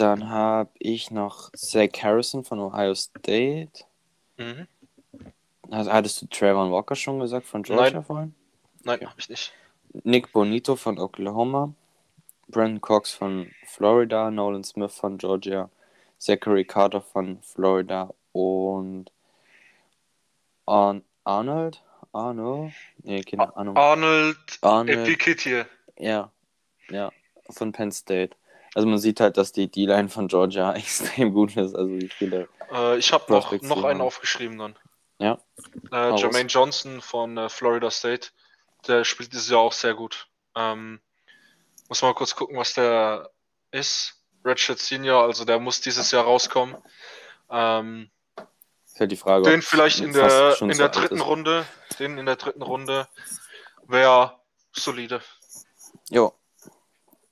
[0.00, 3.84] dann habe ich noch Zach Harrison von Ohio State.
[4.36, 4.66] Mhm.
[5.70, 8.04] Also, hattest du Trayvon Walker schon gesagt von Georgia Nein.
[8.04, 8.34] vorhin?
[8.82, 9.06] Nein, Okay.
[9.06, 9.52] habe ich nicht.
[10.04, 11.74] Nick Bonito von Oklahoma.
[12.48, 14.30] Brandon Cox von Florida.
[14.30, 15.70] Nolan Smith von Georgia.
[16.18, 18.12] Zachary Carter von Florida.
[18.32, 19.12] Und
[20.66, 21.82] Ar Arnold?
[22.12, 22.72] Arno?
[23.02, 23.76] Nee, keine Ahnung.
[23.76, 24.98] Arnold Arnold.
[24.98, 25.66] Epiketier.
[25.96, 26.30] Ja,
[26.88, 27.12] ja,
[27.50, 28.36] von Penn State.
[28.74, 31.74] Also man sieht halt, dass die D-Line von Georgia extrem gut ist.
[31.74, 32.48] Also wie viele.
[32.72, 34.00] Äh, ich habe noch, noch einen haben.
[34.00, 34.76] aufgeschrieben dann.
[35.18, 35.38] Ja.
[35.92, 36.16] Äh.
[36.16, 38.28] Jermaine Johnson von äh, Florida State.
[38.86, 40.28] Der spielt dieses Jahr auch sehr gut.
[40.56, 41.00] Ähm,
[41.88, 43.30] muss mal kurz gucken, was der
[43.70, 44.16] ist.
[44.44, 46.76] Redshirt Senior, also der muss dieses Jahr rauskommen.
[47.50, 48.10] Ähm,
[48.98, 49.50] halt die Frage.
[49.50, 51.26] den vielleicht in der, in der dritten ist.
[51.26, 51.66] Runde,
[51.98, 53.08] den in der dritten Runde
[53.86, 54.40] wäre
[54.72, 55.20] solide.
[56.10, 56.34] Jo.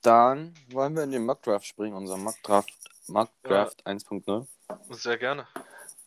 [0.03, 2.73] Dann wollen wir in den Mock-Draft springen, unser Mock-Draft
[3.09, 4.47] Mock Draft 1.0.
[4.91, 5.47] Sehr gerne.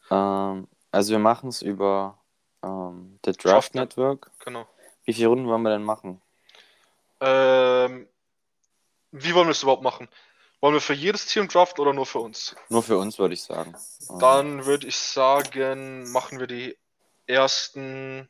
[0.10, 2.20] Ähm, also wir machen es über
[2.64, 4.32] ähm, The Draft Draft Network.
[4.40, 4.68] Genau.
[5.04, 6.22] Wie viele Runden wollen wir denn machen?
[7.20, 8.08] Ähm,
[9.12, 10.08] wie wollen wir es überhaupt machen?
[10.60, 12.56] Wollen wir für jedes Team draften oder nur für uns?
[12.70, 13.76] Nur für uns, würde ich sagen.
[14.20, 16.78] Dann würde ich sagen, machen wir die
[17.26, 18.30] ersten.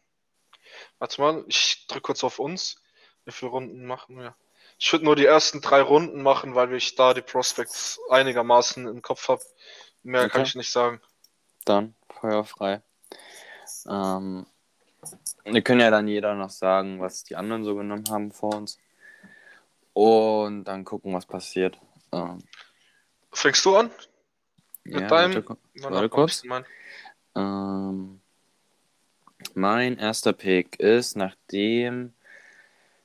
[0.98, 2.82] Warte mal, ich drücke kurz auf uns.
[3.26, 4.36] Wie viele Runden machen wir?
[4.84, 9.04] Ich würde nur die ersten drei Runden machen, weil ich da die Prospects einigermaßen im
[9.04, 9.44] Kopf habe.
[10.02, 10.48] Mehr kann Okay.
[10.50, 11.00] ich nicht sagen.
[11.66, 12.82] Dann feuerfrei.
[13.88, 14.48] Ähm,
[15.46, 18.80] wir können ja dann jeder noch sagen, was die anderen so genommen haben vor uns.
[19.94, 21.80] Und dann gucken, was passiert.
[22.12, 22.40] Ähm,
[23.32, 23.92] Fängst du an?
[24.84, 25.46] ja, deinem-
[25.76, 26.42] warte, kurz.
[27.36, 28.20] Ähm,
[29.54, 32.16] mein erster Pick ist, nachdem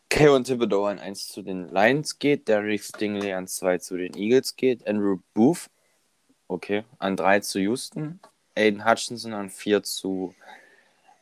[0.08, 4.56] Kayvon Thibodeau an 1 zu den Lions geht, Derek Stingley an 2 zu den Eagles
[4.56, 5.68] geht, Andrew Booth,
[6.48, 8.20] okay, an 3 zu Houston,
[8.54, 10.34] Aiden Hutchinson an 4 zu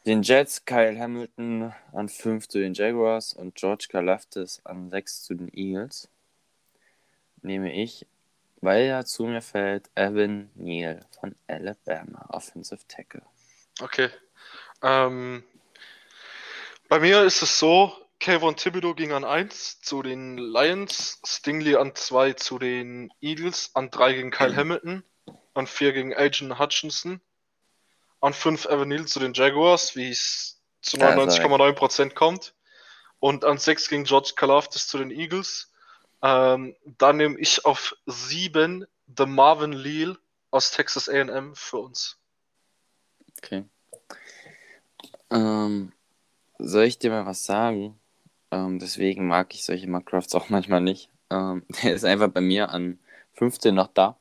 [0.06, 5.34] den Jets, Kyle Hamilton an 5 zu den Jaguars und George Kalafdis an 6 zu
[5.34, 6.08] den Eagles,
[7.40, 8.06] nehme ich,
[8.60, 13.22] weil er zu mir fällt, Evan Neal von Alabama, Offensive Tackle.
[13.80, 14.10] Okay.
[14.82, 15.42] Ähm,
[16.88, 17.92] bei mir ist es so,
[18.24, 23.90] Kayvon Thibodeau ging an 1 zu den Lions, Stingley an 2 zu den Eagles, an
[23.90, 25.04] 3 gegen Kyle Hamilton,
[25.52, 27.20] an 4 gegen Agent Hutchinson,
[28.22, 32.54] an 5 Evan Neal zu den Jaguars, wie es zu Ja, ist er 99,9% kommt,
[33.20, 35.70] und an 6 gegen George Kalafdis zu den Eagles.
[36.22, 38.86] Ähm, dann nehme ich auf 7
[39.18, 40.16] The Marvin Leal
[40.50, 42.16] aus Texas A&M für uns.
[43.36, 43.64] Okay.
[45.28, 45.92] Ähm,
[46.58, 48.00] soll ich dir mal was sagen?
[48.54, 51.10] Ähm, deswegen mag ich solche Minecrafts auch manchmal nicht.
[51.30, 53.00] Ähm, der ist einfach bei mir an
[53.32, 54.16] 15 noch da.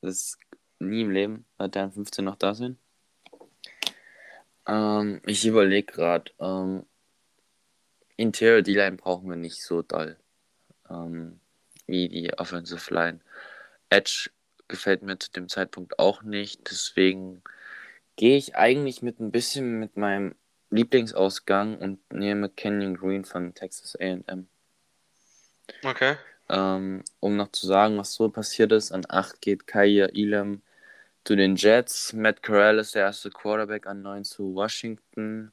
[0.00, 0.38] Das ist
[0.78, 2.78] nie im Leben wird der an 15 noch da sein.
[4.68, 6.30] Ähm, ich überlege gerade.
[6.38, 6.86] Ähm,
[8.16, 10.16] Interior D-Line brauchen wir nicht so doll
[10.88, 11.40] ähm,
[11.86, 13.18] wie die Offensive Line.
[13.90, 14.30] Edge
[14.68, 16.70] gefällt mir zu dem Zeitpunkt auch nicht.
[16.70, 17.42] Deswegen
[18.14, 20.36] gehe ich eigentlich mit ein bisschen mit meinem
[20.70, 24.48] Lieblingsausgang und nehme Canyon Green von Texas AM.
[25.84, 26.16] Okay.
[26.48, 30.62] Ähm, um noch zu sagen, was so passiert ist, an 8 geht Kaya Elam
[31.24, 32.12] zu den Jets.
[32.12, 35.52] Matt Corral ist der erste Quarterback an 9 zu Washington.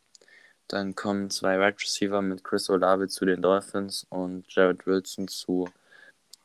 [0.68, 5.70] Dann kommen zwei Wide Receiver mit Chris Olave zu den Dolphins und Jared Wilson zu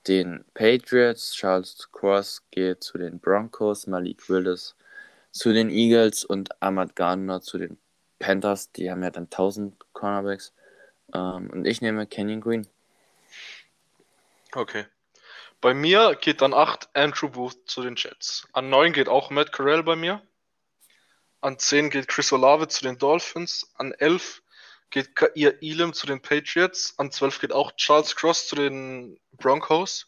[0.07, 1.33] den Patriots.
[1.35, 3.87] Charles Cross geht zu den Broncos.
[3.87, 4.75] Malik Willis
[5.31, 7.79] zu den Eagles und Ahmad Gardner zu den
[8.19, 8.73] Panthers.
[8.73, 10.53] Die haben ja dann 1000 Cornerbacks.
[11.15, 12.67] Ähm, und ich nehme Kenyon Green.
[14.53, 14.87] Okay.
[15.61, 18.47] Bei mir geht dann 8 Andrew Booth zu den Jets.
[18.53, 20.23] An 9 geht auch Matt Corral bei mir.
[21.41, 23.71] An 10 geht Chris Olave zu den Dolphins.
[23.75, 24.43] An 11
[24.91, 26.95] geht Kair Elam zu den Patriots.
[26.99, 30.07] An 12 geht auch Charles Cross zu den Broncos.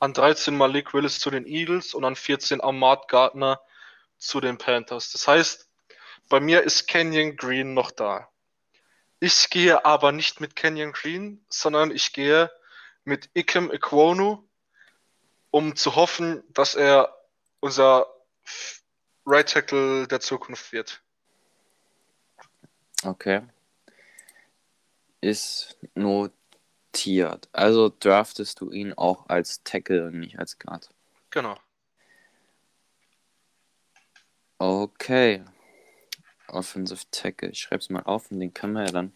[0.00, 1.94] An 13 Malik Willis zu den Eagles.
[1.94, 3.60] Und an 14 Ahmad Gardner
[4.18, 5.12] zu den Panthers.
[5.12, 5.68] Das heißt,
[6.28, 8.28] bei mir ist Kenyon Green noch da.
[9.20, 12.50] Ich gehe aber nicht mit Kenyon Green, sondern ich gehe
[13.04, 14.44] mit Ikem Ekwonu
[15.54, 17.16] um zu hoffen, dass er
[17.60, 18.08] unser
[19.24, 21.00] Right Tackle der Zukunft wird.
[23.04, 23.42] Okay.
[25.20, 27.48] Ist notiert.
[27.52, 30.90] Also draftest du ihn auch als Tackle und nicht als Guard.
[31.30, 31.56] Genau.
[34.58, 35.44] Okay.
[36.48, 37.50] Offensive Tackle.
[37.50, 39.12] Ich schreibe es mal auf und den können wir ja dann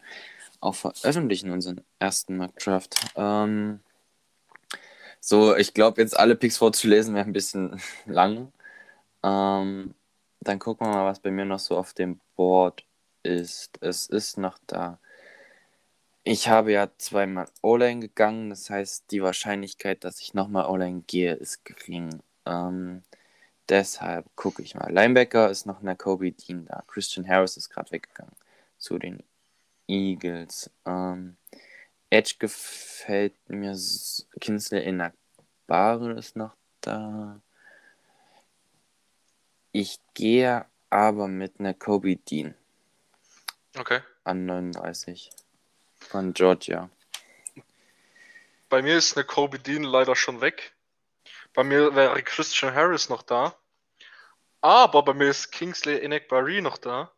[0.61, 2.97] auch veröffentlichen, unseren ersten Mock Draft.
[3.17, 3.81] Ähm,
[5.21, 8.53] so, ich glaube, jetzt alle Picks vorzulesen wäre ein bisschen lang.
[9.23, 9.95] Ähm,
[10.41, 12.85] dann gucken wir mal, was bei mir noch so auf dem Board
[13.23, 13.79] ist.
[13.83, 14.99] Es ist noch da.
[16.25, 21.35] Ich habe ja zweimal O-Line gegangen, das heißt, die Wahrscheinlichkeit, dass ich nochmal O-Line gehe,
[21.35, 22.21] ist gering.
[22.45, 23.03] Ähm,
[23.69, 24.93] deshalb gucke ich mal.
[24.93, 26.83] Linebacker ist noch in der Kobe Dean da.
[26.87, 28.35] Christian Harris ist gerade weggegangen
[28.79, 29.23] zu den
[29.87, 30.71] Eagles.
[30.85, 31.37] Ähm,
[32.11, 33.77] Edge gefällt mir.
[34.41, 35.13] Kinsley in der
[35.67, 37.41] Bar ist noch da.
[39.73, 42.55] Ich gehe aber mit einer Kobe Dean.
[43.77, 44.01] Okay.
[44.25, 45.31] An 39.
[46.01, 46.89] Von Georgia.
[48.69, 50.75] Bei mir ist eine Kobe Dean leider schon weg.
[51.59, 53.53] Bei mir wäre Christian Harris noch da.
[54.61, 57.11] Aber bei mir ist Kingsley Enekbari noch da.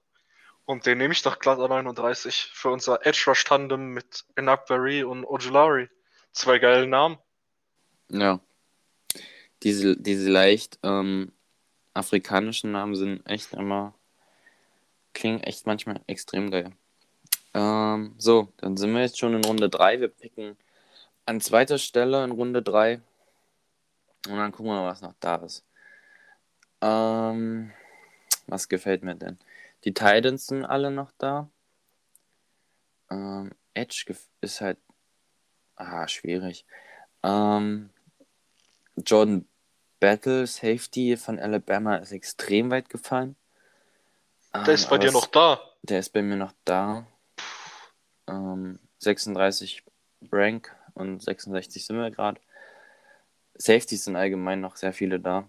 [0.64, 5.04] Und den nehme ich doch glatt an 39 für unser Edge Rush Tandem mit Enakbari
[5.04, 5.90] und Ojulari.
[6.32, 7.18] Zwei geile Namen.
[8.08, 8.40] Ja.
[9.62, 11.32] Diese, diese leicht ähm,
[11.92, 13.92] afrikanischen Namen sind echt immer.
[15.12, 16.72] klingen echt manchmal extrem geil.
[17.52, 20.00] Ähm, so, dann sind wir jetzt schon in Runde 3.
[20.00, 20.56] Wir picken
[21.26, 23.02] an zweiter Stelle in Runde 3.
[24.28, 25.64] Und dann gucken wir mal, was noch da ist.
[26.80, 27.72] Ähm,
[28.46, 29.38] was gefällt mir denn?
[29.84, 31.48] Die Titans sind alle noch da.
[33.10, 34.78] Ähm, Edge ist halt.
[35.76, 36.66] Ah, schwierig.
[37.22, 37.90] Ähm,
[38.96, 39.46] Jordan
[39.98, 43.36] Battle, Safety von Alabama, ist extrem weit gefallen.
[44.54, 45.60] Der ähm, ist bei dir noch da.
[45.82, 47.06] Der ist bei mir noch da.
[48.26, 49.84] Ähm, 36
[50.30, 52.40] Rank und 66 sind wir gerade.
[53.60, 55.46] Safeties sind allgemein noch sehr viele da.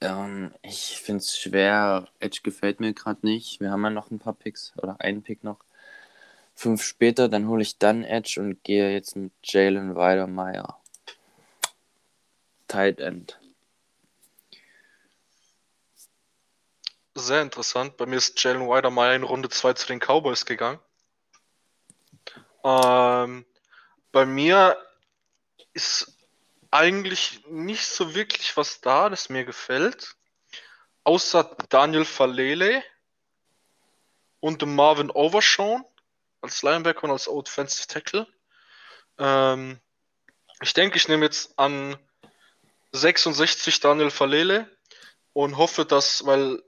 [0.00, 2.06] Ähm, ich finde es schwer.
[2.20, 3.60] Edge gefällt mir gerade nicht.
[3.60, 5.58] Wir haben ja noch ein paar Picks oder einen Pick noch.
[6.54, 10.80] Fünf später, dann hole ich dann Edge und gehe jetzt mit Jalen Weidermeier.
[12.68, 13.40] Tight End.
[17.16, 17.96] Sehr interessant.
[17.96, 20.78] Bei mir ist Jalen Weidermeier in Runde 2 zu den Cowboys gegangen.
[22.62, 23.44] Ähm,
[24.12, 24.76] bei mir
[25.72, 26.15] ist
[26.76, 30.14] eigentlich nicht so wirklich was da, das mir gefällt.
[31.04, 32.84] Außer Daniel Falele
[34.40, 35.84] und Marvin Overshawn
[36.42, 38.26] als Linebacker und als Offensive Tackle.
[39.18, 39.80] Ähm,
[40.60, 41.96] ich denke, ich nehme jetzt an
[42.92, 44.70] 66 Daniel Falele
[45.32, 46.62] und hoffe, dass, weil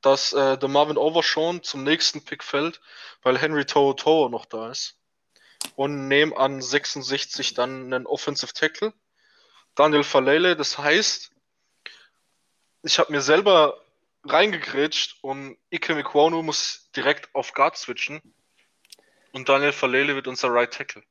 [0.00, 2.80] dass äh, der Marvin Overshawn zum nächsten Pick fällt,
[3.22, 4.96] weil Henry Toho Toho noch da ist.
[5.74, 8.94] Und nehme an 66 dann einen Offensive Tackle
[9.74, 10.56] Daniel Falele.
[10.56, 11.30] Das heißt,
[12.82, 13.80] ich habe mir selber
[14.24, 18.20] reingegrätscht und Ike Mikwonu muss direkt auf Guard switchen.
[19.32, 21.02] Und Daniel Falele wird unser Right Tackle.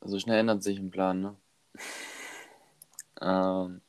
[0.00, 1.36] So schnell ändert sich ein Plan, ne?
[3.20, 3.82] ähm,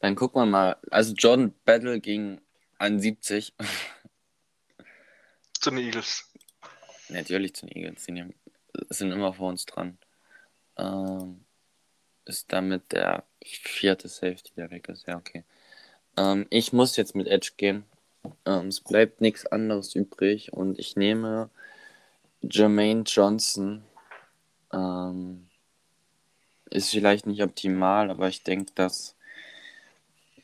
[0.00, 0.76] dann gucken wir mal.
[0.90, 2.40] Also Jordan Battle gegen
[2.78, 3.54] 71.
[5.60, 6.28] zu den Eagles?
[7.08, 8.06] Natürlich zu den Eagles.
[8.06, 8.34] Die
[8.90, 9.98] sind immer vor uns dran.
[10.76, 11.44] Ähm,
[12.24, 15.06] ist damit der vierte Safety, der weg ist.
[15.06, 15.44] Ja, okay.
[16.16, 17.84] Ähm, ich muss jetzt mit Edge gehen.
[18.46, 21.50] Ähm, es bleibt nichts anderes übrig und ich nehme
[22.40, 23.82] Jermaine Johnson.
[24.72, 25.48] Ähm,
[26.70, 29.14] ist vielleicht nicht optimal, aber ich denke, dass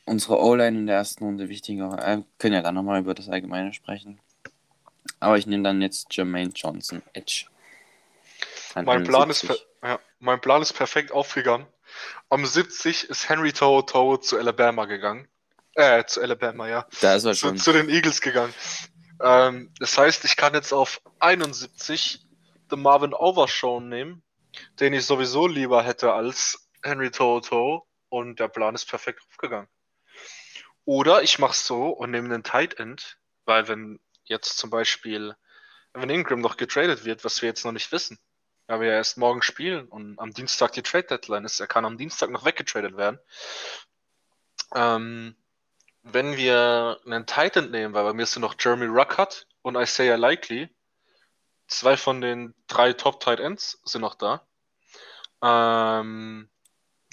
[0.05, 1.91] unsere O-Line in der ersten Runde wichtiger.
[1.91, 4.19] Wir können ja dann nochmal über das Allgemeine sprechen.
[5.19, 7.45] Aber ich nehme dann jetzt Jermaine Johnson, Edge.
[8.75, 9.43] Mein Plan, ist,
[9.83, 11.67] ja, mein Plan ist perfekt aufgegangen.
[12.29, 15.27] Am 70 ist Henry Toho Toho zu Alabama gegangen.
[15.75, 16.87] Äh, zu Alabama, ja.
[17.01, 17.57] Da ist er zu, schon.
[17.57, 18.53] zu den Eagles gegangen.
[19.21, 22.25] Ähm, das heißt, ich kann jetzt auf 71
[22.69, 24.23] The Marvin Overshown nehmen,
[24.79, 27.87] den ich sowieso lieber hätte als Henry Toho Toho.
[28.09, 29.67] Und der Plan ist perfekt aufgegangen.
[30.85, 35.35] Oder ich mache es so und nehme einen Tight End, weil wenn jetzt zum Beispiel
[35.93, 38.17] Evan Ingram noch getradet wird, was wir jetzt noch nicht wissen,
[38.69, 41.85] weil wir ja erst morgen spielen und am Dienstag die Trade Deadline ist, er kann
[41.85, 43.19] am Dienstag noch weggetradet werden.
[44.75, 45.35] Ähm,
[46.03, 50.69] wenn wir einen Titan nehmen, weil bei mir sind noch Jeremy Ruckert und Isaiah Likely,
[51.65, 54.45] zwei von den drei Top Tight Ends sind noch da.
[55.41, 56.47] Ähm,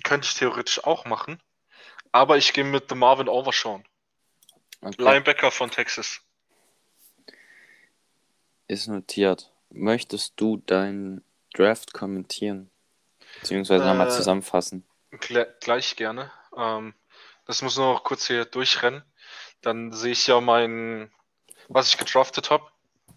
[0.05, 1.43] könnte ich theoretisch auch machen.
[2.13, 3.83] Aber ich gehe mit The Marvin Overshawn.
[4.83, 5.03] Okay.
[5.03, 6.21] Linebacker von Texas.
[8.69, 9.51] Ist notiert.
[9.71, 11.25] Möchtest du deinen
[11.57, 12.71] Draft kommentieren?
[13.41, 14.85] Beziehungsweise äh, nochmal zusammenfassen?
[15.61, 16.31] Gleich gerne.
[16.57, 16.95] Ähm,
[17.47, 19.03] das muss nur noch kurz hier durchrennen.
[19.63, 21.11] Dann sehe ich ja mein,
[21.69, 22.65] was ich gedraftet habe.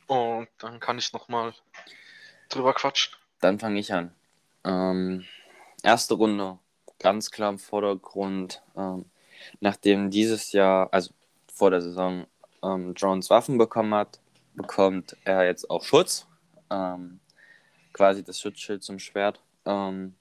[0.07, 1.53] Und dann kann ich nochmal
[2.49, 3.13] drüber quatschen.
[3.41, 4.13] Dann fange ich an.
[4.63, 5.25] Ähm,
[5.83, 6.57] erste Runde,
[6.99, 8.61] ganz klar im Vordergrund.
[8.75, 9.05] Ähm,
[9.59, 11.13] nachdem dieses Jahr, also
[11.53, 12.25] vor der Saison,
[12.63, 14.19] ähm, Jones Waffen bekommen hat,
[14.53, 16.27] bekommt er jetzt auch Schutz.
[16.69, 17.19] Ähm,
[17.99, 19.41] quasi das Schutzschild zum Schwert.
[19.65, 20.15] Ähm,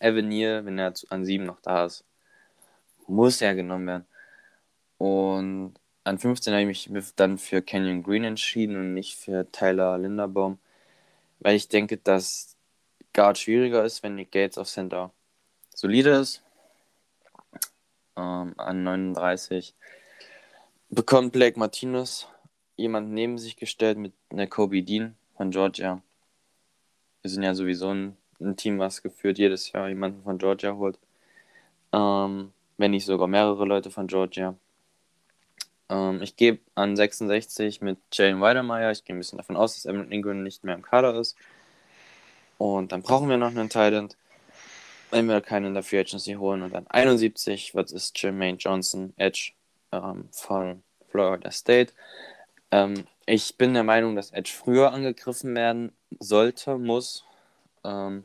[0.00, 2.04] Neal, wenn er an 7 noch da ist,
[3.06, 4.06] muss er genommen werden.
[4.98, 9.96] Und an 15 habe ich mich dann für Canyon Green entschieden und nicht für Tyler
[9.96, 10.58] Linderbaum,
[11.38, 12.56] weil ich denke, dass
[13.12, 15.12] Guard schwieriger ist, wenn Nick Gates auf Center
[15.72, 16.42] solide ist.
[18.16, 19.76] Ähm, an 39
[20.90, 22.26] bekommt Blake Martinez
[22.74, 26.02] jemand neben sich gestellt mit einer Kobe Dean von Georgia.
[27.22, 30.98] Wir sind ja sowieso ein, ein Team, was geführt jedes Jahr jemanden von Georgia holt.
[31.92, 34.56] Ähm, wenn nicht sogar mehrere Leute von Georgia.
[35.88, 38.90] Ähm, ich gebe an 66 mit Jalen Weidermeyer.
[38.90, 41.36] Ich gehe ein bisschen davon aus, dass Evan Ingram nicht mehr im Kader ist.
[42.58, 44.16] Und dann brauchen wir noch einen Thailand.
[45.12, 46.62] Wenn wir keinen in der Free Agency holen.
[46.62, 49.52] Und dann 71 was ist Jermaine Johnson, Edge
[49.92, 51.92] ähm, von Florida State.
[52.72, 57.24] Ähm, ich bin der Meinung, dass Edge früher angegriffen werden sollte, muss.
[57.84, 58.24] Ähm,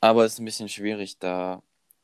[0.00, 1.62] aber es ist ein bisschen schwierig, da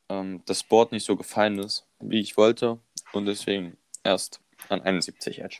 [0.09, 2.79] ähm, das Board nicht so gefallen ist, wie ich wollte.
[3.13, 5.59] Und deswegen erst an 71 Edge.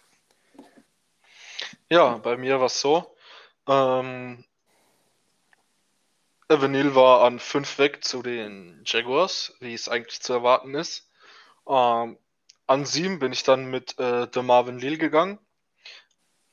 [1.90, 3.16] Ja, bei mir war es so.
[3.68, 4.44] Ähm,
[6.48, 11.10] Evanil war an 5 weg zu den Jaguars, wie es eigentlich zu erwarten ist.
[11.68, 12.18] Ähm,
[12.68, 15.40] an 7 bin ich dann mit äh, der Marvin Lil gegangen.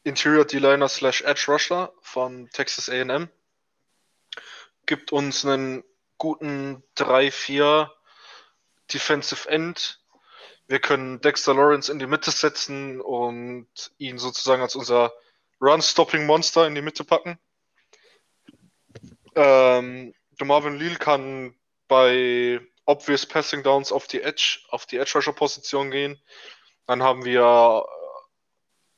[0.05, 3.29] Interior D-Liner slash Edge Rusher von Texas AM.
[4.87, 5.85] Gibt uns einen
[6.19, 7.89] guten 3-4
[8.93, 10.01] Defensive End.
[10.67, 13.69] Wir können Dexter Lawrence in die Mitte setzen und
[13.99, 15.13] ihn sozusagen als unser
[15.61, 17.39] Run-Stopping-Monster in die Mitte packen.
[19.35, 21.55] Ähm, Marvin Leal kann
[21.89, 26.21] bei obvious Passing Downs auf die Edge, auf die Edge Rusher Position gehen.
[26.87, 27.87] Dann haben wir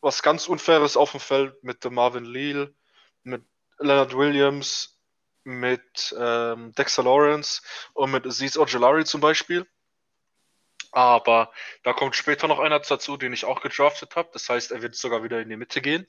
[0.04, 2.74] was ganz Unfaires auf dem Feld mit Marvin Leal,
[3.22, 3.42] mit
[3.78, 5.00] Leonard Williams,
[5.44, 7.62] mit ähm, Dexter Lawrence
[7.94, 9.66] und mit Aziz Ojolari zum Beispiel.
[10.92, 11.50] Aber
[11.82, 14.28] da kommt später noch einer dazu, den ich auch gedraftet habe.
[14.32, 16.06] Das heißt, er wird sogar wieder in die Mitte gehen.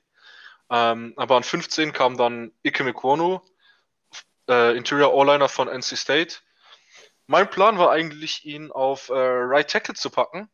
[0.69, 3.39] Ähm, aber an 15 kam dann Ike Mekwonu,
[4.49, 6.35] äh, Interior O-Liner von NC State.
[7.27, 10.49] Mein Plan war eigentlich, ihn auf äh, Right Tackle zu packen.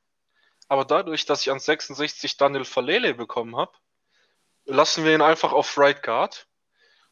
[0.71, 3.73] Aber dadurch, dass ich an 66 Daniel Falele bekommen habe,
[4.63, 6.47] lassen wir ihn einfach auf Right Guard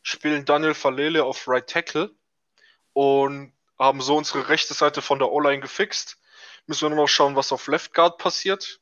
[0.01, 2.15] spielen Daniel Falele auf Right Tackle
[2.93, 6.21] und haben so unsere rechte Seite von der O-Line gefixt.
[6.67, 8.79] Müssen wir nur noch schauen, was auf Left Guard passiert.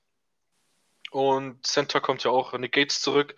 [1.10, 3.36] Und Center kommt ja auch Nick Gates zurück.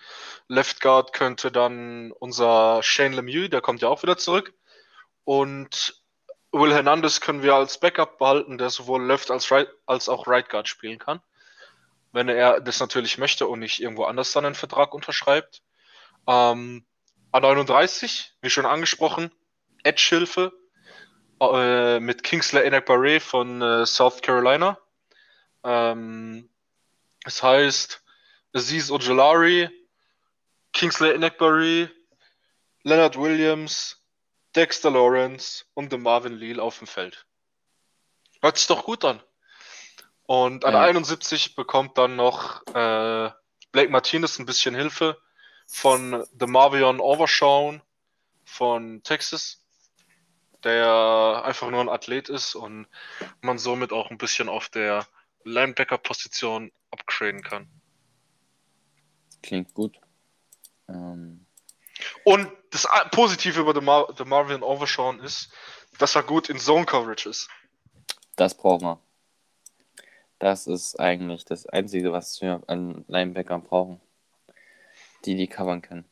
[0.50, 4.54] Left Guard könnte dann unser Shane Lemieux, der kommt ja auch wieder zurück.
[5.24, 6.04] Und
[6.52, 10.50] Will Hernandez können wir als Backup behalten, der sowohl Left als, right, als auch Right
[10.50, 11.22] Guard spielen kann.
[12.12, 15.62] Wenn er das natürlich möchte und nicht irgendwo anders dann einen Vertrag unterschreibt.
[16.28, 16.86] Ähm,
[17.32, 19.32] A39, wie schon angesprochen,
[19.84, 20.52] Edge-Hilfe
[21.42, 24.78] äh, mit Kingsley Enakbare von äh, South Carolina.
[25.64, 26.50] Ähm,
[27.24, 28.04] das heißt,
[28.54, 29.70] Aziz Ojolari,
[30.74, 31.92] Kingsley Enakbare,
[32.84, 33.98] Leonard Williams,
[34.56, 37.26] Dexter Lawrence und Marvin Leal auf dem Feld.
[38.42, 39.22] Hört sich doch gut an.
[40.30, 40.82] Und an ja.
[40.82, 43.32] 71 bekommt dann noch äh,
[43.72, 45.18] Blake Martinez ein bisschen Hilfe
[45.66, 47.82] von The Marvion Overshawn
[48.46, 49.66] von Texas,
[50.64, 52.86] der einfach nur ein Athlet ist und
[53.42, 55.08] man somit auch ein bisschen auf der
[55.46, 57.68] Linebacker-Position upgraden kann.
[59.42, 60.00] Klingt gut.
[60.88, 61.48] Ähm.
[62.24, 65.52] Und das Positive über The, Mar The Marvin Overshawn ist,
[65.98, 67.50] dass er gut in Zone Coverage ist.
[68.36, 69.09] Das brauchen wir.
[70.40, 74.02] Das ist eigentlich das Einzige, was wir an Linebackern brauchen.
[75.26, 76.06] Die die covern können.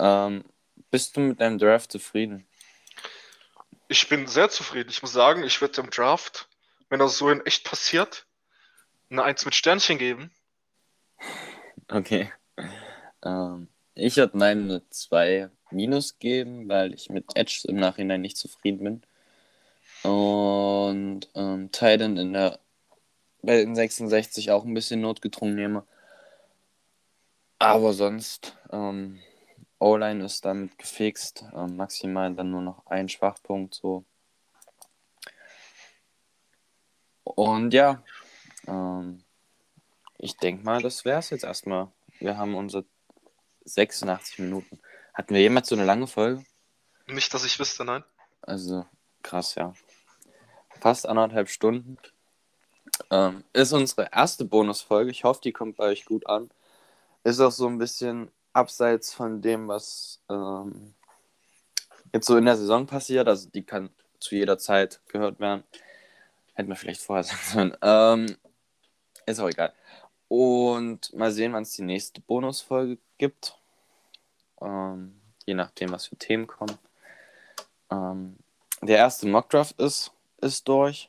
[0.00, 0.44] Ähm,
[0.90, 2.46] bist du mit deinem Draft zufrieden?
[3.88, 4.90] Ich bin sehr zufrieden.
[4.90, 6.48] Ich muss sagen, ich werde dem Draft,
[6.90, 8.26] wenn das so in echt passiert,
[9.08, 10.32] eine Eins mit Sternchen geben.
[11.88, 12.32] Okay.
[13.24, 18.36] Ähm, ich würde meinen eine 2 Minus geben, weil ich mit Edge im Nachhinein nicht
[18.36, 19.02] zufrieden bin.
[20.10, 22.60] Und ähm, Titan in der
[23.46, 25.86] bei den 66 auch ein bisschen notgedrungen nehme.
[27.58, 29.20] Aber sonst, ähm,
[29.78, 31.44] O-Line ist damit gefixt.
[31.54, 34.04] Ähm, maximal dann nur noch ein Schwachpunkt so.
[37.22, 38.02] Und ja,
[38.66, 39.22] ähm,
[40.18, 41.88] ich denke mal, das wäre es jetzt erstmal.
[42.18, 42.84] Wir haben unsere
[43.64, 44.80] 86 Minuten.
[45.14, 46.44] Hatten wir jemals so eine lange Folge?
[47.06, 48.04] Nicht, dass ich wüsste, nein.
[48.42, 48.86] Also,
[49.22, 49.72] krass, ja.
[50.80, 51.96] Fast anderthalb Stunden.
[53.10, 55.10] Ähm, ist unsere erste Bonusfolge.
[55.10, 56.50] Ich hoffe, die kommt bei euch gut an.
[57.24, 60.94] Ist auch so ein bisschen abseits von dem, was ähm,
[62.12, 63.28] jetzt so in der Saison passiert.
[63.28, 63.90] Also die kann
[64.20, 65.64] zu jeder Zeit gehört werden.
[66.54, 67.76] Hätten wir vielleicht vorher sagen sollen.
[67.82, 68.36] Ähm,
[69.26, 69.72] ist auch egal.
[70.28, 73.56] Und mal sehen, wann es die nächste Bonusfolge gibt.
[74.60, 76.78] Ähm, je nachdem, was für Themen kommen.
[77.90, 78.36] Ähm,
[78.82, 81.08] der erste Mockdraft ist, ist durch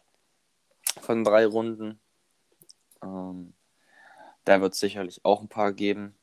[1.01, 1.99] von drei Runden.
[3.03, 3.53] Ähm,
[4.45, 6.15] da wird es sicherlich auch ein paar geben.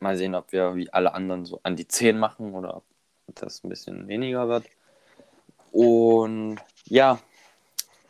[0.00, 2.84] Mal sehen, ob wir wie alle anderen so an die 10 machen oder ob
[3.34, 4.66] das ein bisschen weniger wird.
[5.70, 7.18] Und ja,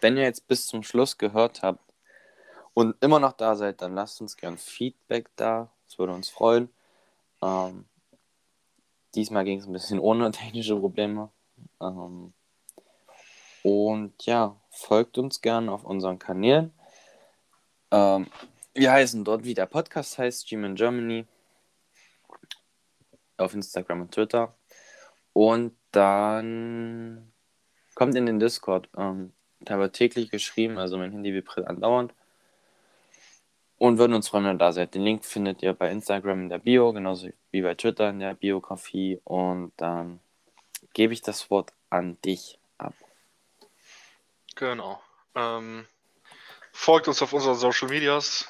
[0.01, 1.81] wenn ihr jetzt bis zum Schluss gehört habt
[2.75, 5.71] und immer noch da seid, dann lasst uns gern Feedback da.
[5.87, 6.69] Das würde uns freuen.
[7.43, 7.87] Ähm,
[9.15, 11.31] diesmal ging es ein bisschen ohne technische Probleme.
[11.81, 12.33] Ähm,
[13.65, 16.71] und ja, folgt uns gerne auf unseren Kanälen.
[17.91, 18.27] Ähm,
[18.75, 21.25] wir heißen dort, wie der Podcast heißt, Gym Germany.
[23.39, 24.55] Auf Instagram und Twitter.
[25.33, 27.33] Und dann
[27.95, 28.91] kommt in den Discord.
[28.99, 32.13] Ähm, da wird täglich geschrieben, also mein Handy vibriert andauernd.
[33.79, 34.95] Und würden uns freuen, wenn ihr da seid.
[34.95, 38.35] Den Link findet ihr bei Instagram in der Bio, genauso wie bei Twitter in der
[38.35, 39.23] Biografie.
[39.25, 40.21] Und dann
[40.93, 42.59] gebe ich das Wort an dich.
[44.55, 45.03] Genau.
[45.35, 45.87] Ähm,
[46.73, 48.47] folgt uns auf unseren Social Medias.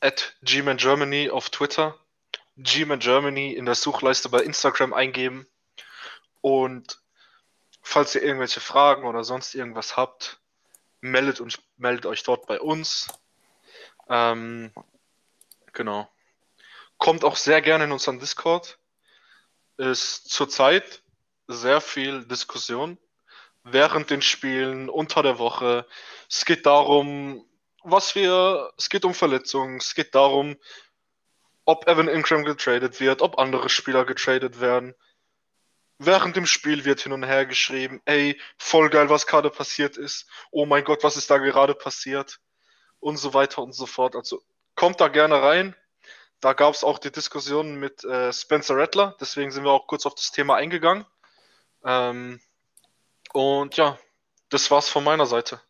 [0.00, 1.98] At Gman Germany auf Twitter.
[2.56, 5.46] Gman Germany in der Suchleiste bei Instagram eingeben.
[6.40, 7.00] Und
[7.82, 10.40] falls ihr irgendwelche Fragen oder sonst irgendwas habt,
[11.00, 13.08] meldet, uns, meldet euch dort bei uns.
[14.08, 14.72] Ähm,
[15.72, 16.10] genau.
[16.98, 18.78] Kommt auch sehr gerne in unseren Discord.
[19.76, 21.02] Ist zurzeit
[21.46, 22.98] sehr viel Diskussion
[23.64, 25.86] während den Spielen, unter der Woche.
[26.28, 27.44] Es geht darum,
[27.82, 30.56] was wir, es geht um Verletzungen, es geht darum,
[31.64, 34.94] ob Evan Ingram getradet wird, ob andere Spieler getradet werden.
[35.98, 40.28] Während dem Spiel wird hin und her geschrieben, ey, voll geil, was gerade passiert ist.
[40.50, 42.40] Oh mein Gott, was ist da gerade passiert?
[43.00, 44.16] Und so weiter und so fort.
[44.16, 44.42] Also
[44.74, 45.74] kommt da gerne rein.
[46.40, 50.04] Da gab es auch die Diskussion mit äh, Spencer Rattler, deswegen sind wir auch kurz
[50.04, 51.06] auf das Thema eingegangen.
[51.84, 52.40] Ähm,
[53.34, 53.98] und ja,
[54.48, 55.60] das war's von meiner Seite.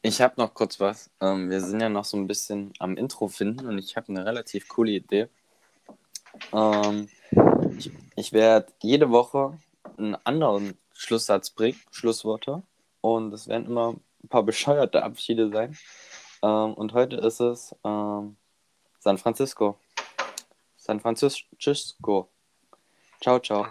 [0.00, 1.10] Ich habe noch kurz was.
[1.20, 4.24] Ähm, wir sind ja noch so ein bisschen am Intro finden und ich habe eine
[4.24, 5.28] relativ coole Idee.
[6.52, 7.08] Ähm,
[7.76, 9.58] ich, ich werde jede Woche
[9.98, 12.62] einen anderen Schlusssatz bringen, Schlussworte.
[13.00, 15.76] Und es werden immer ein paar bescheuerte Abschiede sein.
[16.42, 18.36] Ähm, und heute ist es ähm,
[18.98, 19.78] San Francisco.
[20.76, 22.28] San Francisco.
[23.20, 23.66] Ciao, ciao.